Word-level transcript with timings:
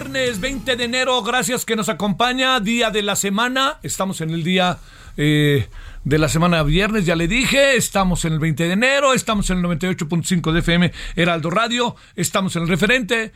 Viernes 0.00 0.40
20 0.40 0.76
de 0.76 0.84
enero, 0.84 1.22
gracias 1.22 1.66
que 1.66 1.76
nos 1.76 1.90
acompaña, 1.90 2.58
día 2.60 2.90
de 2.90 3.02
la 3.02 3.16
semana, 3.16 3.80
estamos 3.82 4.22
en 4.22 4.30
el 4.30 4.42
día 4.42 4.78
eh, 5.18 5.68
de 6.04 6.18
la 6.18 6.30
semana 6.30 6.62
viernes, 6.62 7.04
ya 7.04 7.16
le 7.16 7.28
dije, 7.28 7.76
estamos 7.76 8.24
en 8.24 8.32
el 8.32 8.38
20 8.38 8.64
de 8.64 8.72
enero, 8.72 9.12
estamos 9.12 9.50
en 9.50 9.58
el 9.58 9.64
98.5 9.64 10.52
de 10.52 10.60
FM 10.60 10.92
Heraldo 11.16 11.50
Radio, 11.50 11.96
estamos 12.16 12.56
en 12.56 12.62
el 12.62 12.68
referente, 12.68 13.32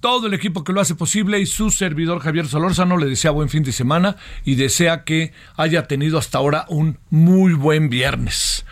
todo 0.00 0.26
el 0.26 0.34
equipo 0.34 0.64
que 0.64 0.72
lo 0.72 0.80
hace 0.80 0.96
posible 0.96 1.38
y 1.38 1.46
su 1.46 1.70
servidor 1.70 2.18
Javier 2.18 2.48
Solórzano 2.48 2.96
le 2.96 3.06
desea 3.06 3.30
buen 3.30 3.48
fin 3.48 3.62
de 3.62 3.70
semana 3.70 4.16
y 4.44 4.56
desea 4.56 5.04
que 5.04 5.32
haya 5.56 5.86
tenido 5.86 6.18
hasta 6.18 6.38
ahora 6.38 6.66
un 6.68 6.98
muy 7.10 7.52
buen 7.52 7.90
viernes. 7.90 8.64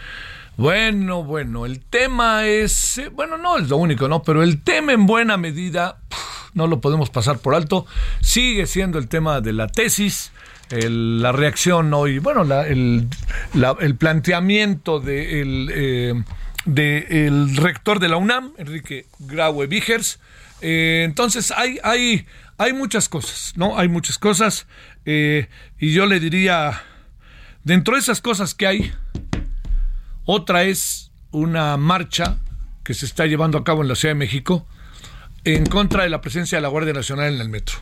Bueno, 0.56 1.22
bueno, 1.22 1.64
el 1.64 1.84
tema 1.84 2.46
es, 2.46 2.98
eh, 2.98 3.08
bueno, 3.08 3.38
no 3.38 3.58
es 3.58 3.68
lo 3.68 3.76
único, 3.76 4.08
¿no? 4.08 4.24
Pero 4.24 4.42
el 4.42 4.62
tema 4.62 4.92
en 4.92 5.06
buena 5.06 5.36
medida, 5.36 5.98
no 6.56 6.66
lo 6.66 6.80
podemos 6.80 7.10
pasar 7.10 7.38
por 7.38 7.54
alto, 7.54 7.86
sigue 8.20 8.66
siendo 8.66 8.98
el 8.98 9.08
tema 9.08 9.40
de 9.40 9.52
la 9.52 9.68
tesis, 9.68 10.32
la 10.70 11.30
reacción 11.30 11.94
hoy, 11.94 12.18
bueno, 12.18 12.42
el, 12.64 13.08
el 13.80 13.94
planteamiento 13.96 14.98
del 14.98 15.66
de, 15.66 16.24
de 16.64 17.26
el 17.26 17.56
rector 17.56 18.00
de 18.00 18.08
la 18.08 18.16
UNAM, 18.16 18.52
Enrique 18.58 19.06
Graue 19.20 19.66
Vigers. 19.68 20.18
Eh, 20.62 21.02
entonces, 21.04 21.52
hay, 21.52 21.78
hay, 21.84 22.26
hay 22.56 22.72
muchas 22.72 23.08
cosas, 23.10 23.52
¿no? 23.56 23.78
Hay 23.78 23.88
muchas 23.88 24.18
cosas, 24.18 24.66
eh, 25.04 25.48
y 25.78 25.92
yo 25.92 26.06
le 26.06 26.18
diría, 26.18 26.82
dentro 27.64 27.94
de 27.94 28.00
esas 28.00 28.22
cosas 28.22 28.54
que 28.54 28.66
hay, 28.66 28.92
otra 30.24 30.64
es 30.64 31.12
una 31.32 31.76
marcha 31.76 32.38
que 32.82 32.94
se 32.94 33.04
está 33.04 33.26
llevando 33.26 33.58
a 33.58 33.64
cabo 33.64 33.82
en 33.82 33.88
la 33.88 33.94
Ciudad 33.94 34.14
de 34.14 34.18
México 34.18 34.66
en 35.46 35.64
contra 35.64 36.02
de 36.02 36.10
la 36.10 36.20
presencia 36.20 36.58
de 36.58 36.62
la 36.62 36.68
Guardia 36.68 36.92
Nacional 36.92 37.32
en 37.32 37.40
el 37.40 37.48
metro. 37.48 37.76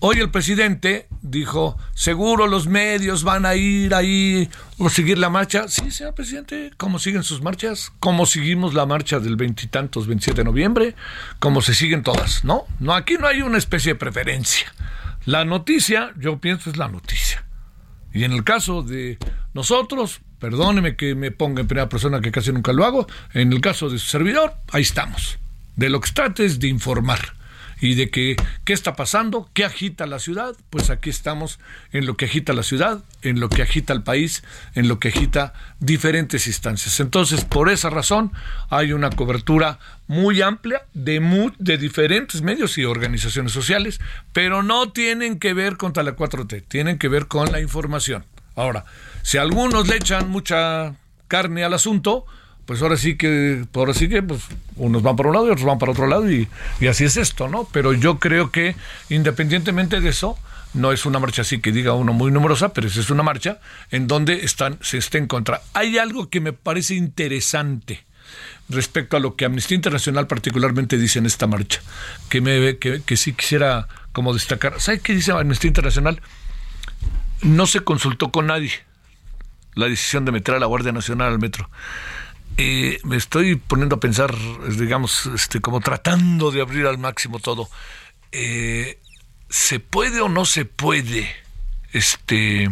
Hoy 0.00 0.18
el 0.18 0.30
presidente 0.30 1.08
dijo, 1.22 1.78
seguro 1.94 2.46
los 2.46 2.66
medios 2.66 3.24
van 3.24 3.46
a 3.46 3.54
ir 3.54 3.94
ahí 3.94 4.50
o 4.76 4.90
seguir 4.90 5.16
la 5.16 5.30
marcha. 5.30 5.66
Sí, 5.68 5.90
señor 5.90 6.14
presidente, 6.14 6.72
¿cómo 6.76 6.98
siguen 6.98 7.22
sus 7.22 7.40
marchas? 7.40 7.90
¿Cómo 8.00 8.26
seguimos 8.26 8.74
la 8.74 8.84
marcha 8.84 9.18
del 9.18 9.36
veintitantos, 9.36 10.06
27 10.06 10.42
de 10.42 10.44
noviembre? 10.44 10.94
¿Cómo 11.38 11.62
se 11.62 11.72
siguen 11.72 12.02
todas? 12.02 12.44
No, 12.44 12.66
no, 12.80 12.92
aquí 12.92 13.14
no 13.14 13.26
hay 13.26 13.40
una 13.40 13.56
especie 13.56 13.94
de 13.94 13.98
preferencia. 13.98 14.70
La 15.24 15.46
noticia, 15.46 16.12
yo 16.18 16.38
pienso, 16.38 16.68
es 16.68 16.76
la 16.76 16.88
noticia. 16.88 17.46
Y 18.12 18.24
en 18.24 18.32
el 18.32 18.44
caso 18.44 18.82
de 18.82 19.16
nosotros, 19.54 20.20
perdóneme 20.38 20.96
que 20.96 21.14
me 21.14 21.30
ponga 21.30 21.62
en 21.62 21.66
primera 21.66 21.88
persona 21.88 22.20
que 22.20 22.30
casi 22.30 22.52
nunca 22.52 22.74
lo 22.74 22.84
hago, 22.84 23.06
en 23.32 23.54
el 23.54 23.62
caso 23.62 23.88
de 23.88 23.98
su 23.98 24.06
servidor, 24.06 24.52
ahí 24.70 24.82
estamos. 24.82 25.38
De 25.76 25.90
lo 25.90 26.00
que 26.00 26.10
trata 26.10 26.42
es 26.42 26.58
de 26.58 26.68
informar 26.68 27.36
y 27.80 27.94
de 27.94 28.10
que 28.10 28.36
qué 28.64 28.72
está 28.72 28.96
pasando, 28.96 29.50
qué 29.52 29.64
agita 29.64 30.06
la 30.06 30.18
ciudad, 30.18 30.54
pues 30.70 30.88
aquí 30.90 31.10
estamos 31.10 31.58
en 31.92 32.06
lo 32.06 32.16
que 32.16 32.24
agita 32.24 32.52
la 32.52 32.62
ciudad, 32.62 33.04
en 33.22 33.40
lo 33.40 33.48
que 33.48 33.62
agita 33.62 33.92
el 33.92 34.02
país, 34.02 34.42
en 34.74 34.88
lo 34.88 34.98
que 34.98 35.08
agita 35.08 35.52
diferentes 35.78 36.46
instancias. 36.46 37.00
Entonces, 37.00 37.44
por 37.44 37.68
esa 37.68 37.90
razón, 37.90 38.32
hay 38.70 38.92
una 38.92 39.10
cobertura 39.10 39.78
muy 40.06 40.40
amplia 40.40 40.82
de, 40.94 41.20
de 41.58 41.78
diferentes 41.78 42.40
medios 42.40 42.78
y 42.78 42.84
organizaciones 42.84 43.52
sociales, 43.52 44.00
pero 44.32 44.62
no 44.62 44.90
tienen 44.92 45.38
que 45.38 45.52
ver 45.52 45.76
contra 45.76 46.02
la 46.02 46.16
4T, 46.16 46.64
tienen 46.66 46.98
que 46.98 47.08
ver 47.08 47.26
con 47.26 47.52
la 47.52 47.60
información. 47.60 48.24
Ahora, 48.54 48.86
si 49.22 49.36
algunos 49.36 49.86
le 49.86 49.96
echan 49.96 50.30
mucha 50.30 50.94
carne 51.28 51.62
al 51.62 51.74
asunto, 51.74 52.24
pues 52.66 52.82
ahora 52.82 52.96
sí 52.96 53.16
que, 53.16 53.64
ahora 53.74 53.94
sí 53.94 54.08
que, 54.08 54.22
pues 54.22 54.42
unos 54.76 55.02
van 55.02 55.16
para 55.16 55.28
un 55.28 55.34
lado 55.34 55.48
y 55.48 55.50
otros 55.50 55.66
van 55.66 55.78
para 55.78 55.92
otro 55.92 56.06
lado 56.06 56.30
y, 56.30 56.48
y 56.80 56.86
así 56.88 57.04
es 57.04 57.16
esto, 57.16 57.48
¿no? 57.48 57.68
Pero 57.72 57.92
yo 57.92 58.18
creo 58.18 58.50
que 58.50 58.76
independientemente 59.08 60.00
de 60.00 60.08
eso, 60.08 60.36
no 60.74 60.92
es 60.92 61.06
una 61.06 61.18
marcha 61.18 61.42
así 61.42 61.60
que 61.60 61.72
diga 61.72 61.94
uno 61.94 62.12
muy 62.12 62.30
numerosa, 62.30 62.72
pero 62.72 62.86
es 62.86 63.10
una 63.10 63.22
marcha 63.22 63.58
en 63.90 64.06
donde 64.06 64.46
se 64.80 64.98
está 64.98 65.18
en 65.18 65.26
contra. 65.26 65.62
Hay 65.72 65.96
algo 65.98 66.28
que 66.28 66.40
me 66.40 66.52
parece 66.52 66.94
interesante 66.94 68.04
respecto 68.68 69.16
a 69.16 69.20
lo 69.20 69.36
que 69.36 69.44
Amnistía 69.44 69.76
Internacional 69.76 70.26
particularmente 70.26 70.98
dice 70.98 71.18
en 71.18 71.26
esta 71.26 71.46
marcha, 71.46 71.80
que, 72.28 72.40
me, 72.40 72.78
que, 72.78 73.00
que 73.02 73.16
sí 73.16 73.32
quisiera 73.32 73.88
como 74.12 74.34
destacar. 74.34 74.80
¿Sabe 74.80 75.00
qué 75.00 75.14
dice 75.14 75.32
Amnistía 75.32 75.68
Internacional? 75.68 76.20
No 77.42 77.66
se 77.66 77.80
consultó 77.80 78.30
con 78.30 78.46
nadie 78.46 78.72
la 79.74 79.86
decisión 79.86 80.24
de 80.24 80.32
meter 80.32 80.54
a 80.54 80.58
la 80.58 80.66
Guardia 80.66 80.92
Nacional 80.92 81.32
al 81.32 81.38
metro. 81.38 81.70
Eh, 82.58 82.98
me 83.04 83.16
estoy 83.16 83.56
poniendo 83.56 83.96
a 83.96 84.00
pensar, 84.00 84.34
digamos, 84.78 85.26
este, 85.26 85.60
como 85.60 85.80
tratando 85.80 86.50
de 86.50 86.62
abrir 86.62 86.86
al 86.86 86.98
máximo 86.98 87.38
todo. 87.38 87.68
Eh, 88.32 88.98
¿Se 89.50 89.78
puede 89.78 90.20
o 90.20 90.28
no 90.28 90.44
se 90.46 90.64
puede 90.64 91.28
este, 91.92 92.70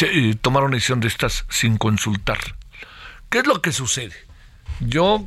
eh, 0.00 0.34
tomar 0.40 0.64
una 0.64 0.76
decisión 0.76 1.00
de 1.00 1.08
estas 1.08 1.44
sin 1.50 1.76
consultar? 1.76 2.38
¿Qué 3.28 3.38
es 3.38 3.46
lo 3.46 3.60
que 3.60 3.72
sucede? 3.72 4.14
Yo 4.80 5.26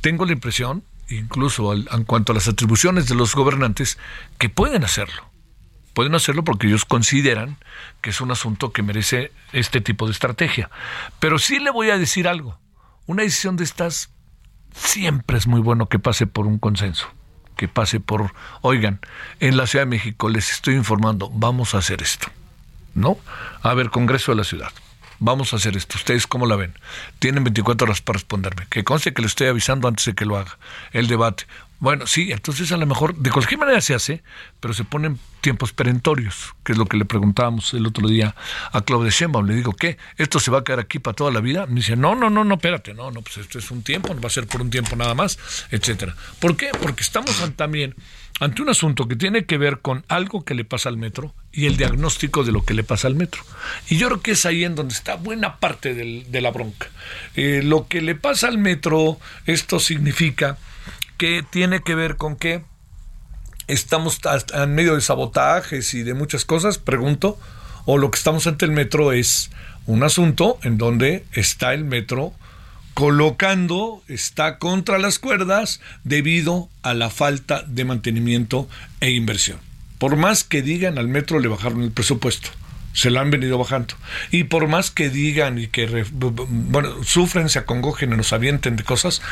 tengo 0.00 0.24
la 0.24 0.32
impresión, 0.32 0.84
incluso 1.08 1.72
en 1.72 2.04
cuanto 2.04 2.32
a 2.32 2.34
las 2.36 2.46
atribuciones 2.46 3.08
de 3.08 3.16
los 3.16 3.34
gobernantes, 3.34 3.98
que 4.38 4.48
pueden 4.48 4.84
hacerlo. 4.84 5.28
Pueden 5.92 6.14
hacerlo 6.14 6.44
porque 6.44 6.68
ellos 6.68 6.84
consideran 6.84 7.56
que 8.00 8.10
es 8.10 8.20
un 8.20 8.30
asunto 8.30 8.72
que 8.72 8.82
merece 8.82 9.32
este 9.52 9.80
tipo 9.80 10.06
de 10.06 10.12
estrategia. 10.12 10.70
Pero 11.18 11.40
sí 11.40 11.58
le 11.58 11.70
voy 11.70 11.90
a 11.90 11.98
decir 11.98 12.28
algo. 12.28 12.58
Una 13.08 13.22
decisión 13.22 13.56
de 13.56 13.64
estas 13.64 14.10
siempre 14.74 15.38
es 15.38 15.46
muy 15.46 15.62
bueno 15.62 15.88
que 15.88 15.98
pase 15.98 16.26
por 16.26 16.46
un 16.46 16.58
consenso, 16.58 17.08
que 17.56 17.66
pase 17.66 18.00
por, 18.00 18.34
oigan, 18.60 19.00
en 19.40 19.56
la 19.56 19.66
Ciudad 19.66 19.86
de 19.86 19.90
México 19.90 20.28
les 20.28 20.52
estoy 20.52 20.74
informando, 20.74 21.30
vamos 21.32 21.74
a 21.74 21.78
hacer 21.78 22.02
esto. 22.02 22.28
¿No? 22.94 23.16
A 23.62 23.72
ver, 23.72 23.88
Congreso 23.88 24.32
de 24.32 24.36
la 24.36 24.44
Ciudad. 24.44 24.68
Vamos 25.20 25.54
a 25.54 25.56
hacer 25.56 25.74
esto. 25.74 25.96
¿Ustedes 25.96 26.26
cómo 26.26 26.44
la 26.44 26.56
ven? 26.56 26.74
Tienen 27.18 27.44
24 27.44 27.86
horas 27.86 28.02
para 28.02 28.18
responderme. 28.18 28.66
Que 28.68 28.84
conste 28.84 29.14
que 29.14 29.22
le 29.22 29.28
estoy 29.28 29.46
avisando 29.46 29.88
antes 29.88 30.04
de 30.04 30.14
que 30.14 30.26
lo 30.26 30.36
haga. 30.36 30.58
El 30.92 31.06
debate. 31.06 31.46
Bueno, 31.80 32.08
sí, 32.08 32.32
entonces 32.32 32.72
a 32.72 32.76
lo 32.76 32.86
mejor 32.86 33.14
de 33.14 33.30
cualquier 33.30 33.60
manera 33.60 33.80
se 33.80 33.94
hace, 33.94 34.22
pero 34.58 34.74
se 34.74 34.82
ponen 34.82 35.18
tiempos 35.40 35.72
perentorios, 35.72 36.54
que 36.64 36.72
es 36.72 36.78
lo 36.78 36.86
que 36.86 36.96
le 36.96 37.04
preguntábamos 37.04 37.72
el 37.72 37.86
otro 37.86 38.08
día 38.08 38.34
a 38.72 38.80
Claudia 38.80 39.10
Sheinbaum. 39.10 39.46
Le 39.46 39.54
digo, 39.54 39.72
¿qué? 39.72 39.96
¿Esto 40.16 40.40
se 40.40 40.50
va 40.50 40.58
a 40.58 40.64
quedar 40.64 40.80
aquí 40.80 40.98
para 40.98 41.14
toda 41.14 41.30
la 41.30 41.40
vida? 41.40 41.66
Me 41.66 41.76
dice, 41.76 41.94
no, 41.94 42.16
no, 42.16 42.30
no, 42.30 42.42
no, 42.42 42.54
espérate, 42.54 42.94
no, 42.94 43.12
no, 43.12 43.22
pues 43.22 43.38
esto 43.38 43.60
es 43.60 43.70
un 43.70 43.82
tiempo, 43.82 44.12
no 44.12 44.20
va 44.20 44.26
a 44.26 44.30
ser 44.30 44.48
por 44.48 44.60
un 44.60 44.70
tiempo 44.70 44.96
nada 44.96 45.14
más, 45.14 45.38
etcétera. 45.70 46.16
¿Por 46.40 46.56
qué? 46.56 46.70
Porque 46.82 47.02
estamos 47.02 47.40
también 47.54 47.94
ante 48.40 48.62
un 48.62 48.68
asunto 48.68 49.06
que 49.06 49.14
tiene 49.14 49.44
que 49.44 49.58
ver 49.58 49.78
con 49.78 50.04
algo 50.08 50.44
que 50.44 50.54
le 50.54 50.64
pasa 50.64 50.88
al 50.88 50.96
metro 50.96 51.32
y 51.52 51.66
el 51.66 51.76
diagnóstico 51.76 52.42
de 52.42 52.52
lo 52.52 52.64
que 52.64 52.74
le 52.74 52.82
pasa 52.82 53.06
al 53.06 53.14
metro. 53.14 53.42
Y 53.88 53.98
yo 53.98 54.08
creo 54.08 54.20
que 54.20 54.32
es 54.32 54.46
ahí 54.46 54.64
en 54.64 54.74
donde 54.74 54.94
está 54.94 55.14
buena 55.14 55.56
parte 55.58 55.94
de 55.94 56.40
la 56.40 56.50
bronca. 56.50 56.88
Eh, 57.36 57.62
lo 57.64 57.86
que 57.86 58.00
le 58.00 58.16
pasa 58.16 58.48
al 58.48 58.58
metro, 58.58 59.18
esto 59.46 59.78
significa 59.78 60.58
que 61.18 61.44
tiene 61.48 61.82
que 61.82 61.94
ver 61.94 62.16
con 62.16 62.36
que 62.36 62.64
estamos 63.66 64.20
en 64.54 64.74
medio 64.74 64.94
de 64.94 65.00
sabotajes 65.00 65.92
y 65.92 66.02
de 66.02 66.14
muchas 66.14 66.44
cosas, 66.44 66.78
pregunto, 66.78 67.38
o 67.84 67.98
lo 67.98 68.10
que 68.10 68.16
estamos 68.16 68.46
ante 68.46 68.64
el 68.64 68.70
metro 68.70 69.12
es 69.12 69.50
un 69.86 70.02
asunto 70.02 70.58
en 70.62 70.78
donde 70.78 71.24
está 71.32 71.74
el 71.74 71.84
metro 71.84 72.32
colocando, 72.94 74.02
está 74.08 74.58
contra 74.58 74.98
las 74.98 75.18
cuerdas 75.18 75.80
debido 76.04 76.68
a 76.82 76.94
la 76.94 77.10
falta 77.10 77.62
de 77.62 77.84
mantenimiento 77.84 78.68
e 79.00 79.10
inversión. 79.10 79.58
Por 79.98 80.16
más 80.16 80.44
que 80.44 80.62
digan 80.62 80.98
al 80.98 81.08
metro 81.08 81.38
le 81.38 81.48
bajaron 81.48 81.82
el 81.82 81.90
presupuesto 81.90 82.50
se 82.98 83.10
la 83.10 83.20
han 83.20 83.30
venido 83.30 83.56
bajando. 83.58 83.94
Y 84.32 84.44
por 84.44 84.66
más 84.66 84.90
que 84.90 85.08
digan 85.08 85.56
y 85.56 85.68
que 85.68 86.04
bueno, 86.10 87.04
sufren, 87.04 87.48
se 87.48 87.60
acongojen 87.60 88.12
y 88.12 88.16
nos 88.16 88.32
avienten 88.32 88.74
de 88.74 88.82
cosas, 88.82 89.22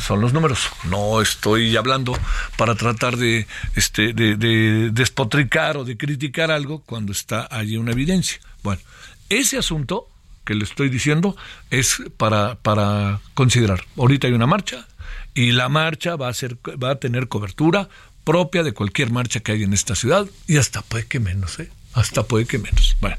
son 0.00 0.22
los 0.22 0.32
números. 0.32 0.70
No 0.84 1.20
estoy 1.20 1.76
hablando 1.76 2.18
para 2.56 2.74
tratar 2.74 3.18
de, 3.18 3.46
este, 3.74 4.14
de, 4.14 4.90
despotricar 4.92 5.76
o 5.76 5.84
de 5.84 5.98
criticar 5.98 6.50
algo 6.50 6.80
cuando 6.86 7.12
está 7.12 7.46
allí 7.50 7.76
una 7.76 7.92
evidencia. 7.92 8.40
Bueno, 8.62 8.80
ese 9.28 9.58
asunto 9.58 10.08
que 10.46 10.54
le 10.54 10.64
estoy 10.64 10.88
diciendo 10.88 11.36
es 11.70 12.02
para, 12.16 12.54
para 12.54 13.20
considerar. 13.34 13.84
Ahorita 13.98 14.26
hay 14.26 14.32
una 14.32 14.46
marcha 14.46 14.86
y 15.34 15.52
la 15.52 15.68
marcha 15.68 16.16
va 16.16 16.28
a, 16.28 16.34
ser, 16.34 16.56
va 16.82 16.92
a 16.92 16.94
tener 16.94 17.28
cobertura 17.28 17.90
propia 18.24 18.62
de 18.62 18.72
cualquier 18.72 19.10
marcha 19.10 19.40
que 19.40 19.52
hay 19.52 19.64
en 19.64 19.74
esta 19.74 19.94
ciudad 19.94 20.26
y 20.46 20.56
hasta 20.56 20.80
puede 20.80 21.06
que 21.06 21.20
menos, 21.20 21.58
¿eh? 21.58 21.68
Hasta 21.96 22.24
puede 22.24 22.44
que 22.44 22.58
menos. 22.58 22.94
Bueno, 23.00 23.16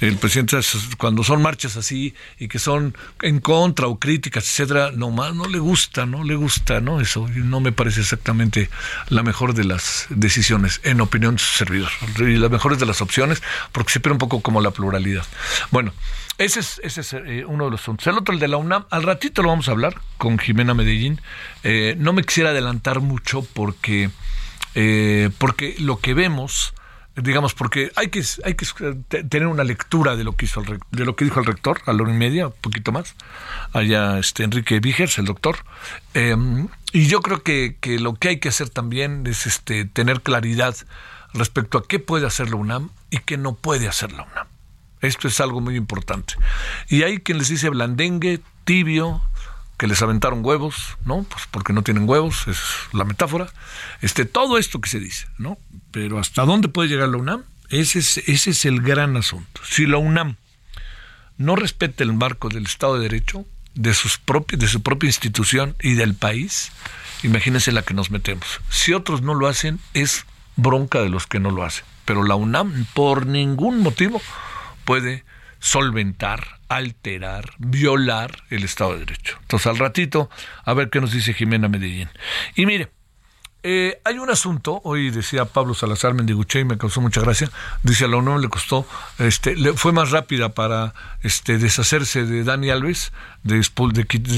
el 0.00 0.16
presidente 0.16 0.58
cuando 0.96 1.22
son 1.22 1.42
marchas 1.42 1.76
así 1.76 2.14
y 2.38 2.48
que 2.48 2.58
son 2.58 2.96
en 3.20 3.40
contra 3.40 3.88
o 3.88 3.98
críticas, 3.98 4.44
etcétera, 4.44 4.90
nomás 4.90 5.34
no 5.34 5.44
le 5.46 5.58
gusta, 5.58 6.06
no 6.06 6.24
le 6.24 6.34
gusta, 6.34 6.80
¿no? 6.80 7.02
Eso 7.02 7.28
no 7.34 7.60
me 7.60 7.72
parece 7.72 8.00
exactamente 8.00 8.70
la 9.10 9.22
mejor 9.22 9.52
de 9.52 9.64
las 9.64 10.06
decisiones, 10.08 10.80
en 10.82 11.02
opinión 11.02 11.36
de 11.36 11.42
su 11.42 11.58
servidor. 11.58 11.90
Y 12.18 12.38
las 12.38 12.50
mejores 12.50 12.78
de 12.78 12.86
las 12.86 13.02
opciones, 13.02 13.42
porque 13.70 13.92
se 13.92 14.00
pierde 14.00 14.14
un 14.14 14.18
poco 14.18 14.40
como 14.40 14.62
la 14.62 14.70
pluralidad. 14.70 15.26
Bueno, 15.70 15.92
ese 16.38 16.60
es, 16.60 16.80
ese 16.82 17.02
es 17.02 17.12
eh, 17.12 17.44
uno 17.46 17.66
de 17.66 17.72
los 17.72 17.82
asuntos. 17.82 18.06
El 18.06 18.16
otro, 18.16 18.32
el 18.32 18.40
de 18.40 18.48
la 18.48 18.56
UNAM, 18.56 18.86
al 18.88 19.02
ratito 19.02 19.42
lo 19.42 19.50
vamos 19.50 19.68
a 19.68 19.72
hablar 19.72 20.00
con 20.16 20.38
Jimena 20.38 20.72
Medellín. 20.72 21.20
Eh, 21.64 21.96
no 21.98 22.14
me 22.14 22.24
quisiera 22.24 22.48
adelantar 22.48 23.00
mucho 23.00 23.46
porque, 23.52 24.08
eh, 24.74 25.28
porque 25.36 25.76
lo 25.78 25.98
que 25.98 26.14
vemos 26.14 26.72
digamos, 27.16 27.54
porque 27.54 27.90
hay 27.96 28.08
que, 28.08 28.22
hay 28.44 28.54
que 28.54 28.66
tener 29.24 29.46
una 29.46 29.64
lectura 29.64 30.16
de 30.16 30.24
lo 30.24 30.36
que 30.36 30.44
hizo 30.44 30.60
el, 30.60 30.80
de 30.90 31.04
lo 31.04 31.16
que 31.16 31.24
dijo 31.24 31.40
el 31.40 31.46
rector 31.46 31.80
a 31.86 31.92
la 31.92 32.02
hora 32.02 32.12
y 32.12 32.16
media, 32.16 32.48
un 32.48 32.54
poquito 32.60 32.92
más, 32.92 33.14
allá 33.72 34.18
este 34.18 34.44
Enrique 34.44 34.80
Vigers, 34.80 35.18
el 35.18 35.24
doctor. 35.24 35.56
Em, 36.14 36.68
y 36.92 37.06
yo 37.06 37.20
creo 37.20 37.42
que, 37.42 37.76
que, 37.80 37.98
lo 37.98 38.14
que 38.14 38.28
hay 38.28 38.40
que 38.40 38.50
hacer 38.50 38.68
también 38.68 39.26
es 39.26 39.46
este 39.46 39.86
tener 39.86 40.20
claridad 40.20 40.76
respecto 41.32 41.78
a 41.78 41.86
qué 41.86 41.98
puede 41.98 42.26
hacer 42.26 42.50
la 42.50 42.56
UNAM 42.56 42.90
y 43.10 43.18
qué 43.18 43.38
no 43.38 43.54
puede 43.54 43.88
hacer 43.88 44.12
la 44.12 44.24
UNAM. 44.24 44.46
Esto 45.00 45.28
es 45.28 45.40
algo 45.40 45.60
muy 45.60 45.76
importante. 45.76 46.34
Y 46.88 47.02
hay 47.02 47.18
quien 47.18 47.38
les 47.38 47.48
dice 47.48 47.68
blandengue, 47.70 48.40
tibio, 48.64 49.22
que 49.76 49.86
les 49.86 50.00
aventaron 50.02 50.44
huevos, 50.44 50.96
¿no? 51.04 51.24
Pues 51.24 51.44
porque 51.50 51.72
no 51.72 51.82
tienen 51.82 52.08
huevos, 52.08 52.46
es 52.48 52.58
la 52.92 53.04
metáfora. 53.04 53.52
Este, 54.00 54.24
todo 54.24 54.58
esto 54.58 54.80
que 54.80 54.88
se 54.88 55.00
dice, 55.00 55.26
¿no? 55.38 55.58
Pero 55.90 56.18
¿hasta 56.18 56.44
dónde 56.44 56.68
puede 56.68 56.88
llegar 56.88 57.08
la 57.08 57.18
UNAM? 57.18 57.44
Ese 57.68 57.98
es, 57.98 58.18
ese 58.18 58.50
es 58.50 58.64
el 58.64 58.80
gran 58.80 59.16
asunto. 59.16 59.60
Si 59.64 59.86
la 59.86 59.98
UNAM 59.98 60.36
no 61.36 61.56
respeta 61.56 62.04
el 62.04 62.14
marco 62.14 62.48
del 62.48 62.64
Estado 62.64 62.96
de 62.96 63.02
Derecho, 63.02 63.44
de, 63.74 63.92
sus 63.92 64.20
de 64.48 64.68
su 64.68 64.82
propia 64.82 65.08
institución 65.08 65.76
y 65.80 65.94
del 65.94 66.14
país, 66.14 66.72
imagínense 67.22 67.72
la 67.72 67.82
que 67.82 67.94
nos 67.94 68.10
metemos. 68.10 68.60
Si 68.70 68.92
otros 68.94 69.22
no 69.22 69.34
lo 69.34 69.46
hacen, 69.46 69.78
es 69.94 70.24
bronca 70.56 71.00
de 71.00 71.10
los 71.10 71.26
que 71.26 71.40
no 71.40 71.50
lo 71.50 71.64
hacen. 71.64 71.84
Pero 72.04 72.24
la 72.24 72.36
UNAM, 72.36 72.86
por 72.94 73.26
ningún 73.26 73.80
motivo, 73.80 74.22
puede 74.84 75.24
solventar, 75.58 76.55
alterar, 76.68 77.52
violar 77.58 78.42
el 78.50 78.64
Estado 78.64 78.94
de 78.94 79.00
Derecho. 79.00 79.38
Entonces, 79.42 79.66
al 79.66 79.78
ratito, 79.78 80.30
a 80.64 80.74
ver 80.74 80.90
qué 80.90 81.00
nos 81.00 81.12
dice 81.12 81.34
Jimena 81.34 81.68
Medellín. 81.68 82.08
Y 82.54 82.66
mire, 82.66 82.90
eh, 83.68 84.00
hay 84.04 84.20
un 84.20 84.30
asunto, 84.30 84.80
hoy 84.84 85.10
decía 85.10 85.44
Pablo 85.44 85.74
Salazar 85.74 86.14
Mendiguche 86.14 86.60
y 86.60 86.64
me 86.64 86.78
causó 86.78 87.00
mucha 87.00 87.20
gracia, 87.20 87.50
dice 87.82 88.04
a 88.04 88.06
la 88.08 88.16
UNAM 88.16 88.40
le 88.40 88.48
costó, 88.48 88.86
este, 89.18 89.56
le, 89.56 89.72
fue 89.72 89.90
más 89.90 90.12
rápida 90.12 90.50
para 90.50 90.94
este, 91.24 91.58
deshacerse 91.58 92.24
de 92.26 92.44
Dani 92.44 92.70
Alves, 92.70 93.12
de, 93.42 93.64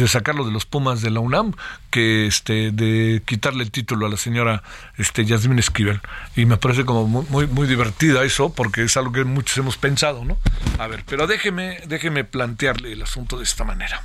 sacarlo 0.09 0.47
de 0.47 0.51
los 0.51 0.65
Pumas 0.65 1.03
de 1.03 1.11
la 1.11 1.21
UNAM, 1.21 1.53
que 1.91 2.27
este, 2.27 2.71
de 2.71 3.23
quitarle 3.27 3.65
el 3.65 3.71
título 3.71 4.07
a 4.07 4.09
la 4.09 4.17
señora 4.17 4.63
este, 4.97 5.27
Yasmín 5.27 5.59
Esquivel. 5.59 6.01
Y 6.35 6.47
me 6.47 6.57
parece 6.57 6.87
como 6.87 7.07
muy, 7.07 7.47
muy, 7.47 7.67
divertida 7.67 8.25
eso, 8.25 8.55
porque 8.55 8.85
es 8.85 8.97
algo 8.97 9.13
que 9.13 9.25
muchos 9.25 9.59
hemos 9.59 9.77
pensado, 9.77 10.25
¿no? 10.25 10.39
A 10.79 10.87
ver, 10.87 11.05
pero 11.07 11.27
déjeme, 11.27 11.83
déjeme 11.87 12.25
plantearle 12.25 12.93
el 12.93 13.03
asunto 13.03 13.37
de 13.37 13.45
esta 13.45 13.65
manera. 13.65 14.01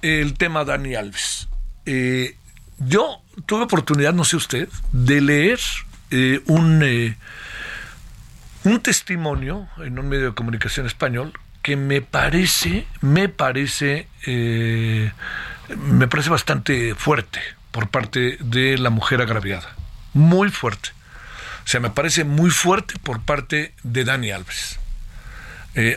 El 0.00 0.38
tema 0.38 0.64
Dani 0.64 0.94
Alves. 0.94 1.48
Eh, 1.84 2.34
yo 2.78 3.22
tuve 3.46 3.64
oportunidad, 3.64 4.12
no 4.12 4.24
sé 4.24 4.36
usted, 4.36 4.68
de 4.92 5.20
leer 5.20 5.60
eh, 6.10 6.40
un, 6.46 6.82
eh, 6.82 7.16
un 8.64 8.80
testimonio 8.80 9.68
en 9.78 9.98
un 9.98 10.08
medio 10.08 10.26
de 10.26 10.34
comunicación 10.34 10.86
español 10.86 11.32
que 11.62 11.76
me 11.76 12.00
parece, 12.00 12.86
me 13.00 13.28
parece, 13.28 14.08
eh, 14.26 15.10
me 15.76 16.06
parece 16.06 16.30
bastante 16.30 16.94
fuerte 16.94 17.40
por 17.72 17.88
parte 17.88 18.38
de 18.40 18.78
la 18.78 18.90
mujer 18.90 19.20
agraviada. 19.20 19.74
Muy 20.12 20.50
fuerte. 20.50 20.90
O 21.64 21.68
sea, 21.68 21.80
me 21.80 21.90
parece 21.90 22.24
muy 22.24 22.50
fuerte 22.50 22.94
por 23.02 23.20
parte 23.20 23.74
de 23.82 24.04
Dani 24.04 24.30
Alves. 24.30 24.78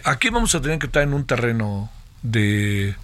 aquí 0.03 0.29
vamos 0.29 0.55
a 0.55 0.61
tener 0.61 0.79
que 0.79 0.87
estar 0.87 1.03
en 1.03 1.13
un 1.13 1.25
terreno 1.25 1.91
de, 2.23 2.95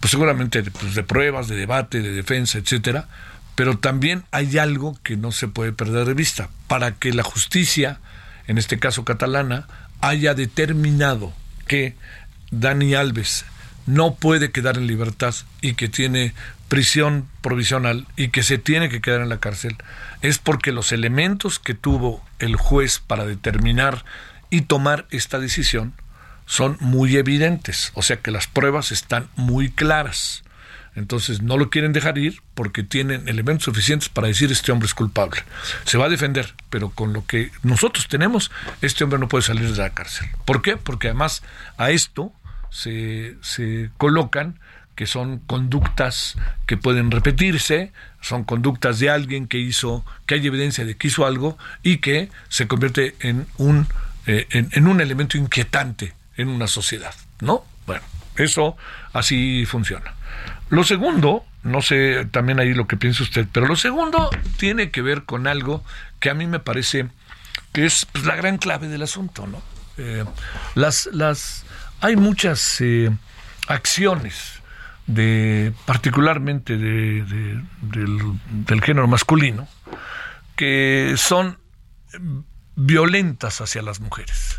pues 0.00 0.10
seguramente 0.10 0.62
pues, 0.62 0.94
de 0.94 1.02
pruebas, 1.02 1.48
de 1.48 1.56
debate, 1.56 2.00
de 2.00 2.12
defensa, 2.12 2.58
etcétera, 2.58 3.06
pero 3.54 3.78
también 3.78 4.24
hay 4.32 4.58
algo 4.58 4.98
que 5.02 5.16
no 5.16 5.32
se 5.32 5.46
puede 5.46 5.72
perder 5.72 6.06
de 6.06 6.14
vista. 6.14 6.48
Para 6.66 6.92
que 6.92 7.12
la 7.12 7.22
justicia, 7.22 8.00
en 8.46 8.58
este 8.58 8.78
caso 8.78 9.04
catalana, 9.04 9.68
haya 10.00 10.34
determinado 10.34 11.32
que 11.66 11.94
Dani 12.50 12.94
Alves 12.94 13.44
no 13.86 14.14
puede 14.14 14.50
quedar 14.50 14.78
en 14.78 14.86
libertad 14.86 15.34
y 15.60 15.74
que 15.74 15.88
tiene 15.88 16.32
prisión 16.68 17.28
provisional 17.42 18.06
y 18.16 18.28
que 18.28 18.42
se 18.42 18.56
tiene 18.56 18.88
que 18.88 19.00
quedar 19.00 19.20
en 19.20 19.28
la 19.28 19.40
cárcel, 19.40 19.76
es 20.22 20.38
porque 20.38 20.72
los 20.72 20.92
elementos 20.92 21.58
que 21.58 21.74
tuvo 21.74 22.24
el 22.38 22.56
juez 22.56 23.00
para 23.00 23.26
determinar 23.26 24.04
y 24.50 24.62
tomar 24.62 25.06
esta 25.10 25.38
decisión 25.38 25.92
son 26.50 26.76
muy 26.80 27.16
evidentes, 27.16 27.92
o 27.94 28.02
sea 28.02 28.16
que 28.16 28.32
las 28.32 28.48
pruebas 28.48 28.90
están 28.90 29.28
muy 29.36 29.70
claras. 29.70 30.42
Entonces 30.96 31.42
no 31.42 31.56
lo 31.56 31.70
quieren 31.70 31.92
dejar 31.92 32.18
ir 32.18 32.42
porque 32.56 32.82
tienen 32.82 33.28
elementos 33.28 33.66
suficientes 33.66 34.08
para 34.08 34.26
decir 34.26 34.50
este 34.50 34.72
hombre 34.72 34.86
es 34.86 34.94
culpable. 34.94 35.44
Se 35.84 35.96
va 35.96 36.06
a 36.06 36.08
defender, 36.08 36.52
pero 36.68 36.90
con 36.90 37.12
lo 37.12 37.24
que 37.24 37.52
nosotros 37.62 38.08
tenemos, 38.08 38.50
este 38.82 39.04
hombre 39.04 39.20
no 39.20 39.28
puede 39.28 39.42
salir 39.42 39.70
de 39.70 39.78
la 39.78 39.90
cárcel. 39.90 40.28
¿Por 40.44 40.60
qué? 40.60 40.76
Porque 40.76 41.06
además 41.06 41.44
a 41.76 41.92
esto 41.92 42.32
se, 42.68 43.36
se 43.42 43.90
colocan 43.96 44.58
que 44.96 45.06
son 45.06 45.38
conductas 45.38 46.36
que 46.66 46.76
pueden 46.76 47.12
repetirse, 47.12 47.92
son 48.20 48.42
conductas 48.42 48.98
de 48.98 49.08
alguien 49.08 49.46
que 49.46 49.58
hizo, 49.58 50.04
que 50.26 50.34
hay 50.34 50.44
evidencia 50.44 50.84
de 50.84 50.96
que 50.96 51.06
hizo 51.06 51.24
algo 51.24 51.56
y 51.84 51.98
que 51.98 52.28
se 52.48 52.66
convierte 52.66 53.14
en 53.20 53.46
un, 53.56 53.86
eh, 54.26 54.48
en 54.50 54.88
un 54.88 55.00
elemento 55.00 55.38
inquietante 55.38 56.18
en 56.40 56.48
una 56.48 56.66
sociedad, 56.66 57.14
¿no? 57.40 57.64
Bueno, 57.86 58.02
eso 58.36 58.76
así 59.12 59.66
funciona. 59.66 60.14
Lo 60.68 60.84
segundo, 60.84 61.44
no 61.62 61.82
sé 61.82 62.26
también 62.30 62.60
ahí 62.60 62.74
lo 62.74 62.86
que 62.86 62.96
piensa 62.96 63.22
usted, 63.22 63.46
pero 63.52 63.66
lo 63.66 63.76
segundo 63.76 64.30
tiene 64.56 64.90
que 64.90 65.02
ver 65.02 65.24
con 65.24 65.46
algo 65.46 65.84
que 66.20 66.30
a 66.30 66.34
mí 66.34 66.46
me 66.46 66.60
parece 66.60 67.08
que 67.72 67.86
es 67.86 68.06
pues, 68.06 68.24
la 68.24 68.36
gran 68.36 68.58
clave 68.58 68.88
del 68.88 69.02
asunto, 69.02 69.46
¿no? 69.46 69.62
Eh, 69.98 70.24
las, 70.74 71.08
las, 71.12 71.64
hay 72.00 72.16
muchas 72.16 72.80
eh, 72.80 73.10
acciones 73.66 74.60
de 75.06 75.72
particularmente 75.86 76.76
de, 76.76 77.24
del, 77.82 78.82
género 78.82 79.08
masculino, 79.08 79.66
que 80.56 81.14
son 81.16 81.58
violentas 82.76 83.60
hacia 83.60 83.82
las 83.82 84.00
mujeres. 84.00 84.56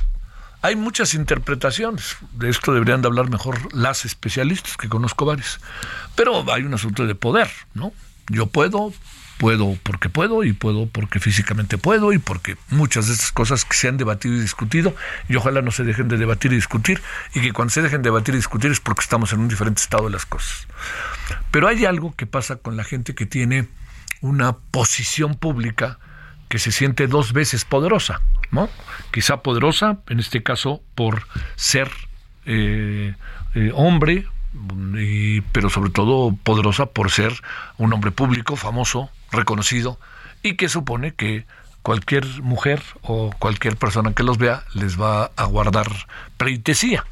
Hay 0.63 0.75
muchas 0.75 1.15
interpretaciones, 1.15 2.17
de 2.33 2.49
esto 2.49 2.71
deberían 2.71 3.01
de 3.01 3.07
hablar 3.07 3.29
mejor 3.29 3.73
las 3.73 4.05
especialistas, 4.05 4.77
que 4.77 4.89
conozco 4.89 5.25
varios, 5.25 5.59
pero 6.15 6.45
hay 6.53 6.63
un 6.63 6.73
asunto 6.73 7.07
de 7.07 7.15
poder, 7.15 7.49
¿no? 7.73 7.93
Yo 8.29 8.45
puedo, 8.45 8.93
puedo 9.39 9.75
porque 9.81 10.09
puedo 10.09 10.43
y 10.43 10.53
puedo 10.53 10.85
porque 10.85 11.19
físicamente 11.19 11.79
puedo 11.79 12.13
y 12.13 12.19
porque 12.19 12.57
muchas 12.69 13.07
de 13.07 13.13
estas 13.13 13.31
cosas 13.31 13.65
que 13.65 13.75
se 13.75 13.87
han 13.87 13.97
debatido 13.97 14.35
y 14.35 14.39
discutido 14.39 14.95
y 15.27 15.35
ojalá 15.35 15.63
no 15.63 15.71
se 15.71 15.83
dejen 15.83 16.07
de 16.07 16.17
debatir 16.17 16.53
y 16.53 16.55
discutir 16.57 17.01
y 17.33 17.41
que 17.41 17.53
cuando 17.53 17.73
se 17.73 17.81
dejen 17.81 18.03
de 18.03 18.09
debatir 18.09 18.35
y 18.35 18.37
discutir 18.37 18.69
es 18.69 18.79
porque 18.79 19.01
estamos 19.01 19.33
en 19.33 19.39
un 19.39 19.47
diferente 19.47 19.81
estado 19.81 20.05
de 20.05 20.11
las 20.11 20.27
cosas. 20.27 20.67
Pero 21.49 21.67
hay 21.67 21.85
algo 21.85 22.15
que 22.15 22.27
pasa 22.27 22.57
con 22.57 22.77
la 22.77 22.83
gente 22.83 23.15
que 23.15 23.25
tiene 23.25 23.67
una 24.21 24.57
posición 24.57 25.33
pública 25.33 25.97
que 26.51 26.59
se 26.59 26.73
siente 26.73 27.07
dos 27.07 27.31
veces 27.31 27.63
poderosa, 27.63 28.19
¿no? 28.51 28.67
Quizá 29.13 29.37
poderosa, 29.37 29.99
en 30.09 30.19
este 30.19 30.43
caso, 30.43 30.81
por 30.95 31.25
ser 31.55 31.89
eh, 32.45 33.15
eh, 33.55 33.71
hombre, 33.73 34.27
pero 35.53 35.69
sobre 35.69 35.91
todo 35.91 36.35
poderosa 36.43 36.87
por 36.87 37.09
ser 37.09 37.31
un 37.77 37.93
hombre 37.93 38.11
público, 38.11 38.57
famoso, 38.57 39.09
reconocido, 39.31 39.97
y 40.43 40.57
que 40.57 40.67
supone 40.67 41.13
que 41.13 41.45
cualquier 41.83 42.25
mujer 42.41 42.83
o 43.01 43.33
cualquier 43.39 43.77
persona 43.77 44.11
que 44.11 44.23
los 44.23 44.37
vea 44.37 44.65
les 44.73 44.99
va 44.99 45.31
a 45.37 45.45
guardar 45.45 45.87
pleitesía. 46.35 47.05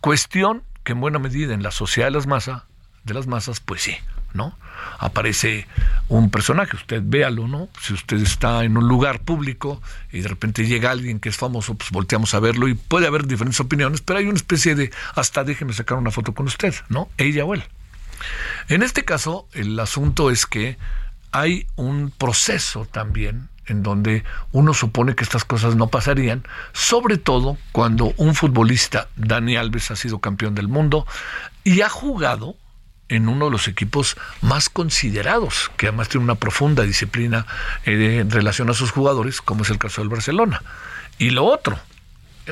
Cuestión 0.00 0.64
que 0.82 0.90
en 0.90 1.00
buena 1.00 1.20
medida 1.20 1.54
en 1.54 1.62
la 1.62 1.70
sociedad 1.70 2.08
de 2.08 2.14
las 2.14 2.26
masas, 2.26 2.64
de 3.04 3.14
las 3.14 3.28
masas, 3.28 3.60
pues 3.60 3.80
sí, 3.80 3.96
¿no? 4.34 4.56
Aparece 4.98 5.66
un 6.08 6.30
personaje, 6.30 6.76
usted 6.76 7.02
véalo, 7.04 7.48
¿no? 7.48 7.68
Si 7.80 7.92
usted 7.92 8.18
está 8.18 8.64
en 8.64 8.76
un 8.76 8.88
lugar 8.88 9.20
público 9.20 9.82
y 10.10 10.20
de 10.20 10.28
repente 10.28 10.66
llega 10.66 10.90
alguien 10.90 11.20
que 11.20 11.28
es 11.28 11.36
famoso, 11.36 11.74
pues 11.74 11.90
volteamos 11.90 12.34
a 12.34 12.40
verlo 12.40 12.68
y 12.68 12.74
puede 12.74 13.06
haber 13.06 13.26
diferentes 13.26 13.60
opiniones, 13.60 14.00
pero 14.00 14.18
hay 14.18 14.26
una 14.26 14.36
especie 14.36 14.74
de 14.74 14.90
hasta 15.14 15.44
déjeme 15.44 15.72
sacar 15.72 15.98
una 15.98 16.10
foto 16.10 16.34
con 16.34 16.46
usted, 16.46 16.74
¿no? 16.88 17.08
Ella 17.16 17.44
o 17.44 17.54
él. 17.54 17.64
En 18.68 18.82
este 18.82 19.04
caso, 19.04 19.48
el 19.52 19.78
asunto 19.78 20.30
es 20.30 20.46
que 20.46 20.78
hay 21.32 21.66
un 21.76 22.10
proceso 22.10 22.86
también 22.86 23.48
en 23.66 23.82
donde 23.82 24.24
uno 24.50 24.74
supone 24.74 25.14
que 25.14 25.24
estas 25.24 25.44
cosas 25.44 25.76
no 25.76 25.88
pasarían, 25.88 26.44
sobre 26.72 27.16
todo 27.16 27.56
cuando 27.72 28.12
un 28.16 28.34
futbolista, 28.34 29.08
Dani 29.16 29.56
Alves, 29.56 29.90
ha 29.90 29.96
sido 29.96 30.18
campeón 30.18 30.54
del 30.54 30.68
mundo 30.68 31.06
y 31.64 31.80
ha 31.80 31.88
jugado 31.88 32.56
en 33.12 33.28
uno 33.28 33.46
de 33.46 33.50
los 33.50 33.68
equipos 33.68 34.16
más 34.40 34.70
considerados, 34.70 35.70
que 35.76 35.88
además 35.88 36.08
tiene 36.08 36.24
una 36.24 36.36
profunda 36.36 36.82
disciplina 36.82 37.46
eh, 37.84 38.18
en 38.20 38.30
relación 38.30 38.70
a 38.70 38.74
sus 38.74 38.90
jugadores, 38.90 39.42
como 39.42 39.62
es 39.62 39.70
el 39.70 39.78
caso 39.78 40.00
del 40.00 40.08
Barcelona. 40.08 40.62
Y 41.18 41.30
lo 41.30 41.44
otro, 41.44 41.78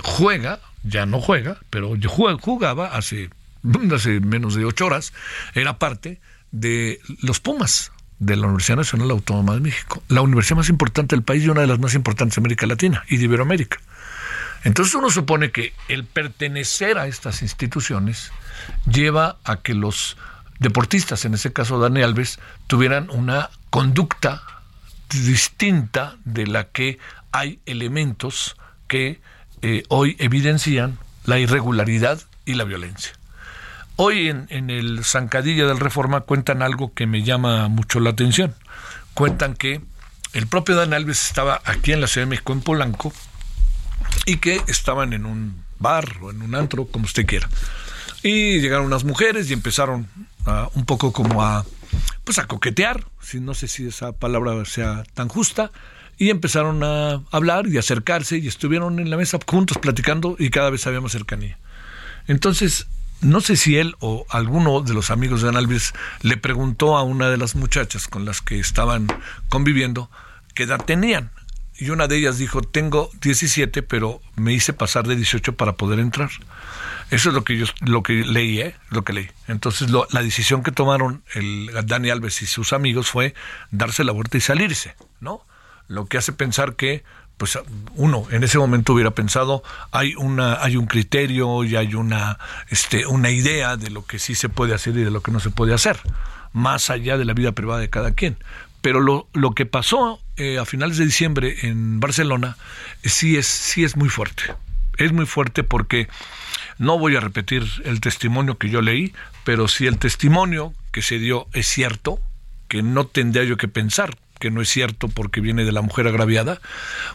juega, 0.03 0.61
ya 0.83 1.07
no 1.07 1.21
juega, 1.21 1.59
pero 1.71 1.95
jugaba 2.09 2.89
hace, 2.89 3.31
hace 3.95 4.21
menos 4.21 4.55
de 4.55 4.67
ocho 4.67 4.87
horas, 4.87 5.15
era 5.55 5.79
parte 5.79 6.21
de 6.53 7.01
los 7.23 7.41
Pumas, 7.41 7.93
de 8.19 8.37
la 8.37 8.47
Universidad 8.47 8.77
Nacional 8.77 9.11
Autónoma 9.13 9.55
de 9.55 9.61
México, 9.61 10.03
la 10.09 10.21
universidad 10.21 10.59
más 10.59 10.69
importante 10.69 11.17
del 11.17 11.25
país 11.25 11.43
y 11.43 11.49
una 11.49 11.63
de 11.63 11.67
las 11.67 11.79
más 11.79 11.95
importantes 11.95 12.37
de 12.37 12.41
América 12.41 12.67
Latina 12.67 13.03
y 13.09 13.17
de 13.17 13.25
Iberoamérica. 13.25 13.79
Entonces 14.63 14.95
uno 14.95 15.09
supone 15.09 15.53
que 15.53 15.73
el 15.89 16.05
pertenecer 16.05 16.99
a 16.99 17.07
estas 17.07 17.41
instituciones 17.41 18.31
lleva 18.85 19.39
a 19.45 19.57
que 19.57 19.73
los 19.73 20.19
deportistas, 20.61 21.25
en 21.25 21.35
ese 21.35 21.53
caso 21.53 21.81
Dani 21.81 22.03
Alves, 22.03 22.39
tuvieran 22.69 23.11
una 23.11 23.51
conducta 23.71 24.43
distinta 25.09 26.17
de 26.25 26.47
la 26.47 26.69
que 26.69 26.99
hay 27.33 27.59
elementos 27.67 28.57
que 28.87 29.21
eh, 29.63 29.83
hoy 29.89 30.17
evidencian 30.21 30.99
la 31.25 31.39
irregularidad 31.39 32.21
y 32.45 32.55
la 32.55 32.65
violencia. 32.65 33.13
Hoy 33.97 34.29
en, 34.29 34.71
el 34.71 35.05
Zancadilla 35.05 35.67
del 35.67 35.79
Reforma 35.79 36.23
cuentan 36.23 36.63
algo 36.63 36.95
que 36.95 37.07
me 37.07 37.23
llama 37.23 37.69
mucho 37.69 38.01
la 38.01 38.11
atención. 38.11 38.55
Cuentan 39.13 39.55
que 39.55 39.83
el 40.33 40.47
propio 40.47 40.77
Dan 40.77 40.95
Alves 40.95 41.27
estaba 41.27 41.61
aquí 41.65 41.93
en 41.93 42.01
la 42.01 42.07
Ciudad 42.07 42.27
de 42.27 42.31
México, 42.31 42.53
en 42.53 42.63
Polanco, 42.63 43.13
y 44.25 44.37
que 44.37 44.63
estaban 44.69 45.13
en 45.13 45.27
un 45.27 45.65
bar 45.79 46.17
o 46.23 46.31
en 46.31 46.41
un 46.41 46.55
antro, 46.55 46.87
como 46.87 47.05
usted 47.05 47.27
quiera. 47.27 47.49
Y 48.23 48.61
llegaron 48.61 48.87
unas 48.87 49.05
mujeres 49.05 49.51
y 49.51 49.53
empezaron 49.53 50.09
un 50.75 50.85
poco 50.85 51.13
como 51.13 51.43
a, 51.43 51.65
pues 52.25 52.39
a 52.39 52.47
coquetear, 52.47 53.07
si 53.21 53.41
no 53.41 53.55
sé 53.55 53.69
si 53.69 53.87
esa 53.87 54.13
palabra 54.13 54.65
sea 54.65 55.05
tan 55.15 55.29
justa, 55.29 55.71
y 56.19 56.29
empezaron 56.29 56.83
a 56.85 57.23
hablar 57.31 57.67
y 57.67 57.79
acercarse 57.79 58.37
y 58.39 58.47
estuvieron 58.47 58.99
en 58.99 59.09
la 59.09 59.17
mesa 59.17 59.39
juntos 59.47 59.79
platicando 59.79 60.37
y 60.39 60.51
cada 60.51 60.69
vez 60.71 60.87
había 60.87 61.01
más 61.01 61.13
cercanía. 61.13 61.59
Entonces 62.27 62.89
no 63.23 63.41
sé 63.41 63.57
si 63.57 63.77
él 63.77 63.97
o 64.01 64.27
alguno 64.29 64.81
de 64.81 64.95
los 64.95 65.11
amigos 65.11 65.41
de 65.41 65.47
Dan 65.47 65.57
Alves 65.57 65.93
le 66.23 66.37
preguntó 66.37 66.97
a 66.97 67.03
una 67.03 67.29
de 67.29 67.37
las 67.37 67.55
muchachas 67.55 68.09
con 68.09 68.25
las 68.25 68.41
que 68.41 68.59
estaban 68.59 69.07
conviviendo 69.49 70.11
qué 70.55 70.65
edad 70.65 70.85
tenían. 70.85 71.31
Y 71.81 71.89
una 71.89 72.07
de 72.07 72.19
ellas 72.19 72.37
dijo, 72.37 72.61
tengo 72.61 73.11
17, 73.23 73.83
pero 73.83 74.21
me 74.37 74.53
hice 74.53 74.75
pasar 74.75 75.09
de 75.09 75.17
18 75.17 75.57
para 75.57 75.73
poder 75.73 75.99
entrar. 75.99 76.29
Eso 77.11 77.31
es 77.31 77.35
lo 77.35 77.43
que 77.43 77.57
yo 77.57 77.65
lo 77.81 78.03
que 78.03 78.13
leí, 78.13 78.61
¿eh? 78.61 78.77
lo 78.91 79.03
que 79.03 79.15
leí. 79.15 79.31
Entonces 79.49 79.91
la 79.91 80.23
decisión 80.23 80.63
que 80.63 80.73
tomaron 80.73 81.25
el 81.35 81.71
Dani 81.87 82.11
Alves 82.11 82.43
y 82.43 82.47
sus 82.47 82.75
amigos 82.75 83.11
fue 83.11 83.35
darse 83.71 84.05
la 84.05 84.13
vuelta 84.13 84.37
y 84.37 84.43
salirse, 84.43 84.95
¿no? 85.21 85.45
Lo 85.89 86.05
que 86.05 86.19
hace 86.19 86.33
pensar 86.33 86.77
que 86.77 87.03
pues 87.37 87.59
uno 87.95 88.27
en 88.31 88.45
ese 88.45 88.59
momento 88.59 88.93
hubiera 88.93 89.13
pensado 89.13 89.63
hay 89.91 90.15
una 90.15 90.63
hay 90.63 90.77
un 90.77 90.87
criterio 90.87 91.65
y 91.65 91.75
hay 91.75 91.95
una 91.95 92.39
este 92.69 93.07
una 93.07 93.31
idea 93.31 93.79
de 93.79 93.89
lo 93.89 94.05
que 94.05 94.19
sí 94.19 94.35
se 94.35 94.51
puede 94.51 94.75
hacer 94.75 94.95
y 94.99 95.03
de 95.03 95.11
lo 95.11 95.23
que 95.23 95.31
no 95.33 95.41
se 95.41 95.49
puede 95.49 95.73
hacer 95.73 95.99
más 96.53 96.91
allá 96.91 97.17
de 97.17 97.25
la 97.25 97.33
vida 97.33 97.53
privada 97.53 97.81
de 97.81 97.89
cada 97.89 98.13
quien 98.13 98.37
pero 98.81 99.01
lo, 99.01 99.29
lo 99.33 99.53
que 99.53 99.67
pasó 99.67 100.21
eh, 100.37 100.59
a 100.59 100.65
finales 100.65 100.97
de 100.97 101.05
diciembre 101.05 101.57
en 101.63 102.01
Barcelona 102.01 102.57
sí 103.05 103.37
es 103.37 103.47
sí 103.47 103.85
es 103.85 103.97
muy 103.97 104.09
fuerte 104.09 104.55
es 104.97 105.13
muy 105.13 105.27
fuerte 105.27 105.63
porque 105.63 106.09
no 106.79 106.99
voy 106.99 107.17
a 107.17 107.21
repetir 107.21 107.65
el 107.85 108.01
testimonio 108.01 108.59
que 108.59 108.71
yo 108.71 108.81
leí 108.83 109.13
pero 109.45 109.69
si 109.69 109.87
el 109.87 109.99
testimonio 109.99 110.73
que 110.93 111.03
se 111.03 111.19
dio 111.19 111.47
es 111.53 111.67
cierto 111.67 112.21
que 112.69 112.83
no 112.83 113.07
tendría 113.07 113.45
yo 113.45 113.57
que 113.57 113.69
pensar 113.69 114.17
que 114.41 114.51
no 114.51 114.63
es 114.63 114.69
cierto 114.69 115.09
porque 115.09 115.41
viene 115.41 115.65
de 115.65 115.71
la 115.71 115.83
mujer 115.83 116.09
agraviada, 116.09 116.61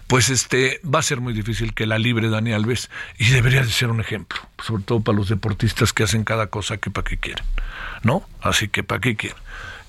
pues 0.08 0.30
este 0.30 0.80
va 0.86 1.00
a 1.00 1.02
ser 1.02 1.20
muy 1.20 1.34
difícil 1.34 1.74
que 1.74 1.88
la 1.88 1.98
libre 1.98 2.30
Dani 2.30 2.54
Alves 2.54 2.90
y 3.18 3.32
debería 3.32 3.64
de 3.64 3.72
ser 3.72 3.90
un 3.90 4.00
ejemplo, 4.00 4.40
sobre 4.64 4.84
todo 4.84 5.02
para 5.02 5.18
los 5.18 5.28
deportistas 5.28 5.92
que 5.92 6.04
hacen 6.04 6.24
cada 6.24 6.48
cosa 6.48 6.78
que 6.78 6.92
para 6.92 7.10
qué 7.10 7.18
quieren, 7.18 7.44
¿no? 8.04 8.24
Así 8.42 8.70
que 8.70 8.84
para 8.84 9.02
qué 9.02 9.16
quieren. 9.16 9.38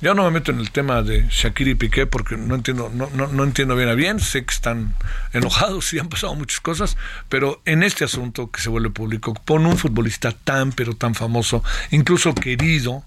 Yo 0.03 0.13
no 0.13 0.25
me 0.25 0.31
meto 0.31 0.53
en 0.53 0.61
el 0.61 0.71
tema 0.71 1.01
de 1.01 1.27
Shakira 1.31 1.71
y 1.71 1.75
Piqué 1.75 2.05
porque 2.05 2.37
no 2.37 2.55
entiendo, 2.55 2.91
no, 2.93 3.09
no, 3.15 3.29
no 3.29 3.45
entiendo 3.45 3.75
bien 3.77 3.89
a 3.89 3.95
bien, 3.95 4.21
sé 4.21 4.45
que 4.45 4.53
están 4.53 4.95
enojados 5.33 5.95
y 5.95 5.99
han 5.99 6.11
pasado 6.11 6.35
muchas 6.35 6.61
cosas, 6.61 6.99
pero 7.31 7.63
en 7.65 7.83
este 7.83 8.05
asunto 8.05 8.51
que 8.51 8.61
se 8.61 8.69
vuelve 8.69 8.91
público, 8.91 9.33
pone 9.33 9.69
un 9.69 9.79
futbolista 9.79 10.33
tan 10.33 10.73
pero 10.73 10.95
tan 10.95 11.15
famoso, 11.15 11.65
incluso 11.91 12.35
querido, 12.35 13.05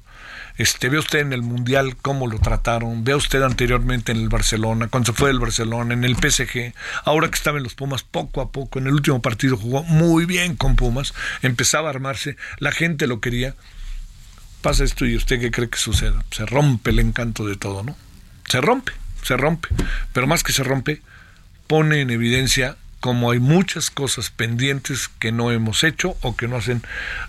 este, 0.57 0.89
ve 0.89 0.97
usted 0.97 1.19
en 1.19 1.31
el 1.31 1.43
Mundial 1.43 1.95
cómo 1.95 2.25
lo 2.25 2.39
trataron, 2.39 3.03
ve 3.03 3.13
usted 3.13 3.43
anteriormente 3.43 4.11
en 4.11 4.17
el 4.17 4.29
Barcelona, 4.29 4.87
cuando 4.87 5.13
se 5.13 5.17
fue 5.17 5.29
del 5.29 5.39
Barcelona, 5.39 5.93
en 5.93 6.03
el 6.03 6.15
PSG, 6.15 6.73
ahora 7.05 7.29
que 7.29 7.35
estaba 7.35 7.59
en 7.59 7.65
los 7.65 7.75
Pumas, 7.75 8.01
poco 8.01 8.41
a 8.41 8.51
poco, 8.51 8.79
en 8.79 8.87
el 8.87 8.93
último 8.93 9.21
partido 9.21 9.57
jugó 9.57 9.83
muy 9.83 10.25
bien 10.25 10.55
con 10.55 10.75
Pumas, 10.75 11.13
empezaba 11.43 11.89
a 11.89 11.91
armarse, 11.91 12.35
la 12.57 12.71
gente 12.71 13.05
lo 13.05 13.21
quería. 13.21 13.53
Pasa 14.61 14.83
esto 14.83 15.05
y 15.05 15.15
usted 15.15 15.39
qué 15.39 15.51
cree 15.51 15.69
que 15.69 15.77
sucede? 15.77 16.17
Se 16.31 16.45
rompe 16.45 16.89
el 16.89 16.99
encanto 16.99 17.45
de 17.45 17.55
todo, 17.55 17.83
¿no? 17.83 17.95
Se 18.49 18.59
rompe, 18.59 18.91
se 19.23 19.37
rompe, 19.37 19.69
pero 20.11 20.27
más 20.27 20.43
que 20.43 20.51
se 20.51 20.63
rompe, 20.63 21.01
pone 21.67 22.01
en 22.01 22.09
evidencia 22.09 22.75
como 22.99 23.31
hay 23.31 23.39
muchas 23.39 23.89
cosas 23.89 24.29
pendientes 24.29 25.07
que 25.19 25.31
no 25.31 25.51
hemos 25.51 25.83
hecho 25.83 26.17
o 26.21 26.35
que 26.35 26.47
no 26.47 26.57
hacen 26.57 26.81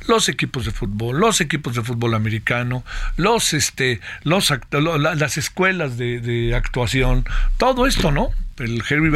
los 0.09 0.29
equipos 0.29 0.65
de 0.65 0.73
fútbol, 0.73 1.19
los 1.19 1.41
equipos 1.41 1.75
de 1.75 1.83
fútbol 1.83 2.15
americano, 2.15 2.85
los 3.17 3.53
este, 3.53 4.01
los 4.25 4.53
las 4.71 5.37
escuelas 5.37 5.97
de, 5.97 6.53
actuación, 6.55 7.25
todo 7.57 7.87
esto, 7.87 8.11
¿no? 8.11 8.31
El 8.59 8.83
Herbie 8.89 9.11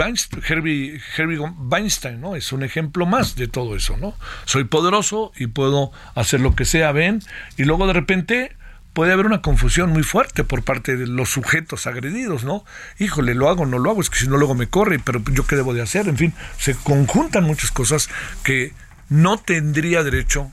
Weinstein, 1.58 2.20
¿no? 2.20 2.34
Es 2.34 2.52
un 2.52 2.62
ejemplo 2.62 3.04
más 3.04 3.36
de 3.36 3.46
todo 3.46 3.76
eso, 3.76 3.96
¿no? 3.98 4.16
Soy 4.46 4.64
poderoso 4.64 5.32
y 5.36 5.48
puedo 5.48 5.92
hacer 6.14 6.40
lo 6.40 6.54
que 6.54 6.64
sea, 6.64 6.92
ven, 6.92 7.20
y 7.58 7.64
luego 7.64 7.86
de 7.86 7.92
repente 7.92 8.56
puede 8.94 9.12
haber 9.12 9.26
una 9.26 9.42
confusión 9.42 9.90
muy 9.90 10.04
fuerte 10.04 10.44
por 10.44 10.62
parte 10.62 10.96
de 10.96 11.06
los 11.06 11.28
sujetos 11.28 11.86
agredidos, 11.86 12.44
¿no? 12.44 12.64
Híjole, 12.98 13.34
lo 13.34 13.50
hago, 13.50 13.66
no 13.66 13.78
lo 13.78 13.90
hago, 13.90 14.00
es 14.00 14.08
que 14.08 14.18
si 14.18 14.28
no 14.28 14.36
luego 14.36 14.54
me 14.54 14.68
corre, 14.68 14.98
pero 14.98 15.20
yo 15.32 15.46
qué 15.46 15.56
debo 15.56 15.74
de 15.74 15.82
hacer, 15.82 16.08
en 16.08 16.16
fin, 16.16 16.32
se 16.58 16.74
conjuntan 16.74 17.44
muchas 17.44 17.70
cosas 17.70 18.08
que 18.42 18.72
no 19.08 19.36
tendría 19.36 20.02
derecho 20.02 20.50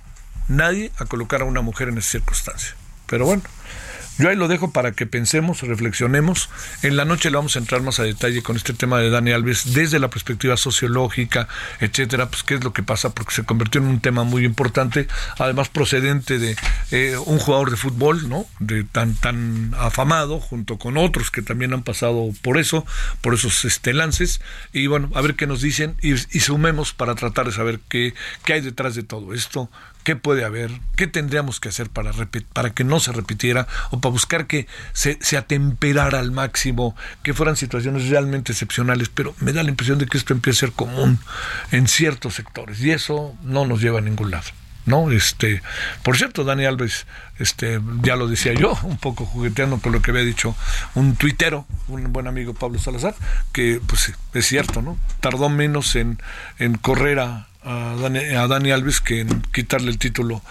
nadie 0.48 0.92
a 0.98 1.06
colocar 1.06 1.42
a 1.42 1.46
una 1.46 1.62
mujer 1.62 1.90
en 1.90 2.00
esa 2.00 2.12
circunstancia. 2.12 2.76
Pero 3.06 3.26
bueno, 3.26 3.44
yo 4.18 4.30
ahí 4.30 4.36
lo 4.36 4.48
dejo 4.48 4.72
para 4.72 4.92
que 4.92 5.06
pensemos, 5.06 5.62
reflexionemos. 5.62 6.50
En 6.84 6.96
la 6.96 7.06
noche 7.06 7.30
le 7.30 7.38
vamos 7.38 7.56
a 7.56 7.60
entrar 7.60 7.82
más 7.82 8.00
a 8.00 8.04
detalle 8.04 8.44
con 8.44 8.56
este 8.56 8.74
tema 8.74 9.00
de 9.00 9.10
Dani 9.10 9.32
Alves 9.32 9.74
desde 9.74 10.00
la 10.00 10.10
perspectiva 10.10 10.58
sociológica, 10.58 11.48
etcétera, 11.80 12.30
pues 12.30 12.44
qué 12.44 12.56
es 12.56 12.64
lo 12.64 12.74
que 12.74 12.84
pasa, 12.84 13.14
porque 13.14 13.34
se 13.34 13.44
convirtió 13.44 13.82
en 13.82 13.88
un 13.88 14.00
tema 14.00 14.24
muy 14.24 14.46
importante, 14.46 15.08
además 15.38 15.70
procedente 15.70 16.40
de 16.40 16.56
eh, 16.92 17.18
un 17.26 17.40
jugador 17.40 17.72
de 17.72 17.78
fútbol, 17.78 18.30
¿no? 18.30 18.46
De 18.60 18.84
tan 18.84 19.16
tan 19.16 19.74
afamado, 19.78 20.40
junto 20.40 20.78
con 20.78 20.98
otros 20.98 21.32
que 21.32 21.42
también 21.42 21.74
han 21.74 21.84
pasado 21.84 22.30
por 22.42 22.58
eso, 22.58 22.86
por 23.22 23.34
esos 23.34 23.66
este, 23.66 23.94
lances. 23.94 24.42
Y 24.74 24.88
bueno, 24.88 25.10
a 25.16 25.22
ver 25.22 25.36
qué 25.36 25.48
nos 25.48 25.62
dicen 25.62 25.96
y, 26.02 26.14
y 26.14 26.40
sumemos 26.42 26.94
para 26.94 27.16
tratar 27.16 27.48
de 27.48 27.52
saber 27.54 27.80
qué, 27.90 28.14
qué 28.46 28.54
hay 28.54 28.62
detrás 28.62 28.96
de 28.96 29.04
todo 29.04 29.34
esto, 29.34 29.70
qué 30.04 30.16
puede 30.16 30.46
haber, 30.46 30.72
qué 30.96 31.08
tendríamos 31.08 31.60
que 31.60 31.70
hacer 31.70 31.90
para, 31.90 32.12
para 32.54 32.70
que 32.72 32.84
no 32.84 33.00
se 33.00 33.12
repitiera 33.12 33.68
o 33.92 34.00
para 34.00 34.12
buscar 34.12 34.48
que 34.48 34.68
se, 34.94 35.18
se, 35.22 35.38
atemperara 35.38 36.20
al 36.20 36.32
máximo, 36.32 36.96
que 37.24 37.34
fueran 37.34 37.56
situaciones 37.56 38.10
realmente 38.10 38.52
excepcionales, 38.52 39.10
pero 39.10 39.36
me 39.40 39.54
da 39.54 39.64
la 39.64 39.70
impresión 39.70 40.00
de 40.00 40.06
que 40.06 40.18
esto 40.18 40.34
empieza 40.34 40.66
a 40.66 40.68
ser 40.68 40.76
común 40.76 41.20
en 41.72 41.88
ciertos 41.88 42.36
sectores 42.36 42.82
y 42.82 42.92
eso 42.92 43.36
no 43.44 43.66
nos 43.66 43.82
lleva 43.82 44.00
a 44.00 44.02
ningún 44.02 44.32
lado. 44.32 44.50
¿no? 44.86 45.12
Este, 45.12 45.62
por 46.04 46.18
cierto, 46.18 46.44
Dani 46.44 46.66
Alves, 46.66 47.06
este, 47.40 47.80
ya 48.02 48.16
lo 48.16 48.28
decía 48.28 48.54
yo, 48.54 48.78
un 48.84 48.98
poco 48.98 49.26
jugueteando 49.26 49.80
con 49.80 49.92
lo 49.92 50.02
que 50.02 50.12
había 50.12 50.24
dicho 50.24 50.56
un 50.96 51.16
tuitero, 51.16 51.66
un 51.88 52.12
buen 52.12 52.28
amigo 52.28 52.54
Pablo 52.54 52.80
Salazar, 52.80 53.16
que 53.52 53.80
pues 53.86 54.14
es 54.34 54.46
cierto, 54.46 54.82
¿no? 54.82 54.98
Tardó 55.20 55.50
menos 55.50 55.96
en, 55.96 56.20
en 56.58 56.76
correr 56.76 57.20
a, 57.20 57.48
a 57.64 58.48
Dani, 58.48 58.72
Alves 58.72 59.02
que 59.02 59.26
quitarle 59.54 59.92
el 59.92 59.98
título 59.98 60.42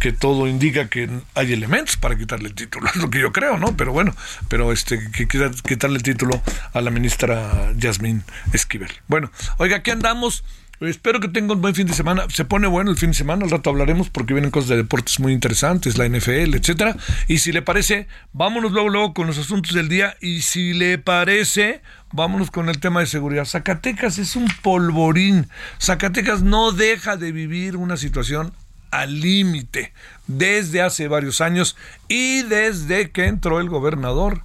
que 0.00 0.12
todo 0.12 0.46
indica 0.46 0.88
que 0.88 1.08
hay 1.34 1.52
elementos 1.52 1.96
para 1.96 2.16
quitarle 2.16 2.48
el 2.48 2.54
título, 2.54 2.86
es 2.94 2.96
lo 2.96 3.10
que 3.10 3.20
yo 3.20 3.32
creo, 3.32 3.58
¿no? 3.58 3.76
Pero 3.76 3.92
bueno, 3.92 4.14
pero 4.48 4.72
este 4.72 5.10
que 5.10 5.26
quitarle 5.26 5.96
el 5.96 6.02
título 6.02 6.42
a 6.72 6.80
la 6.80 6.90
ministra 6.90 7.72
Yasmín 7.76 8.24
Esquivel. 8.52 8.90
Bueno, 9.08 9.30
oiga, 9.58 9.76
aquí 9.76 9.90
andamos. 9.90 10.44
Espero 10.78 11.20
que 11.20 11.28
tengan 11.28 11.56
un 11.56 11.62
buen 11.62 11.74
fin 11.74 11.86
de 11.86 11.94
semana. 11.94 12.26
Se 12.28 12.44
pone 12.44 12.66
bueno 12.66 12.90
el 12.90 12.98
fin 12.98 13.10
de 13.10 13.16
semana, 13.16 13.44
al 13.44 13.50
rato 13.50 13.70
hablaremos 13.70 14.10
porque 14.10 14.34
vienen 14.34 14.50
cosas 14.50 14.68
de 14.68 14.76
deportes 14.76 15.18
muy 15.20 15.32
interesantes, 15.32 15.96
la 15.96 16.06
NFL, 16.06 16.54
etcétera. 16.54 16.96
Y 17.28 17.38
si 17.38 17.50
le 17.50 17.62
parece, 17.62 18.08
vámonos 18.34 18.72
luego, 18.72 18.90
luego 18.90 19.14
con 19.14 19.26
los 19.26 19.38
asuntos 19.38 19.72
del 19.72 19.88
día. 19.88 20.18
Y 20.20 20.42
si 20.42 20.74
le 20.74 20.98
parece, 20.98 21.80
vámonos 22.16 22.50
con 22.50 22.68
el 22.68 22.80
tema 22.80 23.00
de 23.00 23.06
seguridad. 23.06 23.44
Zacatecas 23.44 24.18
es 24.18 24.34
un 24.34 24.48
polvorín. 24.62 25.48
Zacatecas 25.80 26.42
no 26.42 26.72
deja 26.72 27.16
de 27.16 27.30
vivir 27.30 27.76
una 27.76 27.96
situación 27.96 28.52
al 28.90 29.20
límite 29.20 29.92
desde 30.26 30.80
hace 30.80 31.08
varios 31.08 31.40
años 31.40 31.76
y 32.08 32.42
desde 32.42 33.10
que 33.10 33.26
entró 33.26 33.60
el 33.60 33.68
gobernador 33.68 34.42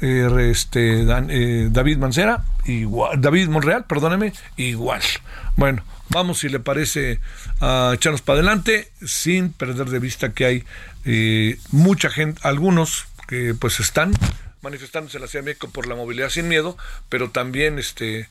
eh, 0.00 0.48
este, 0.50 1.02
eh, 1.02 1.68
David 1.70 1.98
Mancera, 1.98 2.44
igual, 2.64 3.20
David 3.20 3.48
Monreal, 3.48 3.84
perdóneme, 3.84 4.32
igual. 4.56 5.02
Bueno, 5.56 5.82
vamos 6.08 6.38
si 6.38 6.48
le 6.48 6.58
parece 6.58 7.20
a 7.60 7.92
echarnos 7.94 8.22
para 8.22 8.38
adelante 8.38 8.90
sin 9.04 9.52
perder 9.52 9.90
de 9.90 9.98
vista 9.98 10.32
que 10.32 10.44
hay 10.46 10.64
eh, 11.04 11.58
mucha 11.70 12.08
gente, 12.08 12.40
algunos 12.42 13.06
que 13.28 13.54
pues 13.54 13.78
están 13.78 14.12
manifestándose 14.62 15.16
en 15.16 15.22
la 15.22 15.28
Ciudad 15.28 15.44
de 15.44 15.50
México 15.50 15.70
por 15.70 15.86
la 15.86 15.94
movilidad 15.94 16.30
sin 16.30 16.48
miedo, 16.48 16.76
pero 17.08 17.30
también 17.30 17.78
este 17.78 18.28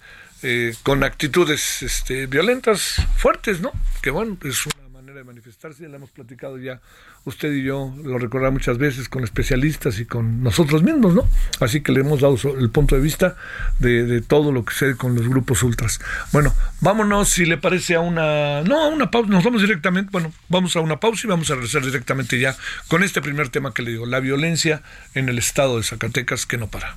con 0.83 1.03
actitudes 1.03 1.81
este, 1.81 2.25
violentas 2.25 2.95
fuertes, 3.17 3.59
¿no? 3.59 3.73
Que 4.01 4.09
bueno, 4.09 4.37
es 4.45 4.65
una 4.65 4.89
de 5.13 5.23
manifestarse, 5.23 5.83
ya 5.83 5.89
la 5.89 5.97
hemos 5.97 6.11
platicado 6.11 6.57
ya 6.57 6.81
usted 7.29 7.53
y 7.53 7.63
yo, 7.63 7.93
lo 8.03 8.17
recordará 8.17 8.51
muchas 8.51 8.77
veces 8.77 9.07
con 9.07 9.23
especialistas 9.23 9.99
y 9.99 10.05
con 10.05 10.43
nosotros 10.43 10.83
mismos, 10.83 11.13
¿no? 11.13 11.27
Así 11.59 11.81
que 11.81 11.91
le 11.91 12.01
hemos 12.01 12.21
dado 12.21 12.37
el 12.59 12.69
punto 12.69 12.95
de 12.95 13.01
vista 13.01 13.35
de, 13.79 14.21
todo 14.21 14.51
lo 14.51 14.65
que 14.65 14.73
sucede 14.73 14.95
con 14.95 15.15
los 15.15 15.27
grupos 15.27 15.63
ultras. 15.63 15.99
Bueno, 16.31 16.53
vámonos 16.81 17.29
si 17.29 17.45
le 17.45 17.57
parece 17.57 17.95
a 17.95 18.01
una, 18.01 18.61
no, 18.61 18.83
a 18.83 18.87
una 18.87 19.09
pausa, 19.09 19.29
nos 19.29 19.43
vamos 19.43 19.61
directamente, 19.61 20.09
bueno, 20.11 20.33
vamos 20.49 20.75
a 20.75 20.81
una 20.81 20.99
pausa 20.99 21.27
y 21.27 21.29
vamos 21.29 21.49
a 21.49 21.55
regresar 21.55 21.83
directamente 21.83 22.39
ya 22.39 22.55
con 22.87 23.03
este 23.03 23.21
primer 23.21 23.49
tema 23.49 23.73
que 23.73 23.81
le 23.81 23.91
digo, 23.91 24.05
la 24.05 24.19
violencia 24.19 24.81
en 25.13 25.29
el 25.29 25.37
estado 25.37 25.77
de 25.77 25.83
Zacatecas 25.83 26.45
que 26.45 26.57
no 26.57 26.67
para. 26.67 26.95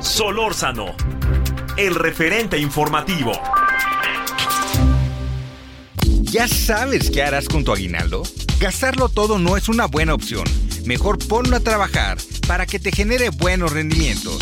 Solórzano, 0.00 0.96
el 1.76 1.94
referente 1.94 2.58
informativo. 2.58 3.32
¿Ya 6.30 6.46
sabes 6.46 7.10
qué 7.10 7.24
harás 7.24 7.48
con 7.48 7.64
tu 7.64 7.72
aguinaldo? 7.72 8.22
Gastarlo 8.60 9.08
todo 9.08 9.38
no 9.38 9.56
es 9.56 9.70
una 9.70 9.86
buena 9.86 10.12
opción. 10.12 10.44
Mejor 10.84 11.18
ponlo 11.18 11.56
a 11.56 11.60
trabajar 11.60 12.18
para 12.46 12.66
que 12.66 12.78
te 12.78 12.92
genere 12.92 13.30
buenos 13.30 13.72
rendimientos. 13.72 14.38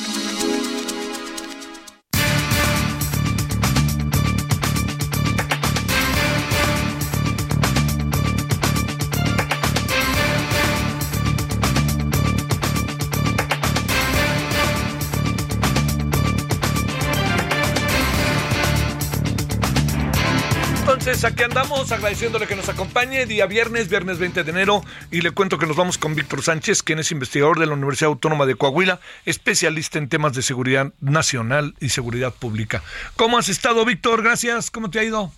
aquí 21.23 21.43
andamos 21.43 21.91
agradeciéndole 21.91 22.45
que 22.45 22.56
nos 22.56 22.69
acompañe 22.69 23.25
día 23.25 23.47
viernes, 23.47 23.89
viernes 23.89 24.19
20 24.19 24.43
de 24.43 24.51
enero, 24.51 24.82
y 25.10 25.21
le 25.21 25.32
cuento 25.32 25.58
que 25.58 25.65
nos 25.65 25.75
vamos 25.75 25.97
con 25.97 26.15
Víctor 26.15 26.43
Sánchez, 26.43 26.84
quien 26.84 26.99
es 26.99 27.12
investigador 27.12 27.58
de 27.60 27.65
la 27.65 27.73
Universidad 27.73 28.10
Autónoma 28.10 28.45
de 28.45 28.56
Coahuila, 28.56 28.99
especialista 29.25 29.97
en 29.97 30.10
temas 30.10 30.34
de 30.34 30.41
seguridad 30.41 30.93
nacional 31.01 31.73
y 31.80 31.89
seguridad 31.89 32.34
pública. 32.34 32.84
¿Cómo 33.15 33.38
has 33.38 33.49
estado, 33.49 33.84
Víctor? 33.86 34.21
Gracias. 34.21 34.69
¿Cómo 34.69 34.91
te 34.91 34.99
ha 34.99 35.03
ido? 35.03 35.32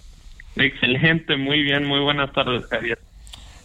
Excelente, 0.56 1.38
muy 1.38 1.62
bien, 1.64 1.86
muy 1.86 2.00
buenas 2.02 2.34
tardes, 2.34 2.66
Javier. 2.66 3.00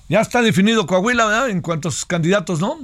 Ya 0.08 0.20
está 0.20 0.42
definido 0.42 0.86
Coahuila, 0.86 1.26
¿verdad? 1.26 1.50
En 1.50 1.62
cuanto 1.62 1.88
a 1.88 1.90
sus 1.90 2.04
candidatos, 2.04 2.60
¿no? 2.60 2.78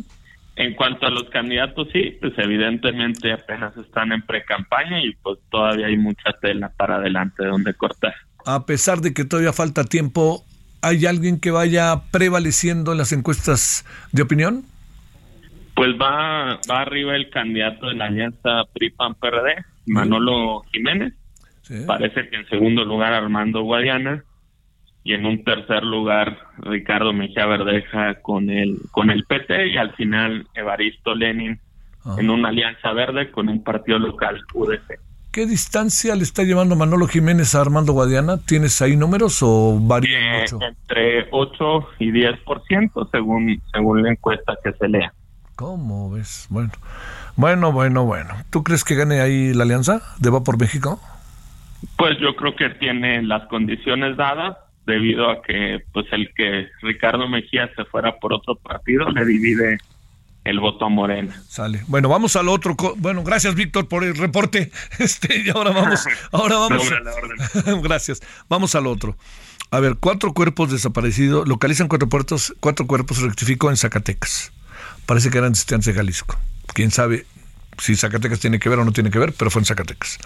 En 0.56 0.74
cuanto 0.74 1.06
a 1.06 1.10
los 1.10 1.30
candidatos, 1.30 1.88
sí, 1.92 2.16
pues 2.20 2.32
evidentemente 2.36 3.32
apenas 3.32 3.76
están 3.76 4.12
en 4.12 4.22
pre-campaña 4.22 5.04
y 5.04 5.12
pues 5.22 5.38
todavía 5.50 5.86
hay 5.86 5.96
mucha 5.96 6.32
tela 6.40 6.72
para 6.76 6.96
adelante 6.96 7.44
donde 7.44 7.74
cortar 7.74 8.14
a 8.46 8.66
pesar 8.66 9.00
de 9.00 9.14
que 9.14 9.24
todavía 9.24 9.52
falta 9.52 9.84
tiempo, 9.84 10.44
¿hay 10.82 11.06
alguien 11.06 11.40
que 11.40 11.50
vaya 11.50 12.02
prevaleciendo 12.10 12.92
en 12.92 12.98
las 12.98 13.12
encuestas 13.12 13.84
de 14.12 14.22
opinión? 14.22 14.64
Pues 15.74 15.90
va, 16.00 16.60
va 16.70 16.80
arriba 16.82 17.16
el 17.16 17.30
candidato 17.30 17.86
de 17.86 17.94
la 17.94 18.06
alianza 18.06 18.64
PRI-PAN-PRD, 18.72 19.64
Manolo 19.86 20.62
Jiménez. 20.72 21.14
Parece 21.86 22.28
que 22.28 22.36
en 22.36 22.48
segundo 22.48 22.84
lugar 22.84 23.12
Armando 23.12 23.62
Guadiana 23.62 24.24
y 25.04 25.14
en 25.14 25.24
un 25.24 25.44
tercer 25.44 25.84
lugar 25.84 26.36
Ricardo 26.58 27.12
Mejía 27.12 27.46
Verdeja 27.46 28.20
con 28.22 28.50
el 28.50 28.78
con 28.90 29.10
el 29.10 29.24
PT 29.24 29.68
y 29.68 29.76
al 29.76 29.94
final 29.94 30.46
Evaristo 30.54 31.14
Lenin 31.14 31.58
en 32.18 32.30
una 32.30 32.48
alianza 32.48 32.92
verde 32.92 33.30
con 33.30 33.48
un 33.48 33.62
partido 33.62 33.98
local 33.98 34.40
UDC. 34.52 34.98
¿Qué 35.32 35.46
distancia 35.46 36.16
le 36.16 36.24
está 36.24 36.42
llevando 36.42 36.74
Manolo 36.74 37.06
Jiménez 37.06 37.54
a 37.54 37.60
Armando 37.60 37.92
Guadiana? 37.92 38.38
¿Tienes 38.38 38.82
ahí 38.82 38.96
números 38.96 39.38
o 39.42 39.78
varían 39.80 40.40
mucho? 40.40 40.58
Entre 40.60 41.28
8 41.30 41.88
y 42.00 42.10
10% 42.10 43.10
según, 43.12 43.62
según 43.72 44.02
la 44.02 44.10
encuesta 44.10 44.56
que 44.64 44.72
se 44.72 44.88
lea. 44.88 45.12
¿Cómo 45.54 46.10
ves? 46.10 46.48
Bueno, 46.50 46.72
bueno, 47.36 47.70
bueno, 47.70 48.04
bueno. 48.04 48.34
¿Tú 48.50 48.64
crees 48.64 48.82
que 48.82 48.96
gane 48.96 49.20
ahí 49.20 49.54
la 49.54 49.62
alianza 49.62 50.02
de 50.18 50.30
Va 50.30 50.42
por 50.42 50.58
México? 50.58 51.00
Pues 51.96 52.18
yo 52.18 52.34
creo 52.34 52.56
que 52.56 52.70
tiene 52.70 53.22
las 53.22 53.46
condiciones 53.46 54.16
dadas 54.16 54.56
debido 54.84 55.30
a 55.30 55.42
que 55.42 55.84
pues 55.92 56.06
el 56.10 56.34
que 56.34 56.66
Ricardo 56.82 57.28
Mejía 57.28 57.70
se 57.76 57.84
fuera 57.84 58.18
por 58.18 58.32
otro 58.32 58.56
partido 58.56 59.08
le 59.10 59.24
divide 59.24 59.78
el 60.44 60.60
voto 60.60 60.86
a 60.86 60.88
Morena. 60.88 61.42
Sale. 61.48 61.84
Bueno, 61.86 62.08
vamos 62.08 62.36
al 62.36 62.48
otro. 62.48 62.76
Bueno, 62.96 63.22
gracias 63.22 63.54
Víctor 63.54 63.88
por 63.88 64.04
el 64.04 64.16
reporte. 64.16 64.70
Este, 64.98 65.42
y 65.42 65.50
ahora 65.50 65.70
vamos, 65.70 66.04
ahora 66.32 66.56
vamos. 66.58 66.90
gracias. 67.82 68.20
Vamos 68.48 68.74
al 68.74 68.86
otro. 68.86 69.16
A 69.70 69.80
ver, 69.80 69.96
cuatro 70.00 70.34
cuerpos 70.34 70.70
desaparecidos, 70.72 71.46
localizan 71.46 71.88
cuatro 71.88 72.08
puertos, 72.08 72.54
cuatro 72.60 72.86
cuerpos, 72.86 73.18
rectificó 73.18 73.70
en 73.70 73.76
Zacatecas. 73.76 74.52
Parece 75.06 75.30
que 75.30 75.38
eran 75.38 75.52
estudiantes 75.52 75.86
de 75.86 75.94
Jalisco. 75.94 76.36
Quién 76.74 76.90
sabe 76.90 77.24
si 77.78 77.96
Zacatecas 77.96 78.40
tiene 78.40 78.58
que 78.58 78.68
ver 78.68 78.80
o 78.80 78.84
no 78.84 78.92
tiene 78.92 79.10
que 79.10 79.18
ver, 79.18 79.32
pero 79.32 79.50
fue 79.50 79.62
en 79.62 79.66
Zacatecas. 79.66 80.18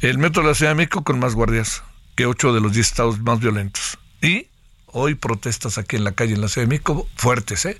El 0.00 0.18
metro 0.18 0.42
de 0.42 0.48
la 0.48 0.54
Ciudad 0.54 0.72
de 0.72 0.76
México 0.76 1.04
con 1.04 1.18
más 1.18 1.34
guardias 1.34 1.82
que 2.14 2.26
ocho 2.26 2.52
de 2.52 2.60
los 2.60 2.72
diez 2.72 2.86
estados 2.86 3.20
más 3.20 3.40
violentos. 3.40 3.98
Y 4.22 4.48
hoy 4.86 5.14
protestas 5.14 5.78
aquí 5.78 5.96
en 5.96 6.04
la 6.04 6.12
calle 6.12 6.34
en 6.34 6.40
la 6.40 6.48
Ciudad 6.48 6.66
de 6.66 6.70
México 6.70 7.06
fuertes, 7.14 7.66
¿eh? 7.66 7.78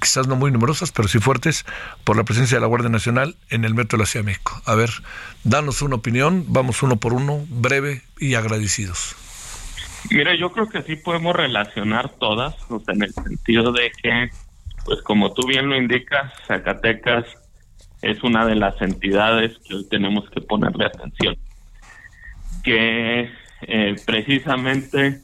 Quizás 0.00 0.26
no 0.26 0.36
muy 0.36 0.50
numerosas, 0.50 0.92
pero 0.92 1.08
sí 1.08 1.18
fuertes, 1.18 1.66
por 2.04 2.16
la 2.16 2.24
presencia 2.24 2.56
de 2.56 2.62
la 2.62 2.66
Guardia 2.66 2.88
Nacional 2.88 3.36
en 3.50 3.64
el 3.64 3.74
metro 3.74 3.98
de 3.98 4.02
la 4.02 4.06
Ciudad 4.06 4.24
de 4.24 4.30
México. 4.30 4.62
A 4.64 4.74
ver, 4.74 4.90
danos 5.44 5.82
una 5.82 5.96
opinión, 5.96 6.44
vamos 6.48 6.82
uno 6.82 6.96
por 6.96 7.12
uno, 7.12 7.44
breve 7.48 8.02
y 8.18 8.34
agradecidos. 8.34 9.14
Mira, 10.10 10.34
yo 10.34 10.50
creo 10.52 10.68
que 10.68 10.82
sí 10.82 10.96
podemos 10.96 11.36
relacionar 11.36 12.10
todas, 12.18 12.54
en 12.88 13.02
el 13.02 13.12
sentido 13.12 13.72
de 13.72 13.90
que, 14.02 14.30
pues 14.84 15.02
como 15.02 15.34
tú 15.34 15.46
bien 15.46 15.68
lo 15.68 15.76
indicas, 15.76 16.32
Zacatecas 16.46 17.26
es 18.00 18.22
una 18.22 18.46
de 18.46 18.54
las 18.54 18.80
entidades 18.80 19.58
que 19.66 19.74
hoy 19.74 19.88
tenemos 19.88 20.28
que 20.30 20.40
ponerle 20.40 20.86
atención. 20.86 21.36
Que 22.62 23.30
eh, 23.62 23.96
precisamente 24.06 25.20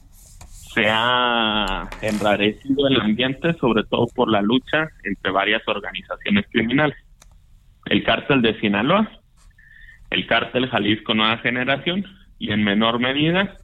se 0.74 0.88
ha 0.88 1.88
enrarecido 2.02 2.88
el 2.88 3.00
ambiente, 3.00 3.54
sobre 3.54 3.84
todo 3.84 4.06
por 4.14 4.28
la 4.28 4.42
lucha 4.42 4.88
entre 5.04 5.30
varias 5.30 5.62
organizaciones 5.68 6.46
criminales. 6.50 6.96
El 7.86 8.02
cártel 8.02 8.42
de 8.42 8.58
Sinaloa, 8.58 9.08
el 10.10 10.26
cártel 10.26 10.68
Jalisco 10.68 11.14
Nueva 11.14 11.38
Generación 11.38 12.04
y 12.38 12.50
en 12.50 12.64
menor 12.64 12.98
medida 12.98 13.56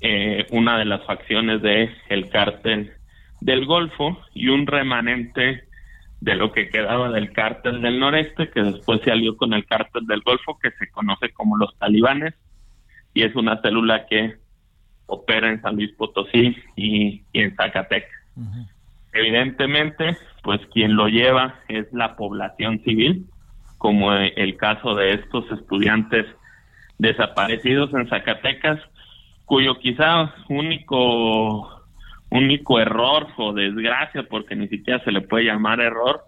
eh, 0.00 0.46
una 0.50 0.78
de 0.78 0.86
las 0.86 1.04
facciones 1.04 1.60
de 1.60 1.90
el 2.08 2.30
cártel 2.30 2.92
del 3.40 3.66
Golfo 3.66 4.18
y 4.32 4.48
un 4.48 4.66
remanente 4.66 5.64
de 6.20 6.34
lo 6.34 6.52
que 6.52 6.68
quedaba 6.68 7.10
del 7.10 7.32
cártel 7.32 7.82
del 7.82 8.00
noreste 8.00 8.50
que 8.50 8.62
después 8.62 9.00
se 9.04 9.12
alió 9.12 9.36
con 9.36 9.52
el 9.52 9.66
cártel 9.66 10.06
del 10.06 10.22
Golfo 10.22 10.58
que 10.58 10.70
se 10.72 10.90
conoce 10.90 11.30
como 11.30 11.56
los 11.56 11.76
talibanes 11.78 12.34
y 13.12 13.22
es 13.22 13.34
una 13.36 13.60
célula 13.60 14.06
que 14.06 14.36
opera 15.08 15.50
en 15.50 15.60
San 15.60 15.74
Luis 15.74 15.90
Potosí 15.92 16.56
y, 16.76 17.22
en 17.32 17.56
Zacatecas. 17.56 18.20
Evidentemente, 19.12 20.16
pues 20.44 20.60
quien 20.72 20.94
lo 20.94 21.08
lleva 21.08 21.56
es 21.68 21.92
la 21.92 22.14
población 22.14 22.80
civil, 22.84 23.26
como 23.78 24.12
el 24.12 24.56
caso 24.56 24.94
de 24.94 25.14
estos 25.14 25.50
estudiantes 25.50 26.26
desaparecidos 26.98 27.92
en 27.94 28.08
Zacatecas, 28.08 28.80
cuyo 29.44 29.78
quizá 29.78 30.34
único 30.48 31.78
único 32.30 32.78
error 32.78 33.26
o 33.38 33.52
desgracia, 33.52 34.24
porque 34.24 34.54
ni 34.54 34.68
siquiera 34.68 35.02
se 35.04 35.12
le 35.12 35.22
puede 35.22 35.46
llamar 35.46 35.80
error, 35.80 36.22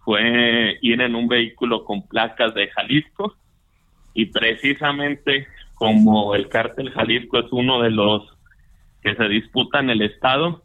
fue 0.00 0.78
ir 0.82 1.00
en 1.00 1.14
un 1.14 1.28
vehículo 1.28 1.84
con 1.84 2.06
placas 2.08 2.54
de 2.54 2.68
Jalisco 2.68 3.36
y 4.14 4.26
precisamente 4.26 5.46
como 5.78 6.34
el 6.34 6.48
cártel 6.48 6.90
Jalisco 6.90 7.38
es 7.38 7.46
uno 7.52 7.80
de 7.80 7.90
los 7.90 8.22
que 9.00 9.14
se 9.14 9.28
disputan 9.28 9.90
el 9.90 10.02
Estado, 10.02 10.62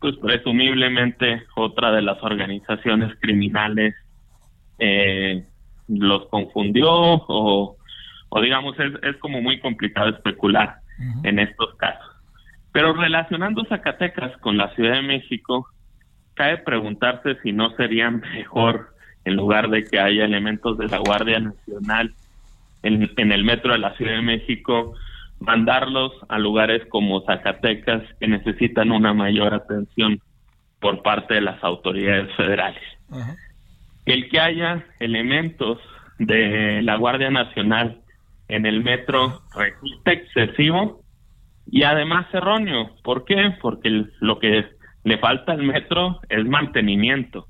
pues 0.00 0.16
presumiblemente 0.18 1.42
otra 1.56 1.90
de 1.90 2.02
las 2.02 2.22
organizaciones 2.22 3.12
criminales 3.20 3.94
eh, 4.78 5.44
los 5.88 6.26
confundió 6.28 6.88
o, 6.88 7.76
o 8.28 8.40
digamos 8.40 8.78
es, 8.78 8.92
es 9.02 9.16
como 9.16 9.42
muy 9.42 9.58
complicado 9.60 10.10
especular 10.10 10.76
en 11.24 11.40
estos 11.40 11.74
casos. 11.74 12.14
Pero 12.72 12.92
relacionando 12.92 13.64
Zacatecas 13.64 14.36
con 14.38 14.56
la 14.56 14.72
Ciudad 14.74 14.94
de 14.94 15.02
México, 15.02 15.66
cabe 16.34 16.58
preguntarse 16.58 17.36
si 17.42 17.50
no 17.50 17.70
sería 17.76 18.10
mejor, 18.10 18.94
en 19.24 19.34
lugar 19.34 19.68
de 19.70 19.84
que 19.84 19.98
haya 19.98 20.24
elementos 20.24 20.78
de 20.78 20.86
la 20.86 20.98
Guardia 20.98 21.40
Nacional 21.40 22.14
en, 22.84 23.32
el 23.32 23.44
metro 23.44 23.72
de 23.72 23.78
la 23.78 23.96
Ciudad 23.96 24.12
de 24.12 24.22
México, 24.22 24.94
mandarlos 25.40 26.12
a 26.28 26.38
lugares 26.38 26.82
como 26.88 27.22
Zacatecas 27.22 28.02
que 28.20 28.28
necesitan 28.28 28.92
una 28.92 29.12
mayor 29.12 29.54
atención 29.54 30.20
por 30.80 31.02
parte 31.02 31.34
de 31.34 31.40
las 31.40 31.62
autoridades 31.64 32.32
federales. 32.36 32.82
El 34.04 34.28
que 34.28 34.38
haya 34.38 34.84
elementos 35.00 35.78
de 36.18 36.82
la 36.82 36.96
Guardia 36.96 37.30
Nacional 37.30 38.00
en 38.48 38.66
el 38.66 38.82
metro 38.82 39.40
resulta 39.56 40.12
excesivo 40.12 41.00
y 41.66 41.84
además 41.84 42.26
erróneo. 42.32 42.90
¿Por 43.02 43.24
qué? 43.24 43.54
Porque 43.60 44.04
lo 44.20 44.38
que 44.38 44.66
le 45.04 45.18
falta 45.18 45.52
al 45.52 45.62
metro 45.62 46.20
es 46.28 46.44
mantenimiento, 46.44 47.46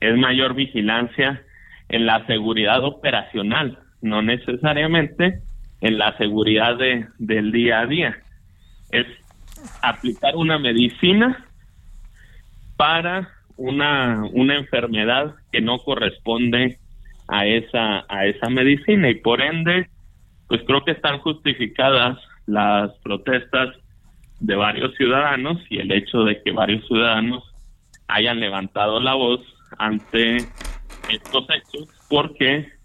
es 0.00 0.16
mayor 0.16 0.54
vigilancia 0.54 1.42
en 1.88 2.06
la 2.06 2.26
seguridad 2.26 2.84
operacional, 2.84 3.78
no 4.00 4.22
necesariamente 4.22 5.42
en 5.80 5.98
la 5.98 6.16
seguridad 6.16 6.76
de, 6.76 7.06
del 7.18 7.52
día 7.52 7.80
a 7.80 7.86
día. 7.86 8.18
Es 8.90 9.06
aplicar 9.82 10.36
una 10.36 10.58
medicina 10.58 11.44
para 12.76 13.28
una, 13.56 14.24
una 14.32 14.56
enfermedad 14.56 15.34
que 15.52 15.60
no 15.60 15.78
corresponde 15.78 16.78
a 17.26 17.46
esa, 17.46 18.04
a 18.08 18.26
esa 18.26 18.48
medicina 18.48 19.10
y 19.10 19.16
por 19.16 19.42
ende, 19.42 19.88
pues 20.48 20.62
creo 20.66 20.84
que 20.84 20.92
están 20.92 21.18
justificadas 21.18 22.18
las 22.46 22.92
protestas 23.00 23.76
de 24.40 24.54
varios 24.54 24.94
ciudadanos 24.94 25.58
y 25.68 25.78
el 25.78 25.92
hecho 25.92 26.24
de 26.24 26.40
que 26.42 26.52
varios 26.52 26.86
ciudadanos 26.86 27.44
hayan 28.06 28.40
levantado 28.40 29.00
la 29.00 29.14
voz 29.14 29.40
ante 29.78 30.36
estos 31.10 31.46
hechos 31.50 31.88
porque 32.08 32.77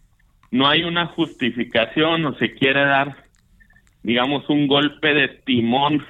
no 0.53 0.67
hay 0.67 0.83
una 0.83 1.07
justificación 1.07 2.25
o 2.25 2.35
se 2.35 2.53
quiere 2.53 2.85
dar, 2.85 3.25
digamos, 4.03 4.47
un 4.49 4.67
golpe 4.67 5.11
de 5.11 5.27
timón 5.29 6.05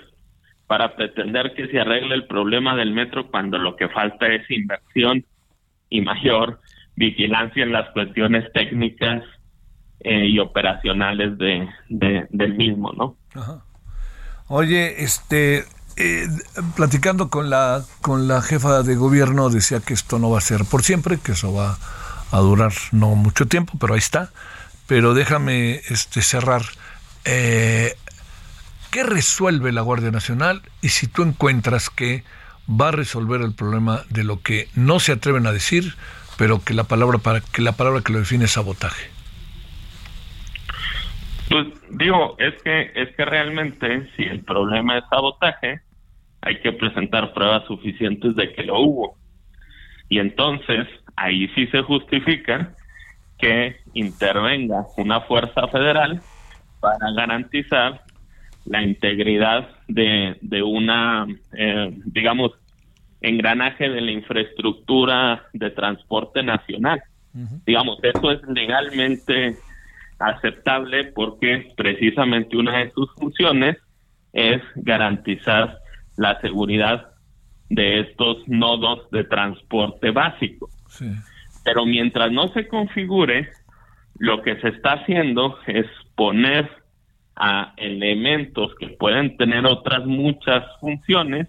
para 0.67 0.97
pretender 0.97 1.53
que 1.55 1.69
se 1.69 1.79
arregle 1.79 2.13
el 2.13 2.27
problema 2.27 2.75
del 2.75 2.91
metro 2.91 3.31
cuando 3.31 3.57
lo 3.57 3.77
que 3.77 3.87
falta 3.87 4.27
es 4.27 4.43
inversión 4.51 5.23
y 5.89 6.01
mayor 6.01 6.59
vigilancia 6.97 7.63
en 7.63 7.71
las 7.71 7.89
cuestiones 7.91 8.51
técnicas 8.51 9.23
eh, 10.01 10.27
y 10.27 10.39
operacionales 10.39 11.37
de, 11.37 11.69
del 12.29 12.53
mismo, 12.55 12.91
¿no? 12.91 13.15
Oye, 14.49 15.03
este, 15.03 15.59
eh, 15.95 16.27
platicando 16.75 17.29
con 17.29 17.49
la 17.49 17.81
con 18.01 18.27
la 18.27 18.41
jefa 18.41 18.83
de 18.83 18.95
gobierno 18.95 19.49
decía 19.49 19.79
que 19.79 19.93
esto 19.93 20.19
no 20.19 20.31
va 20.31 20.39
a 20.39 20.41
ser 20.41 20.65
por 20.69 20.83
siempre, 20.83 21.17
que 21.23 21.31
eso 21.31 21.53
va 21.53 21.77
a 22.33 22.39
durar 22.39 22.71
no 22.91 23.13
mucho 23.15 23.45
tiempo, 23.45 23.73
pero 23.79 23.93
ahí 23.93 23.99
está. 23.99 24.31
Pero 24.87 25.13
déjame 25.13 25.75
este 25.89 26.21
cerrar. 26.21 26.63
Eh, 27.25 27.93
¿Qué 28.91 29.03
resuelve 29.03 29.71
la 29.71 29.81
Guardia 29.81 30.11
Nacional? 30.11 30.61
Y 30.81 30.89
si 30.89 31.07
tú 31.07 31.21
encuentras 31.21 31.89
que 31.89 32.23
va 32.69 32.89
a 32.89 32.91
resolver 32.91 33.41
el 33.41 33.53
problema 33.53 34.01
de 34.09 34.23
lo 34.23 34.41
que 34.41 34.67
no 34.75 34.99
se 34.99 35.11
atreven 35.11 35.45
a 35.45 35.51
decir, 35.51 35.93
pero 36.37 36.63
que 36.63 36.73
la 36.73 36.85
palabra 36.85 37.19
para 37.19 37.41
que 37.41 37.61
la 37.61 37.73
palabra 37.73 38.01
que 38.01 38.13
lo 38.13 38.19
define 38.19 38.45
es 38.45 38.51
sabotaje. 38.51 39.09
Pues 41.49 41.67
digo, 41.91 42.35
es 42.39 42.59
que 42.63 42.91
es 42.95 43.15
que 43.15 43.25
realmente 43.25 44.09
si 44.15 44.23
el 44.23 44.43
problema 44.43 44.97
es 44.97 45.03
sabotaje, 45.09 45.81
hay 46.41 46.59
que 46.61 46.71
presentar 46.71 47.33
pruebas 47.33 47.65
suficientes 47.67 48.35
de 48.35 48.53
que 48.53 48.63
lo 48.63 48.79
hubo. 48.79 49.17
Y 50.09 50.19
entonces 50.19 50.87
ahí 51.15 51.47
sí 51.49 51.67
se 51.67 51.81
justifica 51.81 52.73
que 53.37 53.77
intervenga 53.93 54.85
una 54.97 55.21
fuerza 55.21 55.67
federal 55.67 56.21
para 56.79 57.11
garantizar 57.11 58.01
la 58.65 58.81
integridad 58.81 59.69
de, 59.87 60.37
de 60.41 60.63
una, 60.63 61.27
eh, 61.57 61.91
digamos, 62.05 62.51
engranaje 63.21 63.89
de 63.89 64.01
la 64.01 64.11
infraestructura 64.11 65.43
de 65.53 65.71
transporte 65.71 66.43
nacional. 66.43 67.01
Digamos, 67.65 67.97
eso 68.03 68.31
es 68.31 68.43
legalmente 68.43 69.57
aceptable 70.19 71.05
porque 71.05 71.73
precisamente 71.75 72.55
una 72.55 72.77
de 72.79 72.91
sus 72.91 73.11
funciones 73.15 73.77
es 74.33 74.61
garantizar 74.75 75.79
la 76.15 76.39
seguridad 76.41 77.13
de 77.69 78.01
estos 78.01 78.47
nodos 78.47 79.09
de 79.09 79.23
transporte 79.23 80.11
básico. 80.11 80.69
Pero 81.63 81.85
mientras 81.85 82.31
no 82.31 82.49
se 82.49 82.67
configure, 82.67 83.49
lo 84.17 84.41
que 84.41 84.59
se 84.61 84.69
está 84.69 84.93
haciendo 84.93 85.57
es 85.67 85.85
poner 86.15 86.69
a 87.35 87.73
elementos 87.77 88.73
que 88.79 88.89
pueden 88.89 89.37
tener 89.37 89.65
otras 89.65 90.05
muchas 90.05 90.63
funciones 90.79 91.47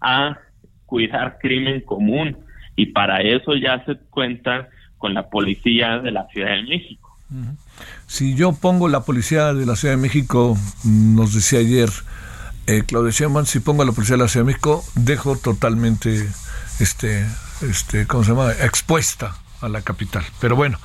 a 0.00 0.38
cuidar 0.86 1.38
crimen 1.40 1.80
común. 1.80 2.38
Y 2.76 2.86
para 2.86 3.20
eso 3.20 3.54
ya 3.54 3.84
se 3.84 3.96
cuenta 4.10 4.68
con 4.98 5.14
la 5.14 5.28
policía 5.28 5.98
de 5.98 6.10
la 6.10 6.26
Ciudad 6.28 6.56
de 6.56 6.62
México. 6.62 7.16
Si 8.06 8.36
yo 8.36 8.52
pongo 8.52 8.88
la 8.88 9.00
policía 9.00 9.52
de 9.52 9.66
la 9.66 9.76
Ciudad 9.76 9.94
de 9.94 10.00
México, 10.00 10.56
nos 10.84 11.34
decía 11.34 11.58
ayer 11.58 11.88
eh, 12.66 12.82
Claudia 12.86 13.10
Sheinbaum, 13.10 13.46
si 13.46 13.60
pongo 13.60 13.82
a 13.82 13.86
la 13.86 13.92
policía 13.92 14.16
de 14.16 14.22
la 14.22 14.28
Ciudad 14.28 14.44
de 14.44 14.52
México, 14.52 14.84
dejo 14.94 15.36
totalmente, 15.36 16.28
este, 16.80 17.26
este, 17.62 18.06
¿cómo 18.06 18.24
se 18.24 18.30
llama? 18.30 18.52
Expuesta 18.52 19.36
a 19.60 19.68
la 19.68 19.82
capital. 19.82 20.24
Pero 20.40 20.56
bueno, 20.56 20.78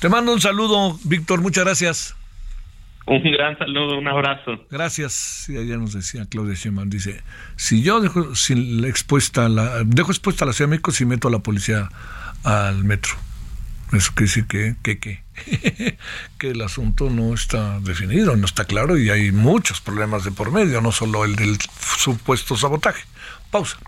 te 0.00 0.08
mando 0.08 0.32
un 0.32 0.40
saludo, 0.40 0.98
Víctor, 1.04 1.40
muchas 1.40 1.64
gracias. 1.64 2.16
Un 3.06 3.22
gran 3.32 3.58
saludo, 3.58 3.98
un 3.98 4.06
abrazo. 4.06 4.64
Gracias. 4.70 5.12
Sí, 5.12 5.56
ayer 5.56 5.78
nos 5.78 5.92
decía 5.92 6.24
Claudia 6.26 6.54
Sheinbaum, 6.54 6.88
dice, 6.88 7.22
si 7.56 7.82
yo 7.82 8.00
dejo 8.00 8.30
expuesta 8.86 9.48
la, 9.48 9.82
dejo 9.84 10.12
expuesta 10.12 10.44
a 10.44 10.48
la 10.48 10.52
Ciudad 10.52 10.68
de 10.68 10.76
México 10.76 10.92
si 10.92 11.04
meto 11.04 11.28
a 11.28 11.30
la 11.30 11.40
policía 11.40 11.88
al 12.44 12.84
metro. 12.84 13.12
Eso 13.92 14.12
quiere 14.14 14.28
decir 14.28 14.46
que, 14.46 14.76
que, 14.82 14.98
que, 14.98 15.22
que 16.38 16.50
el 16.50 16.62
asunto 16.62 17.10
no 17.10 17.34
está 17.34 17.80
definido, 17.80 18.36
no 18.36 18.46
está 18.46 18.64
claro 18.64 18.96
y 18.96 19.10
hay 19.10 19.32
muchos 19.32 19.80
problemas 19.80 20.24
de 20.24 20.30
por 20.30 20.52
medio, 20.52 20.80
no 20.80 20.92
solo 20.92 21.24
el 21.24 21.36
del 21.36 21.58
supuesto 21.98 22.56
sabotaje. 22.56 23.02
Pausa. 23.50 23.78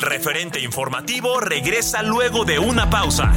El 0.00 0.06
referente 0.06 0.58
informativo 0.60 1.40
regresa 1.40 2.02
luego 2.02 2.46
de 2.46 2.58
una 2.58 2.88
pausa. 2.88 3.30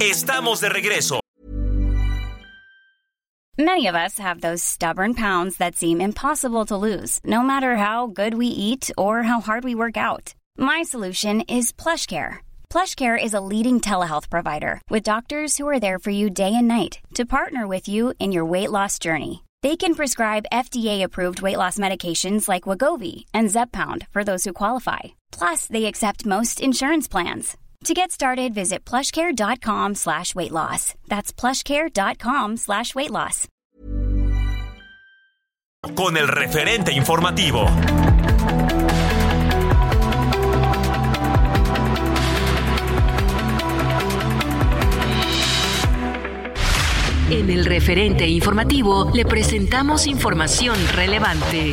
Estamos 0.00 0.60
de 0.60 0.68
regreso. 0.70 1.20
Many 3.56 3.86
of 3.86 3.94
us 3.94 4.18
have 4.18 4.40
those 4.40 4.60
stubborn 4.60 5.14
pounds 5.14 5.58
that 5.58 5.76
seem 5.76 6.00
impossible 6.00 6.64
to 6.66 6.76
lose, 6.76 7.20
no 7.22 7.44
matter 7.44 7.76
how 7.76 8.08
good 8.08 8.34
we 8.34 8.48
eat 8.48 8.90
or 8.98 9.22
how 9.22 9.40
hard 9.40 9.62
we 9.62 9.76
work 9.76 9.96
out. 9.96 10.34
My 10.58 10.82
solution 10.82 11.42
is 11.42 11.72
PlushCare. 11.72 12.43
PlushCare 12.74 13.16
is 13.16 13.34
a 13.34 13.40
leading 13.52 13.78
telehealth 13.80 14.28
provider 14.28 14.80
with 14.90 15.04
doctors 15.04 15.56
who 15.56 15.68
are 15.68 15.78
there 15.78 16.00
for 16.00 16.10
you 16.10 16.28
day 16.28 16.52
and 16.52 16.66
night 16.66 16.98
to 17.14 17.24
partner 17.24 17.68
with 17.68 17.86
you 17.86 18.14
in 18.18 18.32
your 18.32 18.44
weight 18.44 18.72
loss 18.72 18.98
journey. 18.98 19.44
They 19.62 19.76
can 19.76 19.94
prescribe 19.94 20.50
FDA-approved 20.52 21.40
weight 21.40 21.56
loss 21.56 21.78
medications 21.78 22.48
like 22.48 22.64
Wagovi 22.64 23.26
and 23.32 23.48
Zepbound 23.48 24.08
for 24.10 24.24
those 24.24 24.42
who 24.42 24.52
qualify. 24.52 25.14
Plus, 25.30 25.68
they 25.68 25.84
accept 25.84 26.26
most 26.26 26.60
insurance 26.60 27.06
plans. 27.06 27.56
To 27.84 27.94
get 27.94 28.10
started, 28.10 28.52
visit 28.54 28.84
plushcare.com 28.84 29.94
slash 29.94 30.34
weight 30.34 30.50
loss. 30.50 30.94
That's 31.06 31.32
plushcare.com 31.32 32.56
slash 32.56 32.92
weight 32.96 33.12
loss. 33.12 33.46
Con 35.94 36.16
el 36.16 36.26
referente 36.26 36.90
informativo. 36.92 38.13
En 47.34 47.50
el 47.50 47.64
referente 47.64 48.28
informativo 48.28 49.10
le 49.12 49.24
presentamos 49.24 50.06
información 50.06 50.76
relevante. 50.92 51.72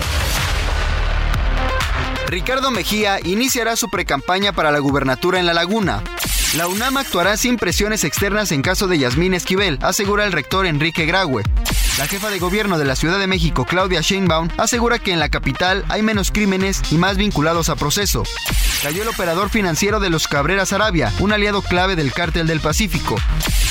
Ricardo 2.25 2.71
Mejía 2.71 3.19
iniciará 3.23 3.75
su 3.75 3.87
precampaña 3.87 4.53
para 4.53 4.71
la 4.71 4.79
gubernatura 4.79 5.39
en 5.39 5.45
La 5.45 5.53
Laguna. 5.53 6.01
La 6.55 6.67
UNAM 6.67 6.97
actuará 6.97 7.37
sin 7.37 7.55
presiones 7.55 8.03
externas 8.03 8.51
en 8.51 8.61
caso 8.61 8.89
de 8.89 8.99
Yasmín 8.99 9.33
Esquivel, 9.33 9.79
asegura 9.81 10.25
el 10.25 10.33
rector 10.33 10.65
Enrique 10.65 11.05
Graue. 11.05 11.43
La 11.97 12.07
jefa 12.07 12.29
de 12.29 12.39
gobierno 12.39 12.77
de 12.77 12.83
la 12.83 12.97
Ciudad 12.97 13.19
de 13.19 13.27
México, 13.27 13.63
Claudia 13.63 14.01
Sheinbaum, 14.01 14.49
asegura 14.57 14.99
que 14.99 15.13
en 15.13 15.19
la 15.19 15.29
capital 15.29 15.85
hay 15.87 16.01
menos 16.01 16.29
crímenes 16.29 16.81
y 16.91 16.95
más 16.95 17.15
vinculados 17.15 17.69
a 17.69 17.77
proceso. 17.77 18.23
Cayó 18.83 19.03
el 19.03 19.07
operador 19.07 19.49
financiero 19.49 20.01
de 20.01 20.09
los 20.09 20.27
Cabreras 20.27 20.73
Arabia, 20.73 21.13
un 21.19 21.31
aliado 21.31 21.61
clave 21.61 21.95
del 21.95 22.11
cártel 22.11 22.47
del 22.47 22.59
Pacífico. 22.59 23.15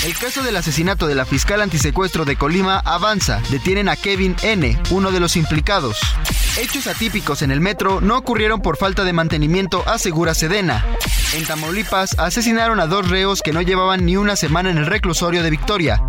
El 0.07 0.17
caso 0.17 0.43
del 0.43 0.57
asesinato 0.57 1.07
de 1.07 1.15
la 1.15 1.27
fiscal 1.27 1.61
antisecuestro 1.61 2.25
de 2.25 2.37
Colima 2.37 2.79
avanza. 2.79 3.43
Detienen 3.51 3.91
a 3.91 3.97
Kevin 3.97 4.37
N., 4.41 4.81
uno 4.91 5.11
de 5.11 5.21
los 5.21 5.37
implicados. 5.37 5.99
Hechos 6.57 6.87
atípicos 6.87 7.43
en 7.43 7.51
el 7.51 7.61
metro 7.61 8.01
no 8.01 8.17
ocurrieron 8.17 8.63
por 8.63 8.79
falta 8.79 9.05
de 9.05 9.13
mantenimiento, 9.13 9.83
asegura 9.87 10.33
Sedena. 10.35 10.87
En 11.33 11.45
Tamaulipas 11.45 12.19
asesinaron 12.19 12.70
a 12.79 12.87
dos 12.87 13.09
reos 13.11 13.43
que 13.43 13.53
no 13.53 13.63
llevaban 13.63 14.05
ni 14.05 14.17
una 14.17 14.37
semana 14.37 14.71
en 14.71 14.79
el 14.79 14.87
reclusorio 14.87 15.43
de 15.43 15.51
Victoria. 15.51 16.01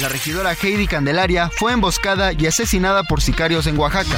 La 0.00 0.08
regidora 0.08 0.52
Heidi 0.60 0.88
Candelaria 0.88 1.48
fue 1.48 1.72
emboscada 1.72 2.32
y 2.32 2.46
asesinada 2.46 3.04
por 3.04 3.20
sicarios 3.20 3.68
en 3.68 3.78
Oaxaca. 3.78 4.16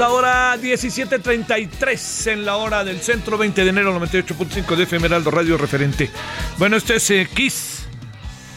Ahora 0.00 0.56
17.33 0.56 2.32
en 2.32 2.44
la 2.44 2.56
hora 2.56 2.84
del 2.84 3.00
centro, 3.00 3.38
20 3.38 3.64
de 3.64 3.70
enero, 3.70 3.98
98.5 3.98 4.76
de 4.76 4.82
FM 4.82 5.08
Radio 5.08 5.56
referente. 5.56 6.10
Bueno, 6.58 6.76
este 6.76 6.96
es 6.96 7.10
eh, 7.10 7.26
Kiss. 7.32 7.86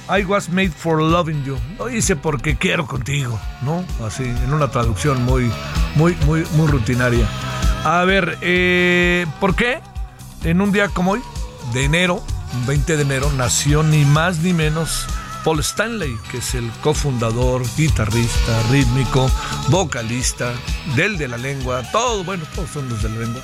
I 0.09 0.25
was 0.25 0.49
made 0.49 0.71
for 0.71 1.01
loving 1.01 1.43
you. 1.45 1.57
Lo 1.77 1.89
hice 1.89 2.17
porque 2.17 2.57
quiero 2.57 2.85
contigo, 2.87 3.39
¿no? 3.61 3.85
Así, 4.05 4.23
en 4.23 4.53
una 4.53 4.69
traducción 4.69 5.23
muy, 5.23 5.49
muy, 5.95 6.13
muy, 6.25 6.43
muy 6.55 6.67
rutinaria. 6.67 7.25
A 7.85 8.03
ver, 8.03 8.37
eh, 8.41 9.25
¿por 9.39 9.55
qué? 9.55 9.79
En 10.43 10.59
un 10.59 10.73
día 10.73 10.89
como 10.89 11.11
hoy, 11.11 11.21
de 11.73 11.85
enero, 11.85 12.21
20 12.67 12.97
de 12.97 13.01
enero, 13.01 13.31
nació 13.37 13.83
ni 13.83 14.03
más 14.03 14.39
ni 14.39 14.51
menos 14.51 15.07
Paul 15.49 15.61
Stanley, 15.61 16.15
que 16.29 16.37
es 16.37 16.53
el 16.53 16.69
cofundador, 16.83 17.63
guitarrista, 17.75 18.61
rítmico, 18.69 19.31
vocalista, 19.69 20.53
del 20.95 21.17
de 21.17 21.27
la 21.27 21.37
lengua, 21.37 21.81
todo, 21.91 22.23
bueno, 22.23 22.43
todos 22.53 22.69
son 22.69 22.87
los 22.87 23.01
de 23.01 23.09
la 23.09 23.15
lengua. 23.21 23.41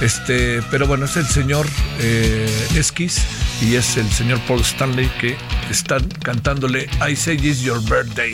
Este, 0.00 0.60
pero 0.72 0.88
bueno, 0.88 1.04
es 1.04 1.16
el 1.16 1.24
señor 1.24 1.68
eh, 2.00 2.50
Esquis 2.74 3.22
y 3.62 3.76
es 3.76 3.96
el 3.96 4.10
señor 4.10 4.40
Paul 4.48 4.62
Stanley 4.62 5.08
que 5.20 5.36
están 5.70 6.08
cantándole 6.08 6.90
I 7.08 7.14
Say 7.14 7.36
It's 7.36 7.60
Your 7.60 7.80
Birthday. 7.80 8.32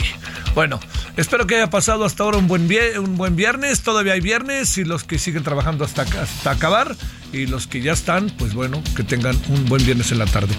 Bueno, 0.55 0.79
espero 1.15 1.45
que 1.45 1.57
haya 1.57 1.69
pasado 1.69 2.05
hasta 2.05 2.23
ahora 2.23 2.39
un 2.39 2.47
buen, 2.47 2.67
un 2.97 3.15
buen 3.15 3.35
viernes. 3.35 3.81
Todavía 3.81 4.13
hay 4.13 4.21
viernes 4.21 4.75
y 4.79 4.85
los 4.85 5.03
que 5.03 5.19
siguen 5.19 5.43
trabajando 5.43 5.85
hasta, 5.85 6.01
hasta 6.01 6.49
acabar 6.49 6.95
y 7.31 7.45
los 7.45 7.67
que 7.67 7.79
ya 7.79 7.93
están, 7.93 8.31
pues 8.39 8.55
bueno, 8.55 8.81
que 8.95 9.03
tengan 9.03 9.39
un 9.49 9.65
buen 9.65 9.85
viernes 9.85 10.11
en 10.11 10.17
la 10.17 10.25
tarde. 10.25 10.55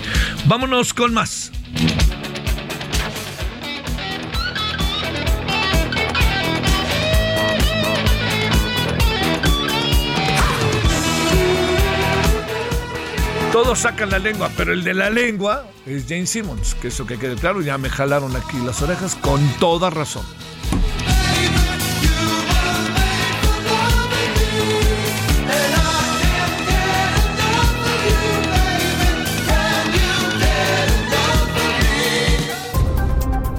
Vámonos 0.46 0.94
con 0.94 1.12
más. 1.12 1.50
Todos 13.54 13.78
sacan 13.78 14.10
la 14.10 14.18
lengua, 14.18 14.50
pero 14.56 14.72
el 14.72 14.82
de 14.82 14.94
la 14.94 15.10
lengua 15.10 15.66
es 15.86 16.06
Jane 16.08 16.26
Simmons, 16.26 16.74
que 16.74 16.88
eso 16.88 17.06
que 17.06 17.20
quede 17.20 17.36
claro, 17.36 17.60
ya 17.60 17.78
me 17.78 17.88
jalaron 17.88 18.34
aquí 18.34 18.56
las 18.66 18.82
orejas 18.82 19.14
con 19.14 19.40
toda 19.60 19.90
razón. 19.90 20.24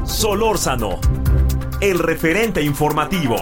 Solórzano, 0.05 0.99
el 1.79 1.99
referente 1.99 2.61
informativo. 2.61 3.37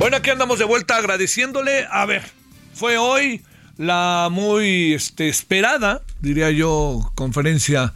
Bueno, 0.00 0.16
aquí 0.16 0.30
andamos 0.30 0.58
de 0.58 0.64
vuelta 0.64 0.96
agradeciéndole. 0.96 1.86
A 1.90 2.06
ver, 2.06 2.22
fue 2.72 2.96
hoy 2.96 3.42
la 3.76 4.28
muy 4.32 4.94
este, 4.94 5.28
esperada, 5.28 6.00
diría 6.22 6.50
yo, 6.50 7.12
conferencia 7.14 7.92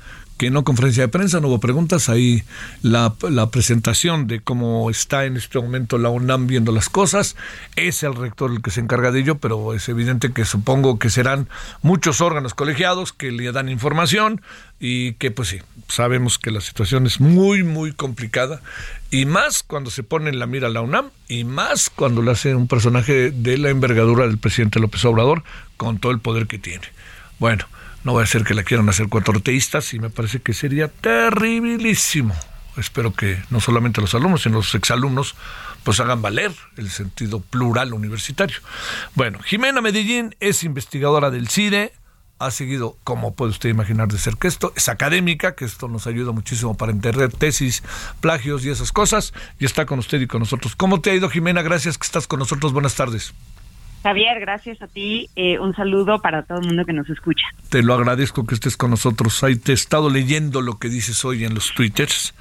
no 0.50 0.64
conferencia 0.64 1.02
de 1.02 1.08
prensa, 1.08 1.40
no 1.40 1.48
hubo 1.48 1.60
preguntas, 1.60 2.08
ahí 2.08 2.42
la, 2.82 3.14
la, 3.28 3.50
presentación 3.50 4.26
de 4.26 4.40
cómo 4.40 4.90
está 4.90 5.24
en 5.24 5.36
este 5.36 5.58
momento 5.58 5.98
la 5.98 6.08
UNAM 6.08 6.46
viendo 6.46 6.72
las 6.72 6.88
cosas, 6.88 7.36
es 7.76 8.02
el 8.02 8.14
rector 8.14 8.50
el 8.50 8.62
que 8.62 8.70
se 8.70 8.80
encarga 8.80 9.10
de 9.10 9.20
ello, 9.20 9.36
pero 9.36 9.74
es 9.74 9.88
evidente 9.88 10.32
que 10.32 10.44
supongo 10.44 10.98
que 10.98 11.10
serán 11.10 11.48
muchos 11.82 12.20
órganos 12.20 12.54
colegiados 12.54 13.12
que 13.12 13.32
le 13.32 13.50
dan 13.52 13.68
información 13.68 14.40
y 14.80 15.14
que 15.14 15.30
pues 15.30 15.48
sí, 15.48 15.60
sabemos 15.88 16.38
que 16.38 16.50
la 16.50 16.60
situación 16.60 17.06
es 17.06 17.20
muy, 17.20 17.62
muy 17.62 17.92
complicada. 17.92 18.60
Y 19.10 19.26
más 19.26 19.62
cuando 19.62 19.90
se 19.90 20.02
pone 20.02 20.30
en 20.30 20.38
la 20.38 20.46
mira 20.46 20.68
la 20.68 20.80
UNAM 20.80 21.10
y 21.28 21.44
más 21.44 21.88
cuando 21.88 22.20
lo 22.20 22.32
hace 22.32 22.54
un 22.54 22.68
personaje 22.68 23.30
de 23.30 23.58
la 23.58 23.70
envergadura 23.70 24.26
del 24.26 24.38
presidente 24.38 24.80
López 24.80 25.04
Obrador 25.04 25.44
con 25.76 25.98
todo 25.98 26.12
el 26.12 26.20
poder 26.20 26.46
que 26.46 26.58
tiene. 26.58 26.84
Bueno, 27.38 27.66
no 28.04 28.14
va 28.14 28.22
a 28.22 28.26
ser 28.26 28.44
que 28.44 28.54
la 28.54 28.62
quieran 28.62 28.88
hacer 28.88 29.08
cuatro 29.08 29.34
y 29.44 29.98
me 29.98 30.10
parece 30.10 30.40
que 30.40 30.54
sería 30.54 30.88
terribilísimo. 30.88 32.34
Espero 32.76 33.12
que 33.14 33.42
no 33.50 33.60
solamente 33.60 34.00
los 34.00 34.14
alumnos, 34.14 34.42
sino 34.42 34.56
los 34.56 34.74
exalumnos 34.74 35.34
pues 35.84 36.00
hagan 36.00 36.22
valer 36.22 36.52
el 36.76 36.90
sentido 36.90 37.40
plural 37.40 37.92
universitario. 37.92 38.56
Bueno, 39.14 39.38
Jimena 39.40 39.80
Medellín 39.80 40.34
es 40.40 40.64
investigadora 40.64 41.30
del 41.30 41.48
CIDE, 41.48 41.92
ha 42.38 42.50
seguido, 42.50 42.96
como 43.04 43.34
puede 43.34 43.52
usted 43.52 43.68
imaginar 43.68 44.08
de 44.08 44.18
ser 44.18 44.36
que 44.36 44.48
esto, 44.48 44.72
es 44.76 44.88
académica, 44.88 45.54
que 45.54 45.64
esto 45.64 45.88
nos 45.88 46.06
ayuda 46.06 46.32
muchísimo 46.32 46.76
para 46.76 46.90
entender 46.90 47.30
tesis, 47.32 47.82
plagios 48.20 48.64
y 48.64 48.70
esas 48.70 48.92
cosas, 48.92 49.32
y 49.58 49.66
está 49.66 49.86
con 49.86 49.98
usted 49.98 50.20
y 50.20 50.26
con 50.26 50.40
nosotros. 50.40 50.74
¿Cómo 50.74 51.00
te 51.00 51.10
ha 51.10 51.14
ido, 51.14 51.30
Jimena? 51.30 51.62
Gracias 51.62 51.96
que 51.96 52.06
estás 52.06 52.26
con 52.26 52.40
nosotros. 52.40 52.72
Buenas 52.72 52.94
tardes. 52.96 53.32
Javier, 54.04 54.38
gracias 54.38 54.82
a 54.82 54.86
ti. 54.86 55.30
Eh, 55.34 55.58
un 55.58 55.74
saludo 55.74 56.20
para 56.20 56.42
todo 56.42 56.58
el 56.58 56.66
mundo 56.66 56.84
que 56.84 56.92
nos 56.92 57.08
escucha. 57.08 57.46
Te 57.70 57.82
lo 57.82 57.94
agradezco 57.94 58.44
que 58.44 58.54
estés 58.54 58.76
con 58.76 58.90
nosotros. 58.90 59.42
Ahí 59.42 59.56
te 59.56 59.72
he 59.72 59.74
estado 59.74 60.10
leyendo 60.10 60.60
lo 60.60 60.78
que 60.78 60.90
dices 60.90 61.24
hoy 61.24 61.42
en 61.42 61.54
los 61.54 61.72
twitters. 61.72 62.34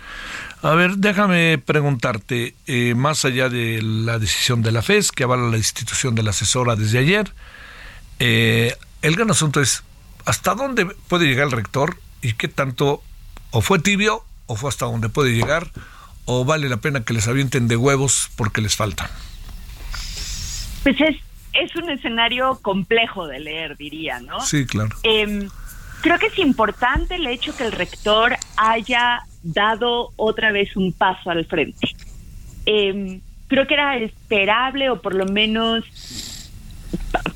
A 0.62 0.72
ver, 0.72 0.98
déjame 0.98 1.58
preguntarte, 1.60 2.54
eh, 2.68 2.96
más 2.96 3.24
allá 3.24 3.48
de 3.48 3.82
la 3.82 4.20
decisión 4.20 4.62
de 4.62 4.74
la 4.74 4.82
FES, 4.82 5.14
que 5.14 5.24
avala 5.24 5.50
la 5.50 5.56
institución 5.56 6.16
de 6.16 6.24
la 6.24 6.32
asesora 6.32 6.76
desde 6.76 7.00
ayer, 7.00 7.32
eh, 8.20 8.76
el 9.02 9.16
gran 9.16 9.32
asunto 9.32 9.62
es, 9.62 9.86
¿hasta 10.26 10.56
dónde 10.56 10.86
puede 11.08 11.28
llegar 11.28 11.46
el 11.46 11.54
rector 11.54 11.96
y 12.22 12.34
qué 12.34 12.50
tanto, 12.50 13.02
o 13.52 13.62
fue 13.62 13.80
tibio, 13.80 14.26
o 14.48 14.58
fue 14.58 14.68
hasta 14.68 14.86
dónde 14.86 15.08
puede 15.08 15.32
llegar, 15.32 15.72
o 16.26 16.44
vale 16.44 16.68
la 16.68 16.78
pena 16.78 17.06
que 17.06 17.14
les 17.14 17.30
avienten 17.30 17.70
de 17.70 17.78
huevos 17.78 18.32
porque 18.36 18.60
les 18.60 18.76
falta? 18.76 19.10
Pues 20.84 21.00
es 21.00 21.33
es 21.54 21.76
un 21.76 21.90
escenario 21.90 22.60
complejo 22.62 23.28
de 23.28 23.40
leer, 23.40 23.78
diría, 23.78 24.20
¿no? 24.20 24.40
Sí, 24.42 24.66
claro. 24.66 24.90
Em, 25.04 25.50
creo 26.02 26.20
que 26.20 26.28
es 26.28 26.40
importante 26.40 27.16
el 27.16 27.28
hecho 27.28 27.56
que 27.56 27.64
el 27.64 27.72
rector 27.72 28.36
haya 28.58 29.22
dado 29.44 30.10
otra 30.16 30.52
vez 30.52 30.76
un 30.76 30.94
paso 30.94 31.30
al 31.30 31.46
frente. 31.46 31.90
Em, 32.66 33.22
creo 33.48 33.68
que 33.68 33.74
era 33.74 33.98
esperable 33.98 34.90
o 34.90 35.02
por 35.02 35.14
lo 35.14 35.26
menos 35.26 35.84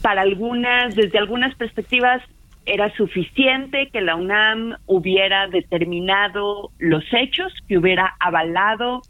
para 0.02 0.22
algunas, 0.22 0.96
desde 0.96 1.18
algunas 1.18 1.56
perspectivas, 1.56 2.22
era 2.66 2.94
suficiente 2.96 3.90
que 3.92 4.02
la 4.02 4.16
UNAM 4.16 4.76
hubiera 4.86 5.48
determinado 5.48 6.72
los 6.80 7.04
hechos, 7.14 7.54
que 7.68 7.78
hubiera 7.78 8.16
avalado 8.20 9.02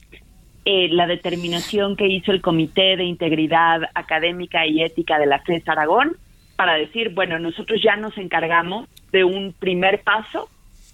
eh, 0.70 0.90
la 0.92 1.08
determinación 1.08 1.96
que 1.96 2.08
hizo 2.08 2.34
el 2.34 2.42
Comité 2.42 2.98
de 2.98 3.06
Integridad 3.06 3.84
Académica 3.94 4.68
y 4.68 4.84
Ética 4.84 5.18
de 5.18 5.26
la 5.26 5.40
FES 5.40 5.66
Aragón 5.70 6.18
para 6.58 6.74
decir, 6.74 7.14
bueno, 7.14 7.40
nosotros 7.40 7.80
ya 7.82 7.96
nos 7.96 8.18
encargamos 8.18 8.90
de 9.14 9.24
un 9.24 9.54
primer 9.54 10.02
paso, 10.02 10.50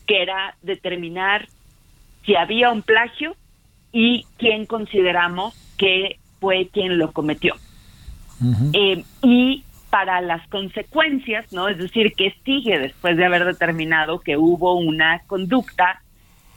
que 0.05 0.21
era 0.21 0.55
determinar 0.62 1.47
si 2.23 2.36
había 2.36 2.69
un 2.69 2.83
plagio 2.83 3.36
y 3.91 4.27
quién 4.38 4.67
consideramos 4.67 5.55
que 5.75 6.19
fue 6.39 6.69
quien 6.71 6.99
lo 6.99 7.12
cometió. 7.12 7.55
Eh, 8.73 9.03
y 9.23 9.63
para 9.89 10.21
las 10.21 10.47
consecuencias, 10.49 11.51
¿no? 11.51 11.67
Es 11.67 11.79
decir, 11.79 12.13
que 12.13 12.36
sigue 12.45 12.77
después 12.77 13.17
de 13.17 13.25
haber 13.25 13.43
determinado 13.43 14.19
que 14.19 14.38
hubo 14.38 14.75
una 14.75 15.23
conducta 15.25 16.02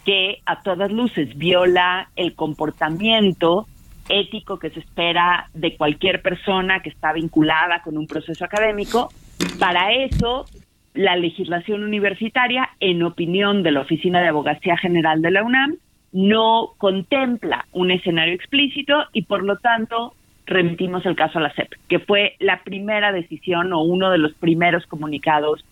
que 0.06 0.40
a 0.46 0.62
todas 0.62 0.92
luces 0.92 1.36
viola 1.36 2.08
el 2.14 2.34
comportamiento 2.34 3.66
ético 4.08 4.56
que 4.60 4.70
se 4.70 4.78
espera 4.78 5.50
de 5.52 5.76
cualquier 5.76 6.22
persona 6.22 6.80
que 6.80 6.90
está 6.90 7.12
vinculada 7.12 7.82
con 7.82 7.98
un 7.98 8.06
proceso 8.06 8.44
académico. 8.44 9.12
Para 9.58 9.92
eso, 9.92 10.46
la 10.94 11.16
legislación 11.16 11.82
universitaria, 11.82 12.70
en 12.78 13.02
opinión 13.02 13.64
de 13.64 13.72
la 13.72 13.80
Oficina 13.80 14.20
de 14.20 14.28
Abogacía 14.28 14.76
General 14.76 15.20
de 15.20 15.30
la 15.32 15.42
UNAM, 15.42 15.74
no 16.12 16.74
contempla 16.78 17.66
un 17.72 17.90
escenario 17.90 18.34
explícito 18.34 19.06
y 19.12 19.22
por 19.22 19.42
lo 19.42 19.56
tanto 19.56 20.14
remitimos 20.46 21.04
el 21.04 21.16
caso 21.16 21.40
a 21.40 21.42
la 21.42 21.52
CEP, 21.52 21.72
que 21.88 21.98
fue 21.98 22.36
la 22.38 22.62
primera 22.62 23.10
decisión 23.10 23.72
o 23.72 23.82
uno 23.82 24.12
de 24.12 24.18
los 24.18 24.32
primeros 24.34 24.86
comunicados 24.86 25.64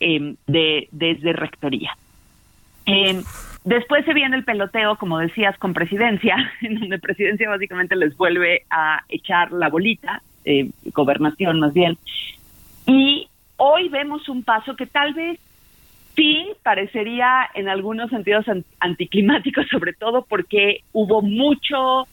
eh, 0.00 0.34
de, 0.46 0.88
desde 0.92 1.32
Rectoría. 1.32 1.96
Eh, 2.84 3.22
Después 3.64 4.04
se 4.06 4.14
viene 4.14 4.36
el 4.36 4.44
peloteo, 4.44 4.96
como 4.96 5.18
decías, 5.18 5.56
con 5.58 5.74
presidencia, 5.74 6.36
en 6.62 6.80
donde 6.80 6.98
presidencia 6.98 7.48
básicamente 7.48 7.96
les 7.96 8.16
vuelve 8.16 8.64
a 8.70 9.04
echar 9.08 9.52
la 9.52 9.68
bolita, 9.68 10.22
eh, 10.44 10.70
gobernación 10.94 11.60
más 11.60 11.74
bien. 11.74 11.98
Y 12.86 13.28
hoy 13.56 13.88
vemos 13.88 14.28
un 14.28 14.42
paso 14.42 14.74
que 14.76 14.86
tal 14.86 15.12
vez 15.14 15.38
sí 16.16 16.46
parecería 16.62 17.50
en 17.54 17.68
algunos 17.68 18.10
sentidos 18.10 18.46
anticlimático, 18.78 19.62
sobre 19.70 19.92
todo 19.92 20.22
porque 20.22 20.82
hubo 20.92 21.20
mucho, 21.20 22.06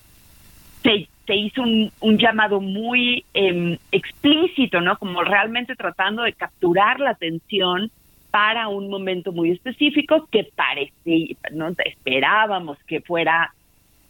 se, 0.84 1.08
hizo 1.34 1.62
un, 1.62 2.18
llamado 2.18 2.60
muy 2.60 3.24
em, 3.34 3.78
explícito, 3.92 4.82
¿no? 4.82 4.98
Como 4.98 5.24
realmente 5.24 5.76
tratando 5.76 6.24
de 6.24 6.34
capturar 6.34 7.00
la 7.00 7.12
atención 7.12 7.90
para 8.38 8.68
un 8.68 8.88
momento 8.88 9.32
muy 9.32 9.50
específico 9.50 10.28
que 10.32 10.48
parecía, 10.56 11.36
no 11.54 11.70
esperábamos 11.84 12.78
que 12.86 13.02
fuera 13.02 13.52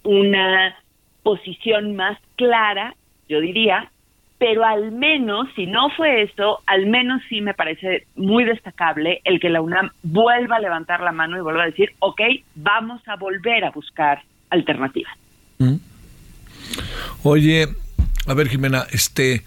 una 0.04 0.76
posición 1.24 1.96
más 1.96 2.20
clara, 2.36 2.94
yo 3.30 3.40
diría, 3.40 3.90
pero 4.38 4.66
al 4.66 4.92
menos, 4.92 5.48
si 5.56 5.66
no 5.66 5.90
fue 5.96 6.24
eso, 6.24 6.60
al 6.66 6.88
menos 6.88 7.22
sí 7.30 7.40
me 7.40 7.54
parece 7.54 8.06
muy 8.18 8.44
destacable 8.44 9.22
el 9.24 9.40
que 9.40 9.48
la 9.48 9.62
UNAM 9.62 9.92
vuelva 10.04 10.58
a 10.58 10.60
levantar 10.60 11.00
la 11.00 11.13
mano 11.13 11.38
y 11.38 11.42
vuelva 11.42 11.63
a 11.63 11.68
decir, 11.68 11.94
ok, 12.00 12.20
vamos 12.56 13.02
a 13.08 13.16
volver 13.16 13.63
a 13.63 13.72
buscar 13.72 14.24
alternativas. 14.50 15.13
Mm. 15.60 15.78
Oye, 17.24 17.66
a 18.28 18.34
ver 18.34 18.50
Jimena, 18.50 18.88
este, 18.92 19.44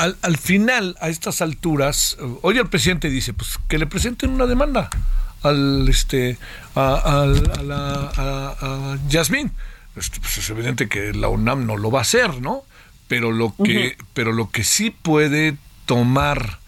al, 0.00 0.36
final, 0.38 0.96
a 1.00 1.08
estas 1.08 1.42
alturas, 1.42 2.16
hoy 2.42 2.58
el 2.58 2.68
presidente 2.68 3.10
dice, 3.10 3.34
pues 3.34 3.58
que 3.68 3.78
le 3.78 3.86
presenten 3.86 4.30
una 4.30 4.46
demanda 4.46 4.88
al 5.42 5.88
este 5.88 6.38
a, 6.74 7.26
la 7.62 8.10
a, 8.16 8.98
Yasmín. 9.08 9.52
Este, 9.96 10.20
pues 10.20 10.38
es 10.38 10.48
evidente 10.50 10.88
que 10.88 11.12
la 11.12 11.28
UNAM 11.28 11.66
no 11.66 11.76
lo 11.76 11.90
va 11.90 11.98
a 12.00 12.02
hacer, 12.02 12.40
¿no? 12.40 12.62
Pero 13.08 13.32
lo 13.32 13.54
que, 13.62 13.96
pero 14.14 14.32
lo 14.32 14.50
que 14.50 14.64
sí 14.64 14.90
puede 14.90 15.56
tomar 15.84 16.60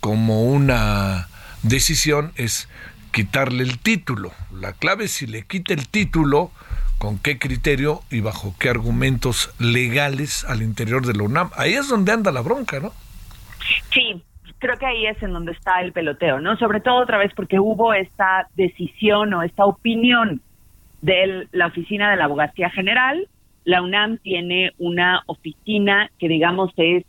como 0.00 0.44
una 0.44 1.28
decisión 1.62 2.32
es 2.34 2.68
quitarle 3.12 3.62
el 3.62 3.78
título. 3.78 4.32
La 4.52 4.72
clave 4.72 5.04
es 5.04 5.12
si 5.12 5.26
le 5.26 5.46
quita 5.46 5.72
el 5.72 5.88
título, 5.88 6.50
con 6.98 7.18
qué 7.18 7.38
criterio 7.38 8.00
y 8.10 8.20
bajo 8.20 8.54
qué 8.58 8.70
argumentos 8.70 9.54
legales 9.58 10.44
al 10.44 10.62
interior 10.62 11.06
de 11.06 11.14
la 11.14 11.24
UNAM. 11.24 11.50
Ahí 11.56 11.74
es 11.74 11.88
donde 11.88 12.12
anda 12.12 12.32
la 12.32 12.40
bronca, 12.40 12.80
¿no? 12.80 12.92
Sí, 13.92 14.22
creo 14.58 14.76
que 14.78 14.86
ahí 14.86 15.06
es 15.06 15.22
en 15.22 15.32
donde 15.32 15.52
está 15.52 15.80
el 15.80 15.92
peloteo, 15.92 16.40
¿no? 16.40 16.56
Sobre 16.56 16.80
todo 16.80 16.96
otra 16.96 17.18
vez 17.18 17.32
porque 17.34 17.58
hubo 17.58 17.94
esta 17.94 18.48
decisión 18.56 19.34
o 19.34 19.42
esta 19.42 19.64
opinión 19.64 20.40
de 21.02 21.48
la 21.52 21.66
Oficina 21.66 22.10
de 22.10 22.16
la 22.16 22.24
Abogacía 22.24 22.70
General 22.70 23.28
la 23.64 23.80
UNAM 23.82 24.18
tiene 24.18 24.72
una 24.78 25.22
oficina 25.26 26.10
que 26.18 26.28
digamos 26.28 26.70
es 26.76 27.04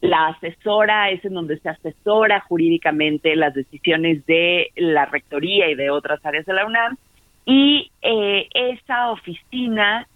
la 0.00 0.28
asesora, 0.28 1.10
es 1.10 1.24
en 1.24 1.34
donde 1.34 1.58
se 1.58 1.68
asesora 1.68 2.40
jurídicamente 2.40 3.36
las 3.36 3.52
decisiones 3.52 4.24
de 4.26 4.68
la 4.76 5.06
rectoría 5.06 5.68
y 5.68 5.74
de 5.74 5.90
otras 5.90 6.24
áreas 6.24 6.46
de 6.46 6.54
la 6.54 6.66
UNAM. 6.66 6.96
Y 7.50 7.90
eh, 8.02 8.46
esa 8.52 9.10
oficina 9.10 10.06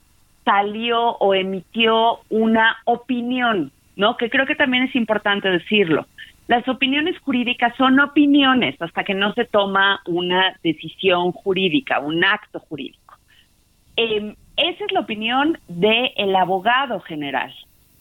salió 0.45 1.13
o 1.13 1.33
emitió 1.33 2.21
una 2.29 2.77
opinión, 2.85 3.73
¿no? 3.97 4.19
Que 4.19 4.29
creo 4.29 4.45
que 4.45 4.55
también 4.55 4.83
es 4.83 4.95
importante 4.95 5.49
decirlo. 5.49 6.07
Las 6.47 6.69
opiniones 6.69 7.19
jurídicas 7.21 7.75
son 7.79 7.99
opiniones 8.01 8.77
hasta 8.83 9.03
que 9.03 9.15
no 9.15 9.33
se 9.33 9.47
toma 9.47 10.03
una 10.05 10.55
decisión 10.63 11.33
jurídica, 11.33 12.01
un 12.01 12.23
acto 12.23 12.61
jurídico. 12.61 13.17
Em, 13.97 14.35
esa 14.59 14.85
es 14.85 14.93
la 14.93 15.01
opinión 15.01 15.57
del 15.69 16.37
abogado 16.37 17.01
general, 17.01 17.51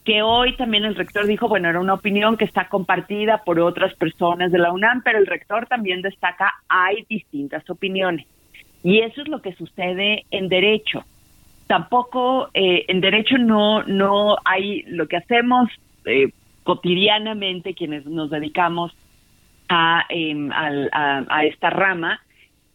que 0.04 0.20
hoy 0.20 0.54
también 0.56 0.84
el 0.84 0.94
rector 0.94 1.26
dijo, 1.26 1.48
bueno, 1.48 1.70
era 1.70 1.80
una 1.80 1.94
opinión 1.94 2.36
que 2.36 2.44
está 2.44 2.68
compartida 2.68 3.38
por 3.38 3.58
otras 3.60 3.94
personas 3.94 4.52
de 4.52 4.58
la 4.58 4.72
UNAM, 4.72 5.00
pero 5.02 5.18
el 5.18 5.26
rector 5.26 5.66
también 5.68 6.02
destaca, 6.02 6.52
hay 6.68 7.06
distintas 7.08 7.68
opiniones. 7.70 8.26
Y 8.82 9.00
eso 9.00 9.22
es 9.22 9.28
lo 9.28 9.40
que 9.40 9.54
sucede 9.54 10.24
en 10.30 10.48
derecho. 10.48 11.04
Tampoco 11.66 12.50
eh, 12.54 12.84
en 12.88 13.00
derecho 13.00 13.38
no, 13.38 13.82
no 13.84 14.36
hay 14.44 14.82
lo 14.82 15.06
que 15.06 15.16
hacemos 15.16 15.68
eh, 16.04 16.32
cotidianamente 16.64 17.74
quienes 17.74 18.06
nos 18.06 18.30
dedicamos 18.30 18.92
a, 19.68 20.04
em, 20.08 20.50
a, 20.52 21.44
esta 21.44 21.70
rama, 21.70 22.20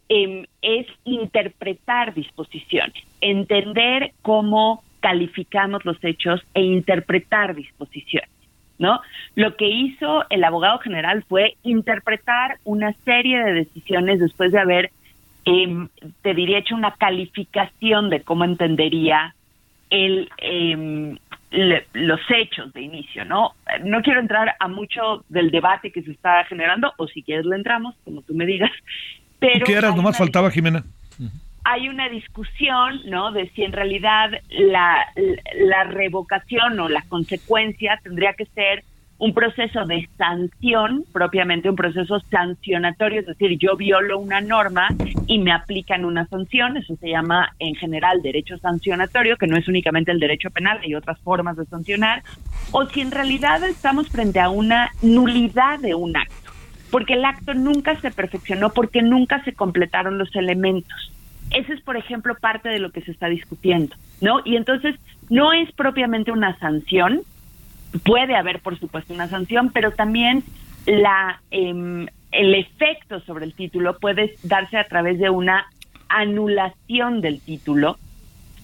em, 0.10 0.46
es 0.62 0.88
interpretar 1.04 2.14
disposiciones, 2.14 3.04
entender 3.22 4.14
cómo 4.22 4.84
calificamos 5.00 5.86
los 5.86 6.04
hechos 6.04 6.42
e 6.54 6.62
interpretar 6.62 7.56
disposiciones. 7.56 8.30
¿No? 8.80 9.02
Lo 9.34 9.56
que 9.56 9.68
hizo 9.68 10.24
el 10.30 10.44
abogado 10.44 10.78
general 10.78 11.24
fue 11.28 11.56
interpretar 11.64 12.60
una 12.64 12.94
serie 13.06 13.44
de 13.44 13.54
decisiones 13.54 14.20
después 14.20 14.52
de 14.52 14.60
haber, 14.60 14.92
em, 15.48 15.90
te 16.22 16.34
diría, 16.34 16.60
hecho 16.60 16.76
una 16.76 16.92
calificación 16.96 18.10
de 18.10 18.22
cómo 18.22 18.44
entendería 18.44 19.34
el, 19.90 20.30
los 21.94 22.20
hechos 22.30 22.74
de 22.74 22.82
inicio, 22.82 23.26
¿no? 23.26 23.54
No 23.84 24.02
quiero 24.02 24.20
entrar 24.20 24.56
a 24.60 24.68
mucho 24.68 25.24
del 25.30 25.50
debate 25.50 25.92
que 25.92 26.04
se 26.04 26.12
está 26.12 26.44
generando, 26.46 26.94
o 26.98 27.08
si 27.08 27.24
quieres 27.24 27.46
le 27.46 27.56
entramos, 27.56 27.96
como 28.04 28.22
tú 28.22 28.34
me 28.34 28.46
digas. 28.46 28.72
Pero 29.40 29.66
quieras, 29.66 29.96
nomás 29.96 30.18
faltaba 30.18 30.52
Jimena. 30.52 30.84
Hay 31.64 31.90
una 31.90 32.08
discusión, 32.08 33.02
¿no? 33.08 33.32
De 33.32 33.50
si 33.50 33.64
en 33.64 33.74
realidad 33.74 34.32
la, 34.50 35.06
la 35.56 35.84
revocación 35.84 36.80
o 36.80 36.88
la 36.88 37.02
consecuencia 37.10 38.00
tendría 38.04 38.34
que 38.34 38.46
ser 38.46 38.84
un 39.20 39.34
proceso 39.34 39.86
de 39.86 40.08
sanción, 40.18 41.04
propiamente 41.12 41.70
un 41.70 41.76
proceso 41.76 42.20
sancionatorio, 42.30 43.22
es 43.22 43.26
decir, 43.26 43.58
yo 43.58 43.76
violo 43.76 44.20
una 44.20 44.42
norma 44.42 44.90
y 45.26 45.40
me 45.40 45.52
aplican 45.52 46.06
una 46.06 46.28
sanción, 46.28 46.78
eso 46.78 46.96
se 46.98 47.10
llama 47.10 47.50
en 47.60 47.74
general 47.76 48.22
derecho 48.22 48.58
sancionatorio, 48.60 49.38
que 49.38 49.48
no 49.48 49.58
es 49.58 49.68
únicamente 49.68 50.12
el 50.12 50.20
derecho 50.20 50.52
penal, 50.52 50.80
hay 50.84 50.94
otras 50.94 51.20
formas 51.22 51.58
de 51.58 51.66
sancionar, 51.66 52.22
o 52.72 52.86
si 52.86 53.02
en 53.02 53.12
realidad 53.12 53.64
estamos 53.64 54.08
frente 54.10 54.40
a 54.40 54.50
una 54.50 54.92
nulidad 55.02 55.80
de 55.80 55.96
un 55.96 56.16
acto, 56.16 56.52
porque 56.92 57.14
el 57.14 57.26
acto 57.26 57.56
nunca 57.56 58.00
se 58.02 58.12
perfeccionó, 58.12 58.70
porque 58.72 59.02
nunca 59.02 59.44
se 59.44 59.54
completaron 59.54 60.20
los 60.20 60.36
elementos. 60.36 61.12
Ese 61.52 61.74
es, 61.74 61.82
por 61.82 61.98
ejemplo, 61.98 62.36
parte 62.40 62.70
de 62.70 62.80
lo 62.80 62.92
que 62.92 63.02
se 63.02 63.12
está 63.12 63.28
discutiendo, 63.30 63.96
¿no? 64.22 64.42
Y 64.46 64.58
entonces 64.58 64.96
no 65.30 65.54
es 65.54 65.72
propiamente 65.72 66.32
una 66.32 66.58
sanción, 66.60 67.22
puede 68.04 68.36
haber, 68.36 68.60
por 68.60 68.80
supuesto, 68.80 69.14
una 69.14 69.28
sanción, 69.28 69.72
pero 69.74 69.92
también 69.92 70.44
la 70.86 71.42
em, 71.52 72.08
el 72.32 72.56
efecto 72.56 73.20
sobre 73.22 73.46
el 73.46 73.54
título 73.54 73.98
puede 73.98 74.36
darse 74.44 74.78
a 74.78 74.88
través 74.88 75.20
de 75.20 75.30
una 75.30 75.66
anulación 76.10 77.22
del 77.22 77.42
título 77.42 77.98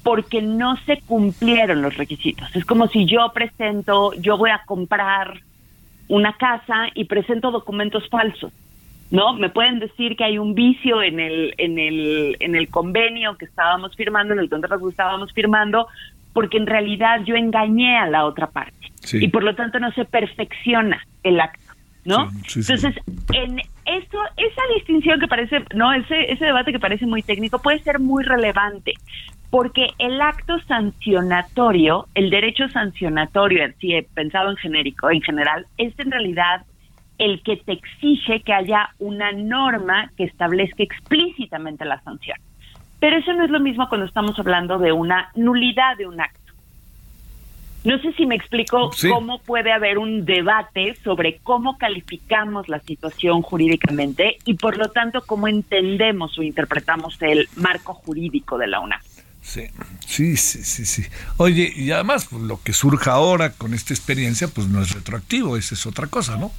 porque 0.03 0.41
no 0.41 0.75
se 0.85 0.99
cumplieron 1.01 1.81
los 1.81 1.95
requisitos. 1.95 2.53
Es 2.55 2.65
como 2.65 2.87
si 2.87 3.05
yo 3.05 3.31
presento, 3.33 4.13
yo 4.15 4.37
voy 4.37 4.49
a 4.49 4.63
comprar 4.65 5.39
una 6.09 6.33
casa 6.33 6.87
y 6.93 7.05
presento 7.05 7.51
documentos 7.51 8.07
falsos. 8.09 8.51
¿No? 9.11 9.33
Me 9.33 9.49
pueden 9.49 9.77
decir 9.79 10.15
que 10.15 10.23
hay 10.23 10.39
un 10.39 10.55
vicio 10.55 11.03
en 11.03 11.19
el 11.19 11.53
en 11.59 11.77
el 11.77 12.35
en 12.39 12.55
el 12.55 12.67
convenio 12.69 13.37
que 13.37 13.45
estábamos 13.45 13.95
firmando, 13.95 14.33
en 14.33 14.39
el 14.39 14.49
contrato 14.49 14.83
que 14.83 14.89
estábamos 14.89 15.31
firmando, 15.33 15.87
porque 16.33 16.57
en 16.57 16.67
realidad 16.67 17.21
yo 17.25 17.35
engañé 17.35 17.97
a 17.97 18.07
la 18.07 18.25
otra 18.25 18.47
parte 18.47 18.91
y 19.13 19.27
por 19.27 19.43
lo 19.43 19.55
tanto 19.55 19.79
no 19.79 19.91
se 19.91 20.05
perfecciona 20.05 21.01
el 21.23 21.39
acto, 21.39 21.73
¿no? 22.05 22.29
Entonces, 22.55 22.95
en 23.33 23.59
eso, 23.85 24.17
esa 24.37 24.61
distinción 24.75 25.19
que 25.19 25.27
parece, 25.27 25.63
no, 25.75 25.93
ese, 25.93 26.31
ese 26.31 26.45
debate 26.45 26.71
que 26.71 26.79
parece 26.79 27.05
muy 27.05 27.21
técnico 27.21 27.59
puede 27.59 27.79
ser 27.79 27.99
muy 27.99 28.23
relevante, 28.23 28.93
porque 29.49 29.87
el 29.99 30.19
acto 30.21 30.57
sancionatorio, 30.67 32.07
el 32.15 32.29
derecho 32.29 32.67
sancionatorio, 32.69 33.71
si 33.79 33.93
he 33.93 34.03
pensado 34.03 34.49
en 34.49 34.57
genérico, 34.57 35.11
en 35.11 35.21
general, 35.21 35.67
es 35.77 35.93
en 35.99 36.11
realidad 36.11 36.65
el 37.19 37.41
que 37.43 37.57
te 37.57 37.73
exige 37.73 38.41
que 38.41 38.53
haya 38.53 38.89
una 38.99 39.31
norma 39.31 40.11
que 40.17 40.23
establezca 40.23 40.81
explícitamente 40.81 41.85
la 41.85 42.01
sanción. 42.01 42.37
Pero 43.03 43.17
eso 43.17 43.33
no 43.33 43.43
es 43.43 43.51
lo 43.51 43.59
mismo 43.59 43.89
cuando 43.89 44.07
estamos 44.07 44.39
hablando 44.39 44.77
de 44.77 44.93
una 44.93 45.29
nulidad 45.35 45.97
de 45.97 46.07
un 46.07 46.21
acto. 46.21 46.53
No 47.83 47.99
sé 47.99 48.13
si 48.13 48.25
me 48.25 48.35
explico 48.35 48.91
cómo 49.11 49.39
puede 49.39 49.73
haber 49.73 49.97
un 49.97 50.23
debate 50.23 50.95
sobre 51.03 51.39
cómo 51.43 51.77
calificamos 51.77 52.69
la 52.69 52.79
situación 52.79 53.41
jurídicamente 53.41 54.37
y 54.45 54.53
por 54.53 54.77
lo 54.77 54.87
tanto 54.87 55.21
cómo 55.25 55.49
entendemos 55.49 56.39
o 56.39 56.43
interpretamos 56.43 57.21
el 57.21 57.49
marco 57.57 57.93
jurídico 57.93 58.57
de 58.57 58.67
la 58.67 58.79
UNAM. 58.79 59.01
Sí, 59.41 59.65
sí, 60.07 60.37
sí, 60.37 60.63
sí, 60.63 60.85
sí. 60.85 61.03
Oye, 61.35 61.73
y 61.75 61.91
además 61.91 62.29
pues, 62.31 62.41
lo 62.43 62.63
que 62.63 62.71
surja 62.71 63.11
ahora 63.11 63.51
con 63.51 63.73
esta 63.73 63.93
experiencia 63.93 64.47
pues 64.47 64.69
no 64.69 64.81
es 64.81 64.93
retroactivo, 64.93 65.57
esa 65.57 65.75
es 65.75 65.85
otra 65.85 66.07
cosa, 66.07 66.37
¿no? 66.37 66.53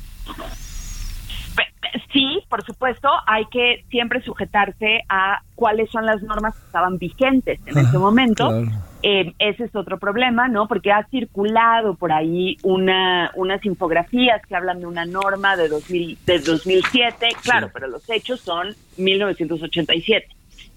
Sí, 2.13 2.34
por 2.55 2.65
supuesto, 2.65 3.09
hay 3.27 3.47
que 3.47 3.85
siempre 3.91 4.23
sujetarse 4.23 5.01
a 5.09 5.43
cuáles 5.57 5.91
son 5.91 6.07
las 6.07 6.23
normas 6.23 6.55
que 6.55 6.65
estaban 6.67 6.99
vigentes 6.99 7.59
en 7.67 7.79
ese 7.79 7.99
momento. 7.99 8.63
Eh, 9.03 9.33
ese 9.41 9.65
es 9.65 9.75
otro 9.75 9.99
problema, 9.99 10.47
¿no? 10.47 10.69
Porque 10.69 10.93
ha 10.93 11.05
circulado 11.09 11.97
por 11.97 12.13
ahí 12.13 12.57
una, 12.63 13.33
unas 13.35 13.65
infografías 13.65 14.41
que 14.47 14.55
hablan 14.55 14.79
de 14.79 14.87
una 14.87 15.05
norma 15.05 15.57
de, 15.57 15.67
2000, 15.67 16.17
de 16.25 16.39
2007, 16.39 17.27
claro, 17.43 17.71
pero 17.75 17.89
los 17.89 18.09
hechos 18.09 18.41
son 18.41 18.69
1987. 18.99 20.29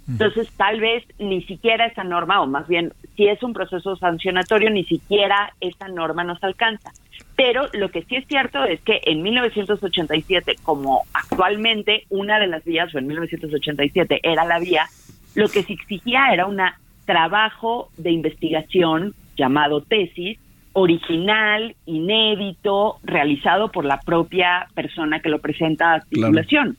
Entonces, 0.09 0.49
tal 0.57 0.79
vez 0.79 1.03
ni 1.19 1.43
siquiera 1.43 1.85
esa 1.85 2.03
norma, 2.03 2.41
o 2.41 2.47
más 2.47 2.67
bien, 2.67 2.91
si 3.15 3.27
es 3.27 3.43
un 3.43 3.53
proceso 3.53 3.95
sancionatorio, 3.97 4.71
ni 4.71 4.83
siquiera 4.83 5.53
esa 5.61 5.89
norma 5.89 6.23
nos 6.23 6.43
alcanza. 6.43 6.89
Pero 7.37 7.67
lo 7.73 7.89
que 7.91 8.01
sí 8.01 8.15
es 8.15 8.27
cierto 8.27 8.63
es 8.65 8.81
que 8.81 8.99
en 9.05 9.21
1987, 9.21 10.55
como 10.63 11.03
actualmente 11.13 12.05
una 12.09 12.39
de 12.39 12.47
las 12.47 12.65
vías, 12.65 12.93
o 12.93 12.97
en 12.97 13.07
1987 13.07 14.19
era 14.23 14.43
la 14.43 14.59
vía, 14.59 14.87
lo 15.35 15.47
que 15.47 15.61
se 15.61 15.73
exigía 15.73 16.33
era 16.33 16.47
un 16.47 16.59
trabajo 17.05 17.89
de 17.95 18.11
investigación 18.11 19.13
llamado 19.37 19.81
tesis, 19.81 20.39
original, 20.73 21.75
inédito, 21.85 22.97
realizado 23.03 23.71
por 23.71 23.85
la 23.85 23.99
propia 23.99 24.67
persona 24.73 25.19
que 25.19 25.29
lo 25.29 25.39
presenta 25.39 25.93
a 25.93 25.99
titulación. 26.01 26.75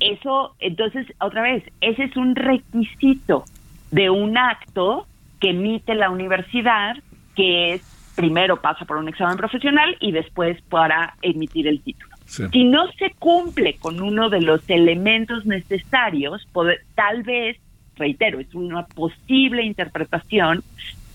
Eso, 0.00 0.54
entonces, 0.60 1.06
otra 1.18 1.42
vez, 1.42 1.64
ese 1.80 2.04
es 2.04 2.16
un 2.16 2.36
requisito 2.36 3.44
de 3.90 4.10
un 4.10 4.36
acto 4.36 5.06
que 5.40 5.50
emite 5.50 5.94
la 5.94 6.10
universidad, 6.10 6.96
que 7.36 7.74
es 7.74 7.93
primero 8.14 8.60
pasa 8.60 8.84
por 8.84 8.96
un 8.96 9.08
examen 9.08 9.36
profesional 9.36 9.96
y 10.00 10.12
después 10.12 10.60
para 10.62 11.14
emitir 11.22 11.66
el 11.66 11.80
título. 11.80 12.14
Si 12.26 12.64
no 12.64 12.90
se 12.92 13.10
cumple 13.18 13.76
con 13.76 14.00
uno 14.00 14.30
de 14.30 14.40
los 14.40 14.62
elementos 14.68 15.44
necesarios, 15.44 16.48
tal 16.94 17.22
vez, 17.22 17.58
reitero, 17.96 18.40
es 18.40 18.54
una 18.54 18.86
posible 18.86 19.62
interpretación, 19.62 20.64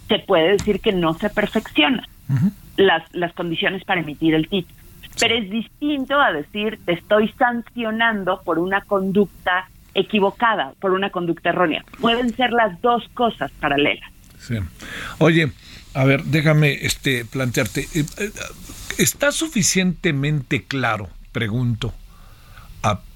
se 0.07 0.19
puede 0.19 0.51
decir 0.51 0.79
que 0.79 0.93
no 0.93 1.13
se 1.15 1.29
perfecciona 1.29 2.07
las, 2.77 3.03
las 3.13 3.33
condiciones 3.33 3.83
para 3.83 4.01
emitir 4.01 4.33
el 4.33 4.47
título. 4.47 4.79
Pero 5.19 5.35
es 5.35 5.49
distinto 5.49 6.19
a 6.19 6.31
decir, 6.31 6.79
te 6.85 6.93
estoy 6.93 7.29
sancionando 7.37 8.41
por 8.43 8.59
una 8.59 8.81
conducta 8.81 9.67
equivocada, 9.93 10.73
por 10.79 10.91
una 10.91 11.09
conducta 11.09 11.49
errónea. 11.49 11.83
Pueden 11.99 12.33
ser 12.35 12.51
las 12.51 12.79
dos 12.81 13.03
cosas 13.13 13.51
paralelas. 13.59 14.09
Sí. 14.37 14.55
Oye, 15.17 15.51
a 15.93 16.03
ver, 16.03 16.23
déjame 16.25 16.85
este, 16.85 17.25
plantearte. 17.25 17.87
Eh, 17.93 18.05
eh, 18.17 18.31
¿Está 18.97 19.31
suficientemente 19.31 20.63
claro, 20.63 21.09
pregunto, 21.31 21.93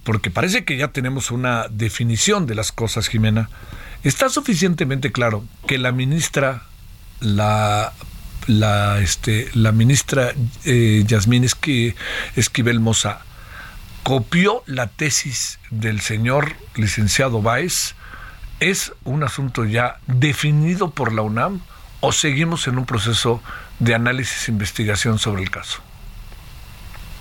porque 0.04 0.30
parece 0.30 0.66
que 0.66 0.76
ya 0.78 0.90
tenemos 0.90 1.32
una 1.32 1.68
definición 1.70 2.46
de 2.46 2.56
las 2.56 2.72
cosas, 2.72 3.08
Jimena? 3.08 3.50
¿Está 4.04 4.28
suficientemente 4.28 5.12
claro 5.12 5.46
que 5.66 5.78
la 5.78 5.92
ministra 5.94 6.64
la 7.22 7.94
la 8.48 9.00
este 9.00 9.50
la 9.54 9.72
ministra 9.72 10.34
eh, 10.66 11.04
Yasmín 11.08 11.46
Esquivel 11.46 12.80
Moza 12.82 13.22
copió 14.04 14.64
la 14.66 14.88
tesis 14.88 15.60
del 15.70 16.02
señor 16.02 16.54
licenciado 16.76 17.42
Báez 17.42 17.96
es 18.60 18.92
un 19.06 19.24
asunto 19.24 19.64
ya 19.64 20.00
definido 20.08 20.92
por 20.92 21.14
la 21.14 21.22
UNAM 21.22 21.62
o 22.06 22.12
seguimos 22.12 22.68
en 22.68 22.78
un 22.78 22.86
proceso 22.86 23.42
de 23.80 23.96
análisis 23.96 24.50
e 24.50 24.52
investigación 24.52 25.18
sobre 25.18 25.42
el 25.42 25.50
caso 25.50 25.82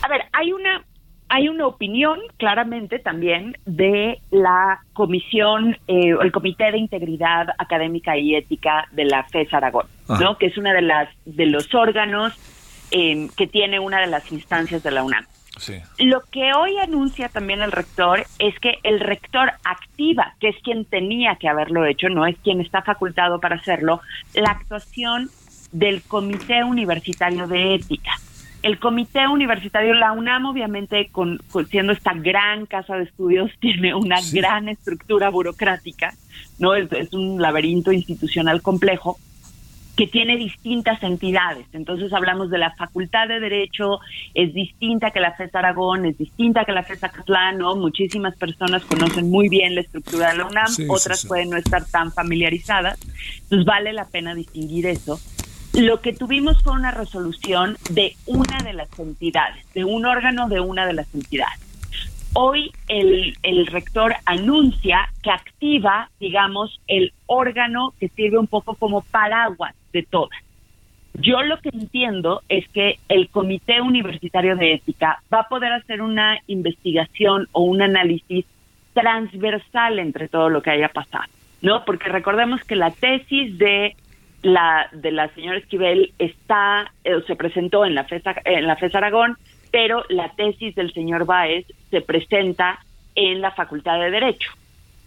a 0.03 0.09
ver 0.09 0.23
hay 0.33 0.53
una 0.53 0.85
hay 1.29 1.49
una 1.49 1.67
opinión 1.67 2.19
claramente 2.37 2.99
también 2.99 3.57
de 3.65 4.21
la 4.31 4.81
comisión 4.93 5.79
eh, 5.87 6.15
el 6.21 6.31
comité 6.31 6.73
de 6.73 6.79
integridad 6.79 7.47
académica 7.59 8.19
y 8.19 8.35
ética 8.35 8.87
de 8.93 9.07
la 9.07 9.25
FES 9.25 9.55
Aragón, 9.55 9.87
¿no? 10.09 10.37
Que 10.37 10.47
es 10.47 10.59
una 10.59 10.75
de 10.75 10.83
las 10.83 11.09
de 11.25 11.47
los 11.47 11.75
órganos 11.75 12.35
em, 12.91 13.31
que 13.31 13.47
tiene 13.47 13.79
una 13.81 14.01
de 14.01 14.09
las 14.09 14.31
instancias 14.31 14.83
de 14.83 14.91
la 14.91 15.05
UNAM. 15.05 15.25
Lo 15.99 16.23
que 16.31 16.53
hoy 16.55 16.79
anuncia 16.79 17.29
también 17.29 17.63
el 17.63 17.73
rector 17.73 18.25
es 18.39 18.59
que 18.59 18.79
el 18.83 19.01
rector 19.01 19.53
activa, 19.65 20.35
que 20.41 20.49
es 20.49 20.57
quien 20.63 20.85
tenía 20.85 21.37
que 21.37 21.49
haberlo 21.49 21.85
hecho, 21.85 22.09
no 22.09 22.27
es 22.27 22.37
quien 22.39 22.61
está 22.61 22.83
facultado 22.83 23.41
para 23.41 23.57
hacerlo, 23.57 24.01
la 24.35 24.51
actuación 24.51 25.31
del 25.73 26.03
Comité 26.03 26.65
Universitario 26.65 27.47
de 27.47 27.75
Ética. 27.75 28.13
El 28.63 28.79
comité 28.79 29.27
universitario, 29.27 29.93
la 29.93 30.13
UNAM 30.13 30.47
obviamente 30.47 31.09
con, 31.11 31.41
siendo 31.69 31.93
esta 31.93 32.13
gran 32.15 32.67
casa 32.67 32.95
de 32.95 33.05
estudios 33.05 33.51
tiene 33.61 33.95
una 33.95 34.21
gran 34.33 34.69
estructura 34.69 35.31
burocrática, 35.31 36.15
no 36.59 36.75
es, 36.75 36.89
un 37.13 37.43
laberinto 37.43 37.91
institucional 37.91 38.63
complejo 38.63 39.19
que 39.97 40.07
tiene 40.07 40.37
distintas 40.37 41.03
entidades. 41.03 41.67
Entonces 41.73 42.13
hablamos 42.13 42.51
de 42.51 42.59
la 42.59 42.75
Facultad 42.75 43.29
de 43.29 43.41
Derecho, 43.41 44.01
es 44.35 44.55
distinta 44.55 45.11
que 45.11 45.21
la 45.21 45.33
FES 45.33 45.55
Aragón, 45.55 46.07
es 46.07 46.17
distinta 46.17 46.65
que 46.65 46.73
la 46.73 46.83
FES 46.83 47.05
Acatlán, 47.05 47.59
¿no? 47.59 47.77
Muchísimas 47.77 48.35
personas 48.37 48.85
conocen 48.85 49.31
muy 49.31 49.49
bien 49.49 49.75
la 49.75 49.83
estructura 49.83 50.33
de 50.33 50.39
la 50.39 50.47
UNAM, 50.47 50.71
otras 50.89 51.27
pueden 51.27 51.51
no 51.51 51.57
estar 51.57 51.85
tan 51.85 52.13
familiarizadas. 52.13 52.99
Entonces 53.43 53.67
vale 53.67 53.93
la 53.93 54.07
pena 54.07 54.35
distinguir 54.35 54.87
eso. 54.87 55.21
Lo 55.75 56.01
que 56.01 56.13
tuvimos 56.13 56.63
fue 56.63 56.75
una 56.75 56.91
resolución 56.91 57.77
de 57.91 58.15
una 58.27 58.59
de 58.63 58.75
las 58.75 58.99
entidades, 58.99 59.65
de 59.75 59.85
un 59.85 60.05
órgano 60.05 60.49
de 60.49 60.61
una 60.61 60.87
de 60.87 60.93
las 60.93 61.15
entidades. 61.15 61.72
Hoy 62.35 62.73
el, 62.89 63.37
el 63.43 63.67
rector 63.67 64.15
anuncia 64.25 65.09
que 65.23 65.31
activa, 65.31 66.09
digamos, 66.19 66.81
el 66.87 67.13
órgano 67.27 67.93
que 68.01 68.09
sirve 68.09 68.39
un 68.39 68.47
poco 68.47 68.75
como 68.75 69.03
paraguas 69.03 69.75
de 69.93 70.03
todas. 70.03 70.39
Yo 71.15 71.43
lo 71.43 71.59
que 71.59 71.69
entiendo 71.69 72.43
es 72.49 72.67
que 72.71 72.99
el 73.09 73.29
Comité 73.29 73.83
Universitario 73.83 74.57
de 74.57 74.75
Ética 74.75 75.23
va 75.33 75.41
a 75.41 75.49
poder 75.49 75.73
hacer 75.73 76.01
una 76.01 76.39
investigación 76.47 77.49
o 77.53 77.63
un 77.63 77.83
análisis 77.83 78.47
transversal 78.95 79.99
entre 79.99 80.29
todo 80.29 80.49
lo 80.49 80.63
que 80.63 80.71
haya 80.71 80.89
pasado, 80.89 81.25
¿no? 81.61 81.85
Porque 81.85 82.09
recordemos 82.09 82.65
que 82.65 82.77
la 82.77 82.91
tesis 82.91 83.59
de 83.59 83.95
la 84.43 84.89
de 84.93 85.13
la 85.13 85.29
señora 85.29 85.59
Esquivel 85.59 86.13
está 86.19 86.91
eh, 87.05 87.23
se 87.27 87.37
presentó 87.37 87.85
en 87.85 87.95
la 87.95 88.05
FES 88.05 88.23
en 88.45 88.67
la 88.67 88.77
FES 88.77 88.95
Aragón, 88.95 89.37
pero 89.73 90.05
la 90.09 90.29
tesis 90.37 90.75
del 90.77 90.93
señor 90.93 91.25
Báez 91.25 91.67
se 91.91 92.01
presenta 92.03 92.79
en 93.17 93.41
la 93.41 93.51
Facultad 93.51 93.99
de 93.99 94.13
Derecho. 94.13 94.53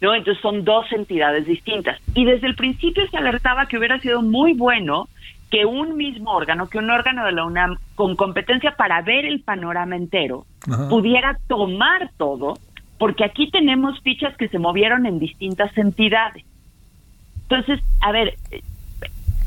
¿No? 0.02 0.14
Entonces 0.14 0.42
son 0.42 0.66
dos 0.66 0.92
entidades 0.92 1.46
distintas. 1.46 2.02
Y 2.14 2.26
desde 2.26 2.48
el 2.48 2.56
principio 2.56 3.08
se 3.10 3.16
alertaba 3.16 3.68
que 3.68 3.78
hubiera 3.78 3.98
sido 4.02 4.22
muy 4.22 4.54
bueno 4.54 5.08
que 5.50 5.66
un 5.66 5.96
mismo 5.96 6.32
órgano, 6.32 6.68
que 6.68 6.80
un 6.80 6.90
órgano 6.90 7.26
de 7.26 7.32
la 7.32 7.46
UNAM 7.46 7.78
con 7.96 8.18
competencia 8.18 8.76
para 8.76 9.02
ver 9.02 9.26
el 9.26 9.40
panorama 9.40 9.96
entero, 9.96 10.46
pudiera 10.90 11.38
tomar 11.48 12.10
todo, 12.18 12.56
porque 12.98 13.24
aquí 13.24 13.50
tenemos 13.52 14.00
fichas 14.02 14.36
que 14.36 14.50
se 14.50 14.60
movieron 14.60 15.06
en 15.06 15.18
distintas 15.18 15.76
entidades. 15.78 16.44
Entonces, 17.44 17.80
a 18.02 18.12
ver, 18.12 18.36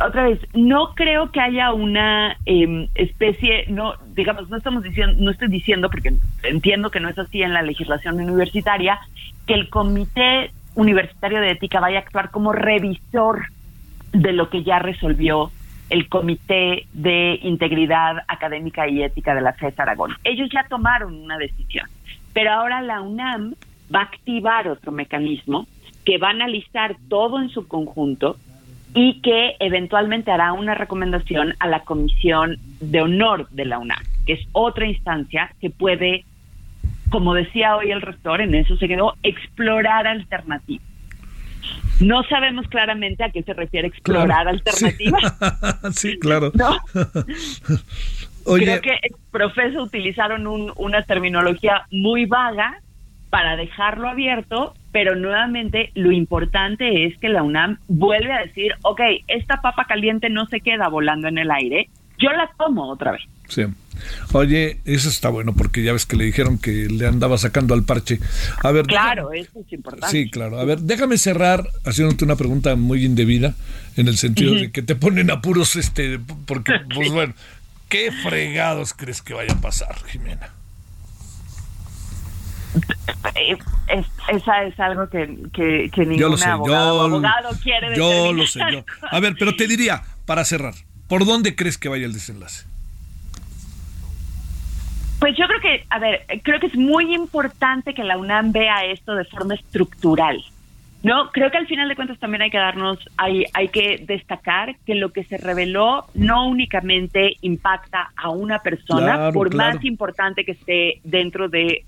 otra 0.01 0.25
vez, 0.25 0.41
no 0.55 0.95
creo 0.95 1.31
que 1.33 1.41
haya 1.41 1.73
una 1.73 2.37
em, 2.47 2.89
especie, 2.95 3.67
no, 3.69 3.95
digamos, 4.15 4.49
no 4.49 4.57
estamos 4.57 4.83
diciendo, 4.83 5.17
no 5.19 5.31
estoy 5.31 5.49
diciendo, 5.49 5.91
porque 5.91 6.15
entiendo 6.45 6.91
que 6.91 7.01
no 7.01 7.09
es 7.09 7.19
así 7.19 7.43
en 7.43 7.53
la 7.53 7.63
legislación 7.63 8.21
universitaria, 8.21 9.01
que 9.47 9.55
el 9.55 9.69
Comité 9.69 10.51
Universitario 10.75 11.41
de 11.41 11.51
Ética 11.51 11.81
vaya 11.81 11.99
a 11.99 12.03
actuar 12.03 12.31
como 12.31 12.53
revisor 12.53 13.47
de 14.13 14.33
lo 14.33 14.49
que 14.51 14.63
ya 14.63 14.79
resolvió 14.79 15.51
el 15.91 16.09
Comité 16.09 16.87
de 16.93 17.39
Integridad 17.43 18.19
Académica 18.29 18.87
y 18.89 19.03
Ética 19.03 19.35
de 19.35 19.41
la 19.41 19.55
FES 19.55 19.81
Aragón. 19.81 20.13
Ellos 20.23 20.49
ya 20.53 20.65
tomaron 20.69 21.15
una 21.15 21.39
decisión, 21.39 21.87
pero 22.33 22.53
ahora 22.53 22.83
la 22.83 23.01
UNAM 23.01 23.55
va 23.93 24.01
a 24.01 24.05
activar 24.05 24.69
otro 24.69 24.93
mecanismo 24.93 25.67
que 26.05 26.19
va 26.19 26.29
a 26.29 26.33
analizar 26.33 26.97
todo 27.09 27.41
en 27.41 27.49
su 27.49 27.67
conjunto 27.67 28.37
y 29.01 29.21
que 29.21 29.55
eventualmente 29.61 30.33
hará 30.33 30.53
una 30.53 30.75
recomendación 30.75 31.55
a 31.61 31.69
la 31.69 31.85
Comisión 31.85 32.59
de 32.81 33.01
Honor 33.01 33.49
de 33.51 33.65
la 33.65 33.79
UNAM, 33.79 34.03
que 34.27 34.33
es 34.33 34.41
otra 34.51 34.89
instancia 34.89 35.55
que 35.61 35.71
puede, 35.71 36.25
como 37.09 37.33
decía 37.33 37.77
hoy 37.77 37.93
el 37.93 38.03
rector, 38.03 38.41
en 38.41 38.57
eso 38.57 38.77
se 38.77 38.89
quedó, 38.89 39.15
explorar 39.23 40.09
alternativas. 40.09 40.85
No 42.01 42.25
sabemos 42.25 42.67
claramente 42.67 43.23
a 43.23 43.31
qué 43.31 43.45
se 43.45 43.55
refiere 43.55 43.87
explorar 43.87 44.49
alternativas. 44.49 45.23
Sí, 45.93 46.19
claro. 46.19 46.51
Creo 48.45 48.81
que 48.81 48.99
el 49.01 49.15
profesor 49.31 49.81
utilizaron 49.83 50.73
una 50.75 51.05
terminología 51.05 51.87
muy 51.93 52.27
vaga 52.27 52.81
para 53.31 53.55
dejarlo 53.55 54.09
abierto, 54.09 54.75
pero 54.93 55.15
nuevamente 55.15 55.91
lo 55.95 56.13
importante 56.13 57.07
es 57.07 57.17
que 57.19 57.29
la 57.29 57.43
UNAM 57.43 57.79
vuelve 57.89 58.33
a 58.33 58.43
decir, 58.45 58.73
ok, 58.83 59.01
esta 59.29 59.61
papa 59.61 59.85
caliente 59.87 60.31
no 60.31 60.47
se 60.47 60.61
queda 60.61 60.89
volando 60.89 61.29
en 61.29 61.39
el 61.39 61.51
aire, 61.51 61.89
yo 62.19 62.31
la 62.33 62.51
tomo 62.59 62.91
otra 62.91 63.13
vez. 63.13 63.23
Sí. 63.49 63.65
Oye, 64.33 64.81
eso 64.85 65.09
está 65.09 65.29
bueno 65.31 65.55
porque 65.55 65.83
ya 65.83 65.93
ves 65.93 66.07
que 66.07 66.17
le 66.17 66.25
dijeron 66.25 66.59
que 66.59 66.87
le 66.89 67.07
andaba 67.07 67.39
sacando 67.39 67.75
al 67.75 67.85
parche. 67.85 68.21
A 68.63 68.71
ver, 68.71 68.87
claro, 68.87 69.33
eso 69.33 69.61
es 69.61 69.73
importante. 69.73 70.11
Sí, 70.11 70.31
claro. 70.31 70.61
A 70.61 70.65
ver, 70.65 70.81
déjame 70.81 71.17
cerrar 71.19 71.67
haciéndote 71.85 72.25
una 72.25 72.37
pregunta 72.37 72.77
muy 72.77 73.05
indebida 73.05 73.55
en 73.97 74.09
el 74.09 74.17
sentido 74.17 74.55
de 74.55 74.71
que 74.73 74.83
te 74.83 74.95
ponen 74.95 75.31
apuros, 75.31 75.77
este, 75.77 76.19
porque, 76.47 76.75
pues 76.95 77.11
bueno, 77.11 77.35
¿qué 77.89 78.13
fregados 78.13 78.93
crees 78.95 79.23
que 79.23 79.35
vaya 79.35 79.55
a 79.55 79.61
pasar, 79.61 79.97
Jimena? 80.07 80.58
Es, 83.35 84.07
esa 84.29 84.63
es 84.65 84.79
algo 84.81 85.09
que, 85.09 85.27
que, 85.53 86.07
ningún 86.07 86.43
abogado, 86.43 87.21
quiere 87.63 87.97
Yo 87.97 88.33
lo 88.33 88.47
sé, 88.47 88.61
yo. 88.73 88.85
A 89.11 89.21
ver, 89.21 89.35
pero 89.39 89.57
te 89.57 89.67
diría, 89.67 90.03
para 90.27 90.45
cerrar, 90.45 90.75
¿por 91.09 91.25
dónde 91.25 91.57
crees 91.57 91.79
que 91.79 91.89
vaya 91.89 92.07
el 92.07 92.13
desenlace? 92.13 92.67
Pues 95.19 95.37
yo 95.37 95.47
creo 95.47 95.61
que, 95.61 95.85
a 95.91 95.99
ver, 95.99 96.25
creo 96.45 96.61
que 96.61 96.67
es 96.69 96.77
muy 96.77 97.13
importante 97.15 97.93
que 97.93 98.05
la 98.05 98.17
UNAM 98.17 98.53
vea 98.53 98.85
esto 98.85 99.15
de 99.15 99.25
forma 99.25 99.55
estructural. 99.55 100.45
No, 101.09 101.31
creo 101.31 101.51
que 101.51 101.57
al 101.57 101.67
final 101.67 101.89
de 101.89 101.97
cuentas 101.97 102.19
también 102.19 102.43
hay 102.43 102.51
que 102.51 102.59
darnos, 102.59 102.99
hay, 103.17 103.47
hay 103.55 103.69
que 103.69 104.05
destacar 104.07 104.77
que 104.85 104.95
lo 104.95 105.11
que 105.11 105.25
se 105.25 105.39
reveló 105.39 106.05
no 106.13 106.47
únicamente 106.47 107.39
impacta 107.41 108.11
a 108.15 108.29
una 108.29 108.59
persona, 108.59 109.31
por 109.33 109.55
más 109.55 109.83
importante 109.87 110.45
que 110.45 110.53
esté 110.53 111.01
dentro 111.05 111.49
de, 111.49 111.87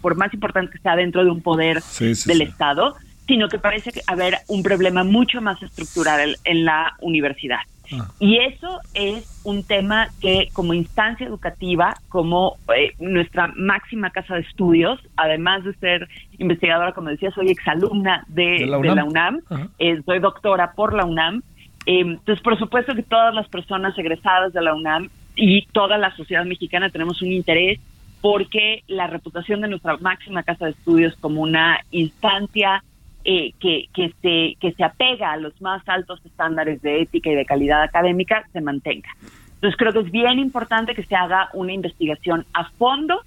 por, 0.00 0.16
más 0.16 0.32
importante 0.32 0.70
que 0.70 0.78
sea 0.78 0.94
dentro 0.94 1.24
de 1.24 1.30
un 1.30 1.42
poder 1.42 1.82
del 1.98 2.42
Estado, 2.42 2.94
sino 3.26 3.48
que 3.48 3.58
parece 3.58 3.90
haber 4.06 4.36
un 4.46 4.62
problema 4.62 5.02
mucho 5.02 5.40
más 5.40 5.60
estructural 5.60 6.36
en 6.44 6.64
la 6.64 6.94
universidad. 7.00 7.58
Ah. 7.92 8.08
Y 8.18 8.38
eso 8.38 8.80
es 8.94 9.40
un 9.44 9.64
tema 9.64 10.08
que 10.20 10.48
como 10.52 10.74
instancia 10.74 11.26
educativa, 11.26 11.94
como 12.08 12.56
eh, 12.76 12.92
nuestra 12.98 13.52
máxima 13.56 14.10
casa 14.10 14.34
de 14.34 14.40
estudios, 14.40 15.00
además 15.16 15.64
de 15.64 15.74
ser 15.74 16.08
investigadora, 16.38 16.92
como 16.92 17.10
decía, 17.10 17.30
soy 17.30 17.50
exalumna 17.50 18.24
de, 18.28 18.60
de 18.60 18.66
la 18.66 19.04
UNAM, 19.04 19.40
eh, 19.78 20.00
soy 20.04 20.18
doctora 20.18 20.72
por 20.72 20.94
la 20.94 21.04
UNAM. 21.04 21.42
Eh, 21.86 22.00
entonces, 22.00 22.42
por 22.42 22.58
supuesto 22.58 22.94
que 22.94 23.02
todas 23.02 23.34
las 23.34 23.48
personas 23.48 23.96
egresadas 23.98 24.52
de 24.52 24.62
la 24.62 24.74
UNAM 24.74 25.08
y 25.36 25.66
toda 25.66 25.98
la 25.98 26.14
sociedad 26.16 26.44
mexicana 26.44 26.90
tenemos 26.90 27.22
un 27.22 27.32
interés 27.32 27.78
porque 28.20 28.82
la 28.88 29.06
reputación 29.06 29.60
de 29.60 29.68
nuestra 29.68 29.96
máxima 29.98 30.42
casa 30.42 30.64
de 30.64 30.70
estudios 30.72 31.14
como 31.20 31.42
una 31.42 31.78
instancia 31.90 32.82
eh, 33.28 33.52
que, 33.58 33.88
que, 33.92 34.14
se, 34.22 34.56
que 34.60 34.72
se 34.72 34.84
apega 34.84 35.32
a 35.32 35.36
los 35.36 35.60
más 35.60 35.82
altos 35.88 36.24
estándares 36.24 36.80
de 36.80 37.02
ética 37.02 37.30
y 37.30 37.34
de 37.34 37.44
calidad 37.44 37.82
académica 37.82 38.44
se 38.52 38.60
mantenga. 38.60 39.08
Entonces 39.54 39.76
creo 39.76 39.92
que 39.92 40.00
es 40.00 40.10
bien 40.12 40.38
importante 40.38 40.94
que 40.94 41.02
se 41.02 41.16
haga 41.16 41.48
una 41.52 41.72
investigación 41.72 42.46
a 42.52 42.68
fondo 42.70 43.22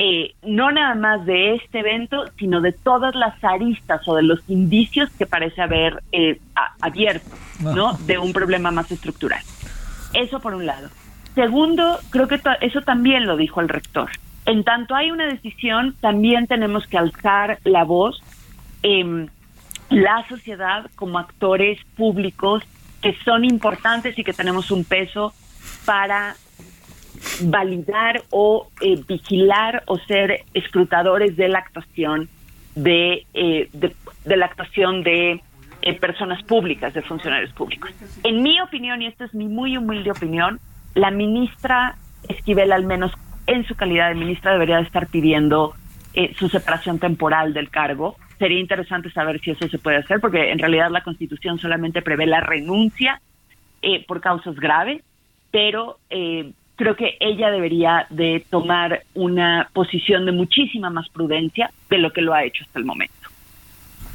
eh, 0.00 0.34
no 0.42 0.70
nada 0.70 0.94
más 0.94 1.26
de 1.26 1.54
este 1.54 1.80
evento, 1.80 2.24
sino 2.38 2.60
de 2.60 2.70
todas 2.70 3.16
las 3.16 3.42
aristas 3.42 4.06
o 4.06 4.14
de 4.14 4.22
los 4.22 4.38
indicios 4.48 5.10
que 5.10 5.26
parece 5.26 5.60
haber 5.60 6.02
eh, 6.12 6.40
abierto, 6.80 7.28
¿no? 7.60 7.88
Ah. 7.90 7.98
De 8.06 8.16
un 8.16 8.32
problema 8.32 8.70
más 8.70 8.90
estructural. 8.92 9.42
Eso 10.14 10.38
por 10.40 10.54
un 10.54 10.66
lado. 10.66 10.88
Segundo, 11.34 11.98
creo 12.10 12.28
que 12.28 12.40
eso 12.60 12.80
también 12.82 13.26
lo 13.26 13.36
dijo 13.36 13.60
el 13.60 13.68
rector. 13.68 14.10
En 14.46 14.62
tanto 14.62 14.94
hay 14.94 15.10
una 15.10 15.26
decisión, 15.26 15.94
también 16.00 16.46
tenemos 16.46 16.86
que 16.86 16.96
alzar 16.96 17.58
la 17.64 17.82
voz. 17.84 18.22
En 18.82 19.30
la 19.90 20.26
sociedad 20.28 20.90
como 20.94 21.18
actores 21.18 21.78
públicos 21.96 22.62
que 23.02 23.14
son 23.24 23.44
importantes 23.44 24.18
y 24.18 24.24
que 24.24 24.32
tenemos 24.32 24.70
un 24.70 24.84
peso 24.84 25.32
para 25.84 26.36
validar 27.42 28.22
o 28.30 28.68
eh, 28.80 29.02
vigilar 29.06 29.82
o 29.86 29.98
ser 29.98 30.44
escrutadores 30.54 31.36
de 31.36 31.48
la 31.48 31.58
actuación 31.58 32.28
de, 32.74 33.26
eh, 33.34 33.68
de, 33.72 34.36
la 34.36 34.46
actuación 34.46 35.02
de 35.02 35.40
eh, 35.82 35.94
personas 35.94 36.42
públicas, 36.44 36.94
de 36.94 37.02
funcionarios 37.02 37.52
públicos. 37.52 37.90
En 38.22 38.42
mi 38.42 38.60
opinión, 38.60 39.02
y 39.02 39.06
esta 39.06 39.24
es 39.24 39.34
mi 39.34 39.46
muy 39.46 39.76
humilde 39.76 40.10
opinión, 40.10 40.60
la 40.94 41.10
ministra 41.10 41.96
Esquivel, 42.28 42.72
al 42.72 42.84
menos 42.84 43.12
en 43.46 43.64
su 43.66 43.74
calidad 43.74 44.08
de 44.08 44.14
ministra, 44.14 44.52
debería 44.52 44.80
estar 44.80 45.06
pidiendo 45.06 45.74
su 46.36 46.48
separación 46.48 46.98
temporal 46.98 47.54
del 47.54 47.70
cargo. 47.70 48.16
Sería 48.38 48.60
interesante 48.60 49.10
saber 49.10 49.40
si 49.40 49.50
eso 49.50 49.68
se 49.68 49.78
puede 49.78 49.96
hacer, 49.96 50.20
porque 50.20 50.50
en 50.50 50.58
realidad 50.58 50.90
la 50.90 51.02
Constitución 51.02 51.58
solamente 51.58 52.02
prevé 52.02 52.26
la 52.26 52.40
renuncia 52.40 53.20
por 54.06 54.20
causas 54.20 54.56
graves, 54.56 55.02
pero 55.50 55.98
eh, 56.10 56.52
creo 56.78 56.94
que 56.94 57.16
ella 57.20 57.50
debería 57.50 58.06
de 58.10 58.44
tomar 58.48 59.02
una 59.14 59.68
posición 59.72 60.24
de 60.24 60.32
muchísima 60.32 60.90
más 60.90 61.08
prudencia 61.08 61.70
de 61.90 61.98
lo 61.98 62.12
que 62.12 62.22
lo 62.22 62.32
ha 62.32 62.44
hecho 62.44 62.64
hasta 62.64 62.78
el 62.78 62.84
momento. 62.84 63.14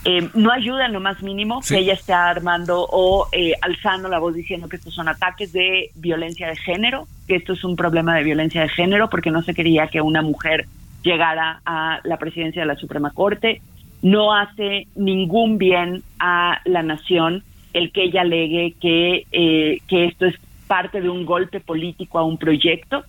Eh, 0.06 0.30
no 0.34 0.52
ayuda 0.52 0.86
en 0.86 0.94
lo 0.94 1.00
más 1.00 1.22
mínimo 1.24 1.62
que 1.62 1.78
ella 1.78 1.94
esté 1.94 2.12
armando 2.12 2.86
o 2.90 3.28
eh, 3.32 3.54
alzando 3.62 4.10
la 4.10 4.20
voz 4.20 4.34
diciendo 4.34 4.68
que 4.68 4.76
estos 4.76 4.94
son 4.94 5.08
ataques 5.08 5.54
de 5.54 5.92
violencia 5.96 6.48
de 6.48 6.58
género, 6.58 7.08
que 7.28 7.36
esto 7.36 7.54
es 7.54 7.64
un 7.64 7.76
problema 7.78 8.16
de 8.16 8.24
violencia 8.24 8.62
de 8.62 8.70
género 8.70 9.10
porque 9.10 9.32
no 9.32 9.42
se 9.44 9.54
quería 9.54 9.88
que 9.88 10.02
una 10.02 10.22
mujer 10.22 10.66
llegara 11.04 11.62
a 11.66 12.00
la 12.04 12.18
presidencia 12.18 12.62
de 12.62 12.68
la 12.68 12.76
Suprema 12.76 13.12
Corte. 13.12 13.62
No 14.04 14.36
hace 14.36 14.88
ningún 14.96 15.58
bien 15.58 16.04
a 16.20 16.62
la 16.66 16.84
nación 16.84 17.44
el 17.74 17.92
que 17.92 18.04
ella 18.04 18.22
alegue 18.22 18.76
que, 18.80 19.26
eh, 19.32 19.80
que 19.88 20.06
esto 20.06 20.28
es 20.28 20.36
parte 20.68 21.02
de 21.02 21.10
un 21.10 21.26
golpe 21.26 21.60
político 21.60 22.20
a 22.20 22.24
un 22.24 22.38
proyecto, 22.38 23.04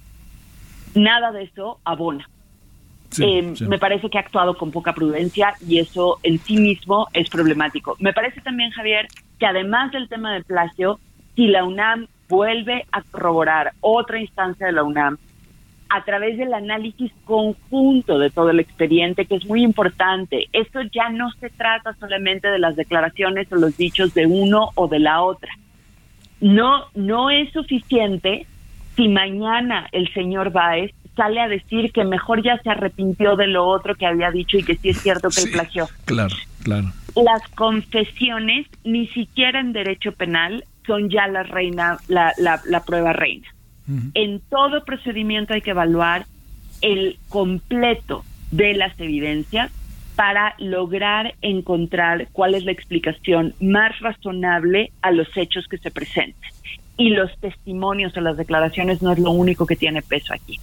nada 0.95 1.33
de 1.33 1.45
eso 1.45 1.79
abona. 1.85 2.29
Eh, 3.21 3.55
me 3.69 3.79
parece 3.79 4.11
que 4.11 4.19
ha 4.19 4.23
actuado 4.23 4.57
con 4.57 4.73
poca 4.73 4.93
prudencia 4.93 5.55
y 5.67 5.79
eso 5.79 6.19
en 6.23 6.39
sí 6.39 6.57
mismo 6.57 7.09
es 7.13 7.29
problemático. 7.29 7.97
Me 8.01 8.13
parece 8.13 8.41
también, 8.41 8.71
Javier, 8.71 9.07
que 9.39 9.47
además 9.47 9.93
del 9.93 10.09
tema 10.09 10.33
del 10.33 10.45
plagio, 10.45 10.99
si 11.37 11.47
la 11.47 11.65
UNAM 11.65 12.09
vuelve 12.29 12.87
a 12.91 13.03
corroborar 13.03 13.73
otra 13.81 14.21
instancia 14.21 14.67
de 14.67 14.73
la 14.73 14.83
UNAM 14.83 15.19
a 15.89 16.05
través 16.05 16.39
del 16.39 16.55
análisis 16.55 17.12
conjunto 17.24 18.18
de 18.18 18.30
todo 18.30 18.51
el 18.51 18.61
expediente, 18.61 19.26
que 19.26 19.37
es 19.37 19.47
muy 19.47 19.62
importante, 19.62 20.49
esto 20.53 20.80
ya 20.93 21.09
no 21.11 21.30
se 21.41 21.51
trata 21.51 21.95
solamente 21.95 22.49
de 22.49 22.59
las 22.59 22.76
declaraciones 22.76 23.53
o 23.53 23.57
los 23.57 23.76
dichos 23.76 24.14
de 24.14 24.26
uno 24.26 24.70
o 24.74 24.89
de 24.89 24.99
la 24.99 25.22
otra 25.22 25.53
no, 26.45 26.85
no 26.95 27.30
es 27.30 27.51
suficiente 27.53 28.47
si 28.97 29.09
mañana 29.09 29.89
el 29.93 30.12
señor 30.12 30.53
Baez 30.53 30.93
sale 31.16 31.41
a 31.41 31.49
decir 31.49 31.91
que 31.91 32.05
mejor 32.05 32.43
ya 32.43 32.59
se 32.59 32.68
arrepintió 32.68 33.35
de 33.37 33.47
lo 33.47 33.66
otro 33.66 33.95
que 33.95 34.07
había 34.07 34.30
dicho 34.30 34.59
y 34.59 34.62
que 34.62 34.76
sí 34.76 34.91
es 34.91 35.01
cierto 35.01 35.30
que 35.30 35.41
él 35.43 35.51
plagió. 35.53 35.89
Claro, 36.05 36.35
claro. 36.62 36.89
Las 37.16 37.49
confesiones, 37.55 38.66
ni 38.85 39.07
siquiera 39.09 39.61
en 39.61 39.72
derecho 39.72 40.12
penal, 40.12 40.64
son 40.87 41.09
ya 41.09 41.26
la 41.28 41.45
reina, 41.45 41.97
la, 42.09 42.32
la, 42.37 42.85
prueba 42.85 43.14
reina. 43.14 43.49
En 44.14 44.41
todo 44.41 44.85
procedimiento 44.85 45.55
hay 45.55 45.61
que 45.61 45.70
evaluar 45.70 46.26
el 46.80 47.18
completo 47.28 48.24
de 48.51 48.74
las 48.74 48.99
evidencias 48.99 49.70
para 50.16 50.55
lograr 50.59 51.35
encontrar 51.43 52.28
cuál 52.32 52.55
es 52.55 52.64
la 52.64 52.72
explicación 52.72 53.55
más 53.61 53.99
razonable 54.01 54.93
a 55.03 55.11
los 55.11 55.28
hechos 55.37 55.66
que 55.68 55.78
se 55.78 55.91
presenten. 55.91 56.51
Y 56.97 57.11
los 57.11 57.37
testimonios 57.41 58.16
o 58.16 58.20
las 58.20 58.37
declaraciones 58.37 59.03
no 59.03 59.12
es 59.12 59.18
lo 59.18 59.32
único 59.32 59.66
que 59.66 59.74
tiene 59.74 60.01
peso 60.03 60.32
aquí. 60.32 60.61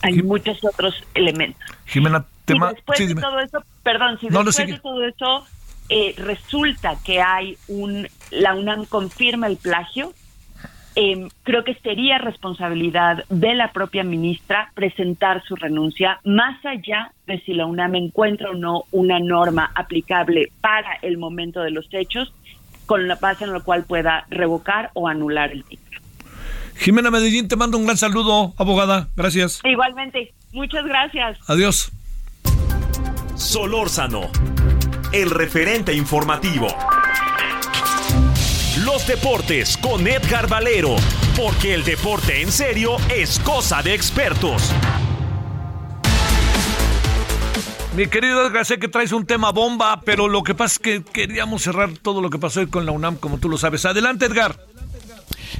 Hay 0.00 0.22
muchos 0.22 0.64
otros 0.64 1.04
elementos. 1.14 1.60
Jimena, 1.84 2.24
tema... 2.46 2.72
después 2.72 2.98
de 3.06 3.14
todo 3.14 3.38
eso, 3.40 3.62
perdón, 3.82 4.18
si 4.18 4.28
después 4.28 4.56
de 4.56 4.78
todo 4.78 5.04
eso 5.04 5.46
eh, 5.90 6.14
resulta 6.16 6.96
que 7.04 7.20
hay 7.20 7.58
un, 7.68 8.08
la 8.30 8.54
UNAM 8.54 8.86
confirma 8.86 9.48
el 9.48 9.58
plagio, 9.58 10.14
eh, 11.02 11.28
creo 11.44 11.64
que 11.64 11.74
sería 11.76 12.18
responsabilidad 12.18 13.24
de 13.30 13.54
la 13.54 13.72
propia 13.72 14.04
ministra 14.04 14.70
presentar 14.74 15.42
su 15.44 15.56
renuncia, 15.56 16.20
más 16.24 16.62
allá 16.62 17.12
de 17.26 17.40
si 17.40 17.54
la 17.54 17.64
UNAM 17.64 17.94
encuentra 17.94 18.50
o 18.50 18.54
no 18.54 18.84
una 18.90 19.18
norma 19.18 19.72
aplicable 19.74 20.52
para 20.60 20.92
el 21.00 21.16
momento 21.16 21.62
de 21.62 21.70
los 21.70 21.88
hechos, 21.92 22.34
con 22.84 23.08
la 23.08 23.14
base 23.14 23.44
en 23.44 23.54
la 23.54 23.60
cual 23.60 23.84
pueda 23.84 24.26
revocar 24.28 24.90
o 24.92 25.08
anular 25.08 25.52
el 25.52 25.64
título. 25.64 26.00
Jimena 26.76 27.10
Medellín, 27.10 27.48
te 27.48 27.56
mando 27.56 27.78
un 27.78 27.86
gran 27.86 27.96
saludo, 27.96 28.52
abogada. 28.58 29.08
Gracias. 29.16 29.60
Igualmente, 29.64 30.34
muchas 30.52 30.84
gracias. 30.84 31.38
Adiós. 31.48 31.92
Solórzano, 33.36 34.30
el 35.14 35.30
referente 35.30 35.94
informativo. 35.94 36.66
Deportes 39.10 39.76
con 39.76 40.06
Edgar 40.06 40.48
Valero, 40.48 40.94
porque 41.36 41.74
el 41.74 41.82
deporte 41.82 42.42
en 42.42 42.52
serio 42.52 42.96
es 43.12 43.40
cosa 43.40 43.82
de 43.82 43.92
expertos. 43.92 44.70
Mi 47.96 48.06
querido 48.06 48.46
Edgar, 48.46 48.64
sé 48.64 48.78
que 48.78 48.86
traes 48.86 49.10
un 49.10 49.26
tema 49.26 49.50
bomba, 49.50 50.00
pero 50.02 50.28
lo 50.28 50.44
que 50.44 50.54
pasa 50.54 50.74
es 50.74 50.78
que 50.78 51.02
queríamos 51.02 51.62
cerrar 51.62 51.90
todo 52.00 52.22
lo 52.22 52.30
que 52.30 52.38
pasó 52.38 52.64
con 52.70 52.86
la 52.86 52.92
UNAM, 52.92 53.16
como 53.16 53.38
tú 53.38 53.48
lo 53.48 53.58
sabes. 53.58 53.84
Adelante, 53.84 54.26
Edgar. 54.26 54.54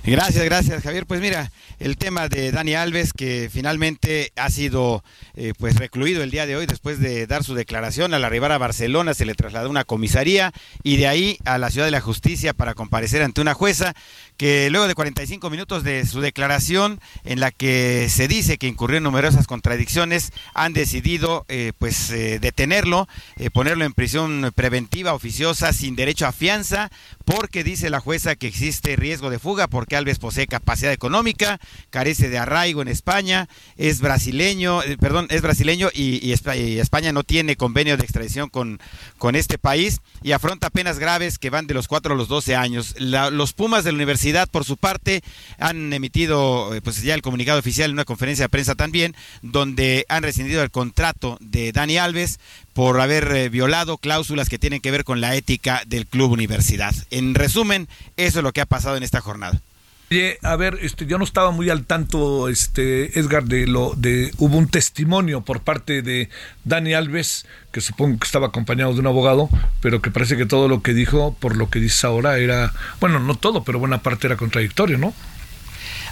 Gracias, 0.05 0.45
gracias, 0.45 0.82
Javier. 0.82 1.07
Pues 1.07 1.20
mira, 1.20 1.51
el 1.78 1.97
tema 1.97 2.28
de 2.28 2.53
Dani 2.53 2.74
Alves, 2.74 3.12
que 3.12 3.49
finalmente 3.53 4.32
ha 4.36 4.51
sido 4.51 5.03
eh, 5.34 5.53
pues 5.59 5.76
recluido 5.76 6.22
el 6.22 6.30
día 6.30 6.47
de 6.47 6.57
hoy 6.57 6.66
después 6.66 7.01
de 7.01 7.26
dar 7.26 7.45
su 7.45 7.55
declaración. 7.55 8.14
Al 8.14 8.24
arribar 8.24 8.53
a 8.53 8.59
Barcelona 8.59 9.14
se 9.14 9.24
le 9.24 9.34
trasladó 9.34 9.66
a 9.66 9.70
una 9.70 9.84
comisaría 9.84 10.53
y 10.82 10.97
de 10.97 11.09
ahí 11.09 11.38
a 11.45 11.59
la 11.59 11.70
Ciudad 11.70 11.86
de 11.86 11.93
la 11.93 12.01
Justicia 12.01 12.53
para 12.55 12.74
comparecer 12.74 13.22
ante 13.22 13.41
una 13.41 13.55
jueza 13.55 13.95
que 14.41 14.70
luego 14.70 14.88
de 14.88 14.95
45 14.95 15.51
minutos 15.51 15.84
de 15.84 16.07
su 16.07 16.22
declaración 16.22 16.99
en 17.24 17.41
la 17.41 17.51
que 17.51 18.09
se 18.09 18.26
dice 18.26 18.57
que 18.57 18.68
incurrió 18.68 18.97
en 18.97 19.03
numerosas 19.03 19.47
contradicciones, 19.47 20.32
han 20.55 20.72
decidido 20.72 21.45
eh, 21.49 21.74
pues 21.78 22.09
eh, 22.09 22.38
detenerlo, 22.38 23.07
eh, 23.36 23.51
ponerlo 23.51 23.84
en 23.84 23.93
prisión 23.93 24.51
preventiva 24.55 25.12
oficiosa 25.12 25.74
sin 25.74 25.95
derecho 25.95 26.26
a 26.26 26.32
fianza, 26.32 26.91
porque 27.26 27.64
dice 27.64 27.91
la 27.91 28.01
jueza 28.01 28.34
que 28.34 28.47
existe 28.47 28.97
riesgo 28.97 29.28
de 29.28 29.38
fuga 29.38 29.66
porque 29.66 29.97
Alves 29.97 30.18
posee 30.18 30.47
capacidad 30.47 30.91
económica, 30.95 31.61
carece 31.91 32.30
de 32.30 32.38
arraigo 32.38 32.80
en 32.80 32.88
España, 32.88 33.47
es 33.76 34.01
brasileño, 34.01 34.80
perdón, 35.01 35.26
es 35.28 35.43
brasileño 35.43 35.91
y, 35.93 36.32
España 36.32 37.12
no 37.12 37.24
tiene 37.24 37.57
convenio 37.57 37.99
de 37.99 38.05
extradición 38.05 38.49
con, 38.49 38.80
con 39.18 39.36
este 39.36 39.59
país 39.59 40.01
y 40.22 40.32
afronta 40.32 40.70
penas 40.70 40.99
graves 40.99 41.38
que 41.38 41.51
van 41.51 41.66
de 41.66 41.74
los 41.74 41.88
4 41.88 42.14
a 42.14 42.16
los 42.16 42.28
12 42.28 42.57
años. 42.57 42.95
los 42.99 43.53
Pumas 43.53 43.84
de 43.84 43.93
la 43.93 43.97
Universidad 43.97 44.30
por 44.51 44.64
su 44.64 44.76
parte, 44.76 45.22
han 45.59 45.93
emitido 45.93 46.74
eh, 46.74 46.81
pues 46.81 47.03
ya 47.03 47.14
el 47.14 47.22
comunicado 47.22 47.59
oficial 47.59 47.91
en 47.91 47.95
una 47.95 48.05
conferencia 48.05 48.45
de 48.45 48.49
prensa 48.49 48.74
también, 48.74 49.14
donde 49.43 50.07
han 50.09 50.22
rescindido 50.22 50.62
el 50.62 50.70
contrato 50.70 51.39
de 51.41 51.72
Dani 51.72 51.99
Alves 51.99 52.39
por 52.72 53.01
haber 53.01 53.31
eh, 53.33 53.49
violado 53.49 53.99
cláusulas 53.99 54.49
que 54.49 54.59
tienen 54.59 54.81
que 54.81 54.91
ver 54.91 55.05
con 55.05 55.20
la 55.20 55.35
ética 55.35 55.83
del 55.87 56.07
club 56.07 56.33
universidad. 56.33 56.95
En 57.11 57.35
resumen, 57.35 57.89
eso 58.16 58.39
es 58.39 58.43
lo 58.43 58.53
que 58.53 58.61
ha 58.61 58.66
pasado 58.66 58.97
en 58.97 59.03
esta 59.03 59.20
jornada. 59.20 59.61
Oye, 60.13 60.39
a 60.43 60.57
ver, 60.57 60.77
este, 60.83 61.07
yo 61.07 61.19
no 61.19 61.25
estaba 61.25 61.53
muy 61.53 61.71
al 61.71 61.87
tanto, 61.87 62.49
este, 62.49 63.17
Edgar, 63.17 63.45
de 63.45 63.69
lo 63.69 63.95
de 63.97 64.33
hubo 64.39 64.59
un 64.59 64.67
testimonio 64.67 65.43
por 65.43 65.61
parte 65.61 66.03
de 66.03 66.29
Dani 66.65 66.95
Alves, 66.95 67.47
que 67.71 67.81
supongo 67.81 68.19
que 68.19 68.27
estaba 68.27 68.49
acompañado 68.49 68.93
de 68.93 68.99
un 68.99 69.07
abogado, 69.07 69.49
pero 69.81 70.03
que 70.03 70.11
parece 70.11 70.37
que 70.37 70.47
todo 70.47 70.67
lo 70.67 70.83
que 70.83 70.95
dijo, 70.95 71.37
por 71.39 71.57
lo 71.57 71.71
que 71.71 71.79
dice 71.79 72.09
ahora, 72.09 72.39
era, 72.39 72.73
bueno, 72.99 73.21
no 73.21 73.37
todo, 73.37 73.63
pero 73.63 73.79
buena 73.79 74.03
parte 74.03 74.27
era 74.27 74.37
contradictorio, 74.37 74.99
¿no? 74.99 75.15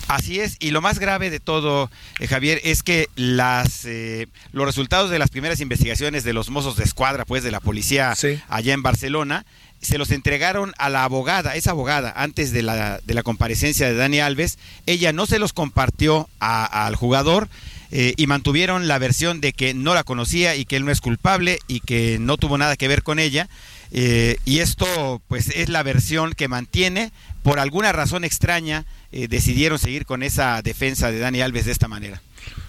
Así 0.07 0.39
es, 0.39 0.57
y 0.59 0.71
lo 0.71 0.81
más 0.81 1.01
grave 1.01 1.29
de 1.29 1.41
todo, 1.41 1.91
eh, 2.21 2.29
Javier, 2.29 2.61
es 2.65 2.85
que 2.85 3.09
las 3.17 3.85
eh, 3.85 4.29
los 4.53 4.65
resultados 4.65 5.11
de 5.11 5.19
las 5.19 5.29
primeras 5.29 5.61
investigaciones 5.61 6.25
de 6.25 6.33
los 6.33 6.51
mozos 6.51 6.77
de 6.77 6.85
escuadra, 6.85 7.27
pues 7.27 7.43
de 7.43 7.51
la 7.51 7.61
policía 7.61 8.15
allá 8.49 8.73
en 8.73 8.83
Barcelona, 8.83 9.45
se 9.81 9.99
los 9.99 10.11
entregaron 10.11 10.73
a 10.79 10.89
la 10.89 11.05
abogada, 11.05 11.55
esa 11.55 11.71
abogada, 11.71 12.13
antes 12.17 12.53
de 12.53 12.63
la, 12.63 13.01
de 13.05 13.15
la 13.15 13.23
comparecencia 13.23 13.87
de 13.87 13.95
Dani 13.95 14.21
Alves. 14.21 14.59
Ella 14.87 15.13
no 15.13 15.27
se 15.27 15.39
los 15.39 15.53
compartió 15.53 16.29
al 16.41 16.97
jugador. 16.97 17.49
eh, 17.91 18.13
y 18.17 18.27
mantuvieron 18.27 18.87
la 18.87 18.99
versión 18.99 19.41
de 19.41 19.53
que 19.53 19.73
no 19.73 19.95
la 19.95 20.05
conocía 20.05 20.55
y 20.57 20.67
que 20.67 20.77
él 20.77 20.85
no 20.85 20.91
es 20.91 21.01
culpable 21.01 21.59
y 21.69 21.81
que 21.81 22.19
no 22.21 22.37
tuvo 22.37 22.59
nada 22.59 22.77
que 22.77 22.89
ver 22.89 23.03
con 23.03 23.19
ella. 23.19 23.49
Eh, 23.93 24.37
y 24.45 24.59
esto 24.59 25.23
pues 25.27 25.49
es 25.49 25.71
la 25.71 25.83
versión 25.83 26.35
que 26.35 26.49
mantiene. 26.49 27.13
Por 27.43 27.59
alguna 27.59 27.93
razón 27.93 28.25
extraña 28.25 28.85
decidieron 29.11 29.79
seguir 29.79 30.05
con 30.05 30.23
esa 30.23 30.61
defensa 30.61 31.11
de 31.11 31.19
Dani 31.19 31.41
Alves 31.41 31.65
de 31.65 31.73
esta 31.73 31.89
manera. 31.89 32.21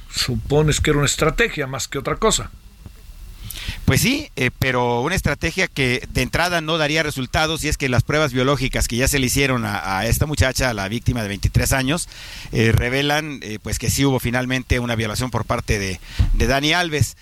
Supones 0.09 0.79
que 0.79 0.91
era 0.91 0.99
una 0.99 1.05
estrategia 1.05 1.67
más 1.67 1.89
que 1.89 1.97
otra 1.97 2.15
cosa. 2.15 2.49
Pues 3.85 4.01
sí, 4.01 4.29
eh, 4.35 4.51
pero 4.57 5.01
una 5.01 5.15
estrategia 5.15 5.67
que 5.67 6.07
de 6.09 6.21
entrada 6.21 6.61
no 6.61 6.77
daría 6.77 7.03
resultados 7.03 7.63
y 7.63 7.67
es 7.67 7.77
que 7.77 7.89
las 7.89 8.03
pruebas 8.03 8.33
biológicas 8.33 8.87
que 8.87 8.97
ya 8.97 9.07
se 9.07 9.19
le 9.19 9.27
hicieron 9.27 9.63
a, 9.65 10.05
esta 10.05 10.25
muchacha, 10.25 10.69
a 10.69 10.73
la 10.73 10.87
víctima 10.87 11.21
de 11.21 11.29
23 11.29 11.73
años, 11.73 12.09
eh, 12.51 12.71
revelan 12.71 13.39
eh, 13.41 13.59
pues 13.61 13.79
que 13.79 13.89
sí 13.89 14.05
hubo 14.05 14.19
finalmente 14.19 14.79
una 14.79 14.95
violación 14.95 15.31
por 15.31 15.45
parte 15.45 15.79
de, 15.79 15.99
Dani 16.33 16.73
Alves. 16.73 17.17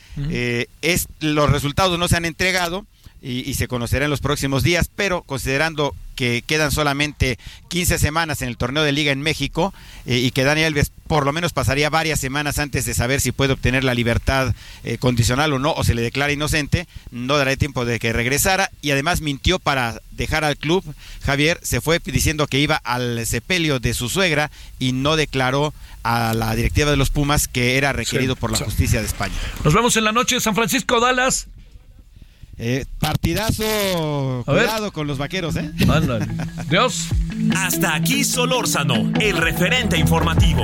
es, 0.82 1.08
los 1.20 1.50
resultados 1.50 1.98
no 2.00 2.08
se 2.08 2.18
han 2.18 2.26
entregado 2.26 2.86
y, 3.22 3.54
se 3.56 3.68
conocerá 3.68 4.06
en 4.06 4.12
los 4.12 4.22
próximos 4.22 4.64
días, 4.64 4.90
pero 4.96 5.24
considerando 5.24 5.96
que 6.16 6.44
quedan 6.46 6.72
solamente 6.72 7.38
15 7.70 8.00
semanas 8.00 8.42
en 8.42 8.50
el 8.50 8.58
torneo 8.58 8.84
de 8.84 8.92
liga 8.92 9.12
en 9.12 9.22
México 9.22 9.74
eh, 10.06 10.18
y 10.18 10.32
que 10.32 10.44
Dani 10.44 10.64
Alves 10.64 10.92
por 11.08 11.26
lo 11.26 11.34
menos 11.34 11.54
pasaría 11.54 11.90
varias 11.90 12.20
semanas 12.20 12.60
antes 12.60 12.86
de 12.86 12.94
saber 12.94 13.22
si 13.22 13.32
puede 13.32 13.54
obtener 13.54 13.84
la 13.84 13.94
libertad 13.94 14.54
eh, 14.84 14.98
condicional 14.98 15.54
o 15.54 15.60
no, 15.60 15.74
o 15.74 15.84
se 15.84 15.96
le 15.96 16.02
declara 16.02 16.32
inocente, 16.32 16.88
no 17.12 17.38
dará 17.38 17.56
tiempo 17.56 17.86
de 17.86 18.00
que 18.00 18.14
regresara 18.14 18.72
y 18.82 18.92
además 18.92 19.22
mintió 19.22 19.60
para 19.60 20.02
dejar 20.12 20.44
al 20.44 20.58
club. 20.58 20.84
Javier 21.24 21.60
se 21.64 21.82
fue 21.82 22.00
diciendo 22.04 22.48
que 22.48 22.60
iba 22.60 22.76
al 22.76 23.26
sepelio 23.26 23.80
de 23.80 23.94
su 23.94 24.10
suegra 24.10 24.52
y 24.80 24.92
no 24.92 25.16
declaró 25.16 25.74
a 26.04 26.34
la 26.34 26.56
directiva 26.56 26.92
de 26.92 26.98
los 26.98 27.10
Pumas 27.10 27.48
que 27.48 27.78
era 27.78 27.94
requerido 27.94 28.36
por 28.36 28.52
la 28.52 28.58
justicia 28.58 29.00
de 29.00 29.08
España. 29.08 29.36
Nos 29.64 29.74
vemos 29.74 29.98
en 29.98 30.04
la 30.04 30.12
noche, 30.12 30.40
San 30.40 30.56
Francisco 30.56 31.00
Dallas. 31.00 31.48
Eh, 32.60 32.86
partidazo. 33.00 34.44
Cuidado 34.46 34.92
con 34.92 35.08
los 35.08 35.18
vaqueros, 35.18 35.56
¿eh? 35.58 35.72
Dios. 36.70 37.08
Hasta 37.56 37.94
aquí 37.94 38.24
Solórzano, 38.24 39.12
el 39.20 39.38
referente 39.38 39.98
informativo. 39.98 40.64